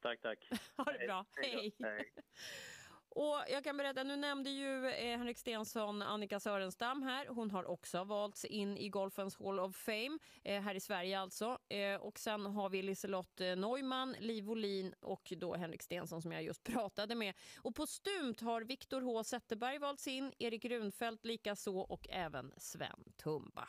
[0.00, 0.48] Tack, tack.
[0.76, 1.26] Ha det bra.
[1.42, 1.76] Hej.
[1.78, 2.12] Hej.
[3.16, 7.26] Och jag kan berätta, nu nämnde ju eh, Henrik Stensson Annika Sörenstam här.
[7.26, 11.58] Hon har också valts in i Golfens Hall of Fame, eh, här i Sverige alltså.
[11.68, 16.32] Eh, och sen har vi Liselott eh, Neumann, Liv Olin och då Henrik Stensson som
[16.32, 17.34] jag just pratade med.
[17.62, 23.12] Och på stumt har Viktor H Zetterberg valts in, Erik Runfeldt likaså och även Sven
[23.16, 23.68] Tumba.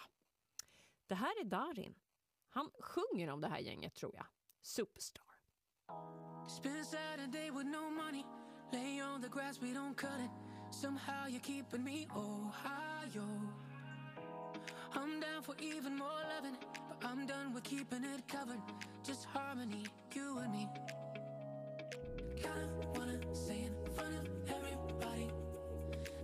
[1.07, 1.95] Det här är Darin.
[2.49, 4.25] Han sjunger om det här gänget tror jag.
[4.61, 5.23] Superstar.
[6.49, 8.46] Spend Saturday with no money.
[8.73, 10.29] Lay on the grass, we don't cut it.
[10.71, 13.25] Somehow you're keeping me Ohio.
[14.93, 16.57] I'm down for even more loving,
[16.89, 18.59] but I'm done with keeping it covered.
[19.05, 20.67] Just harmony, you and me.
[22.35, 25.29] Kinda wanna say in front of everybody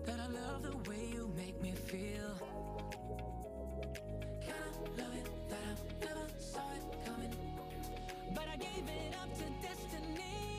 [0.06, 2.36] that I love the way you make me feel.
[4.42, 7.36] Kinda love it that I never saw it coming,
[8.36, 10.53] but I gave it up to destiny.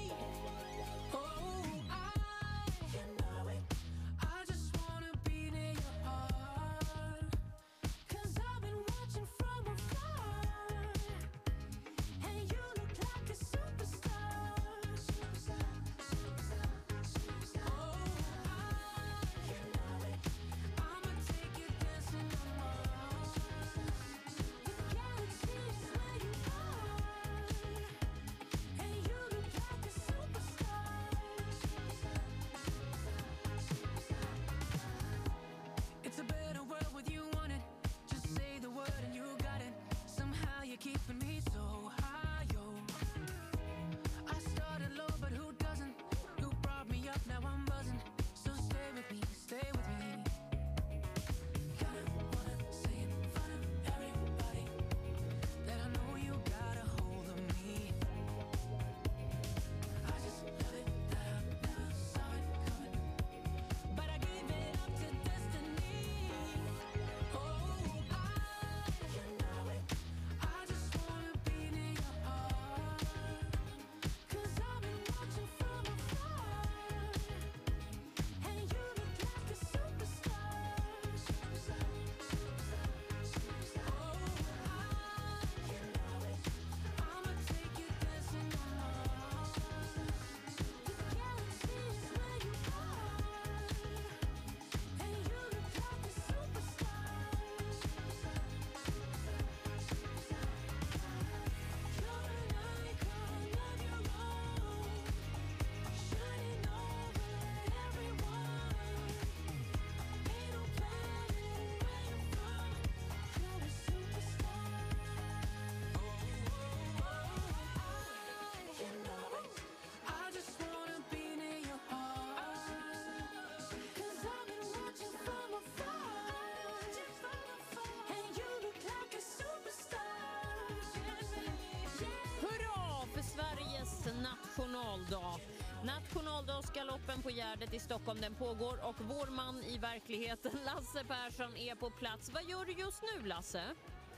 [134.59, 135.41] Nationaldag!
[135.85, 141.75] Nationaldagsgaloppen på Gärdet i Stockholm den pågår och vår man i verkligheten, Lasse Persson, är
[141.75, 142.31] på plats.
[142.35, 143.63] Vad gör du just nu, Lasse?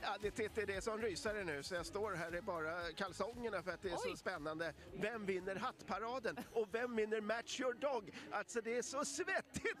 [0.01, 3.63] Ja, det, Titti, det är som rysare nu så jag står här i bara kalsongerna
[3.63, 4.73] för att det är så spännande.
[4.93, 8.11] Vem vinner hattparaden och vem vinner Match Your Dog?
[8.31, 9.05] Alltså det är så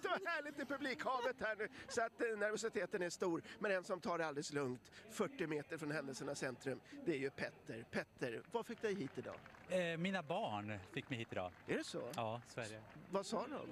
[0.01, 3.41] svettigt och härligt i publikhavet här nu så att eh, nervositeten är stor.
[3.59, 7.29] Men en som tar det alldeles lugnt, 40 meter från händelsernas centrum, det är ju
[7.29, 7.85] Petter.
[7.91, 9.35] Petter, vad fick dig hit idag?
[9.69, 11.51] Eh, mina barn fick mig hit idag.
[11.67, 12.01] Är det så?
[12.15, 12.81] Ja, Sverige.
[13.11, 13.67] Vad sa de?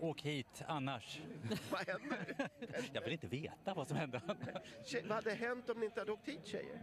[0.00, 1.20] Åk hit, annars.
[1.70, 2.48] vad händer?
[2.92, 4.20] Jag vill inte veta vad som händer.
[4.84, 6.82] Tjej, vad hade hänt om ni inte hade åkt hit tjejer?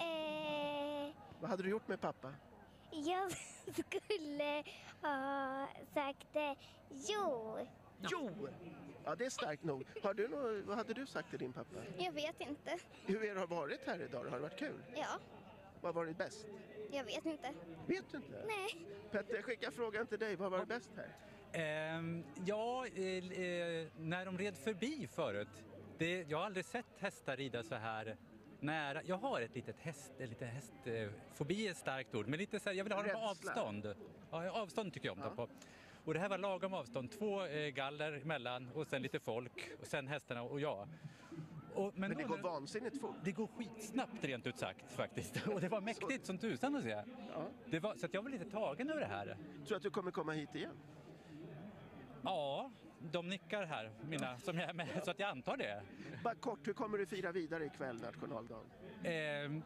[0.00, 2.34] Eh, Vad hade du gjort med pappa?
[3.04, 3.32] Jag
[3.74, 4.64] skulle
[5.02, 6.52] ha sagt eh,
[7.08, 7.58] jo.
[8.10, 8.48] Jo!
[9.04, 9.86] Ja, det är starkt nog.
[10.02, 11.76] Har du nå- vad hade du sagt till din pappa?
[11.98, 12.78] Jag vet inte.
[13.06, 14.24] Hur är det har varit här idag?
[14.24, 14.82] Har det varit kul?
[14.96, 15.18] Ja,
[15.80, 16.46] Vad har varit bäst?
[16.92, 17.52] jag vet inte.
[17.86, 18.44] Vet du inte?
[18.46, 18.86] Nej.
[19.10, 20.36] Petter, jag skickar frågan till dig.
[20.36, 21.08] Vad var det bäst här?
[21.52, 23.04] Ehm, ja, eh,
[23.40, 25.48] eh, när de red förbi förut.
[25.98, 28.16] Det, jag har aldrig sett hästar rida så här
[28.66, 29.02] nära.
[29.04, 32.38] Jag har ett litet häst, ett litet häst, eh, fobi är ett starkt ord, men
[32.38, 33.94] lite så här, jag vill ha dem på avstånd.
[34.30, 35.48] Ja, avstånd tycker jag om dem på.
[36.04, 39.86] Och det här var lagom avstånd, två eh, galler emellan och sen lite folk och
[39.86, 40.88] sen hästarna och jag.
[41.74, 43.16] Och, Men det då går vansinnigt fort.
[43.24, 45.46] Det går skitsnabbt rent ut sagt faktiskt.
[45.54, 47.02] Och det var mäktigt som tusan att se.
[47.70, 49.26] Det var, så jag var lite tagen över det här.
[49.26, 50.76] Tror du att du kommer komma hit igen?
[52.22, 55.82] Ja, de nickar här, mina som jag är med, så att jag antar det.
[56.24, 58.64] Bara kort, hur kommer du fira vidare ikväll, nationaldagen?
[59.02, 59.12] Eh,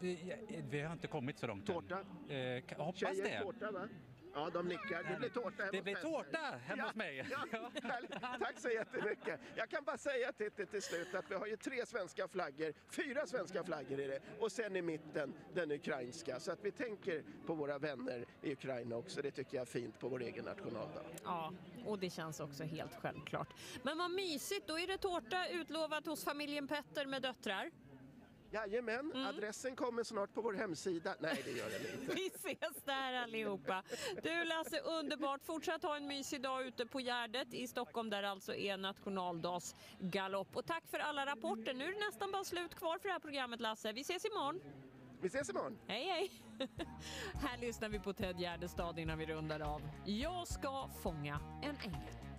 [0.01, 0.35] vi,
[0.71, 1.99] vi har inte kommit så långt Tårta?
[2.29, 2.57] än.
[2.57, 3.41] Eh, hoppas Tjejer, det.
[3.41, 3.89] tårta va?
[4.35, 5.07] Ja, de nickar.
[5.11, 7.27] Det blir tårta hemma Det blir tårta hemma ja, hos mig.
[7.31, 8.11] Ja, härligt.
[8.21, 9.41] Tack så jättemycket.
[9.55, 12.73] Jag kan bara säga till, till, till slut att vi har ju tre svenska flaggor,
[12.91, 16.41] fyra svenska flaggor är det, och sen i mitten den ukrainska.
[16.41, 19.23] Så att vi tänker på våra vänner i Ukraina också.
[19.23, 21.03] Det tycker jag är fint på vår egen nationaldag.
[21.25, 21.53] Ja,
[21.87, 23.49] och det känns också helt självklart.
[23.83, 27.71] Men vad mysigt, då är det tårta utlovat hos familjen Petter med döttrar.
[28.53, 31.15] Jajamän, adressen kommer snart på vår hemsida.
[31.21, 32.15] Nej, det gör den inte.
[32.15, 33.83] Vi ses där allihopa.
[34.23, 35.45] Du Lasse, underbart.
[35.45, 40.57] Fortsätt ha en mysig dag ute på Gärdet i Stockholm där alltså är nationaldagsgalopp.
[40.57, 41.75] Och tack för alla rapporter.
[41.75, 43.93] Nu är det nästan bara slut kvar för det här programmet Lasse.
[43.93, 44.61] Vi ses imorgon.
[45.21, 45.79] Vi ses imorgon.
[45.87, 46.31] Hej hej!
[47.35, 49.83] här lyssnar vi på Ted Gärdestad innan vi rundar av.
[50.07, 52.30] Jag ska fånga en ängel.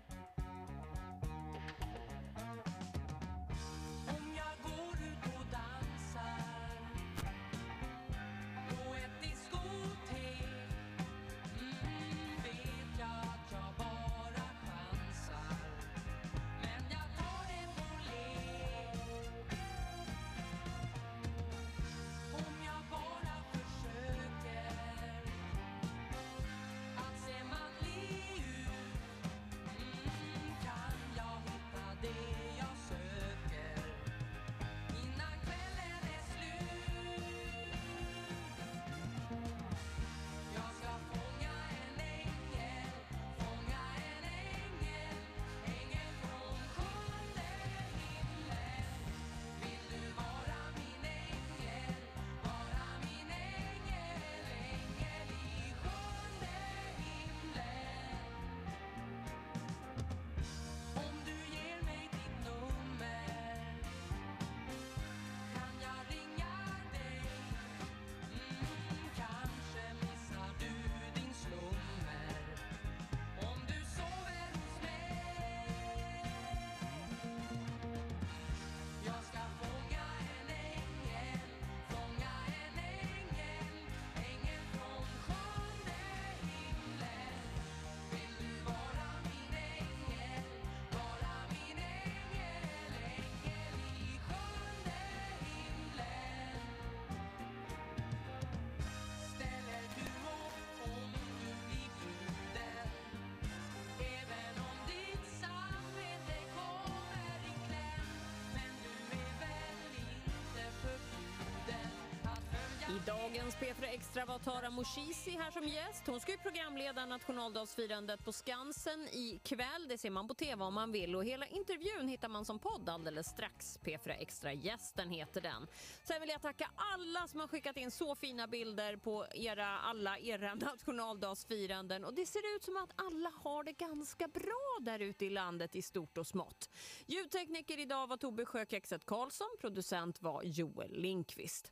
[113.33, 116.07] Dagens P4 Extra var Tara Moshizi här som gäst.
[116.07, 119.87] Hon ska ju programleda nationaldagsfirandet på Skansen ikväll.
[119.89, 122.89] Det ser man på tv om man vill och hela intervjun hittar man som podd
[122.89, 123.79] alldeles strax.
[123.83, 125.67] P4 Extra Gästen heter den.
[126.03, 130.17] Sen vill jag tacka alla som har skickat in så fina bilder på era, alla
[130.17, 135.25] era nationaldagsfiranden och det ser ut som att alla har det ganska bra där ute
[135.25, 136.69] i landet i stort och smått.
[137.05, 141.71] Ljudtekniker idag var Tobbe Sjökexet Karlsson, producent var Joel Linkvist.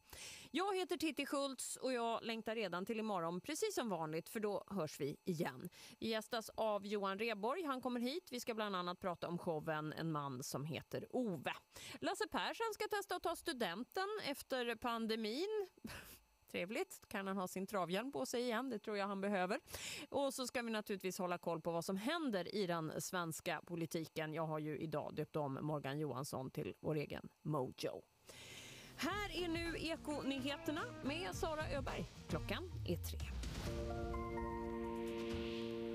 [0.52, 4.64] Jag heter Titti Schultz och jag längtar redan till imorgon precis som vanligt för då
[4.68, 5.69] hörs vi igen.
[5.99, 7.64] Vi gästas av Johan Reborg.
[7.64, 8.27] Han kommer hit.
[8.31, 11.53] Vi ska bland annat prata om showen En man som heter Ove.
[12.02, 15.68] Lasse Persson ska testa att ta studenten efter pandemin.
[16.51, 17.01] Trevligt.
[17.07, 18.69] Kan han ha sin travhjälm på sig igen?
[18.69, 19.59] Det tror jag han behöver.
[20.09, 24.34] Och så ska vi naturligtvis hålla koll på vad som händer i den svenska politiken.
[24.34, 28.01] Jag har ju idag döpt om Morgan Johansson till vår egen Mojo.
[28.95, 32.05] Här är nu Ekonyheterna med Sara Öberg.
[32.30, 33.39] Klockan är tre.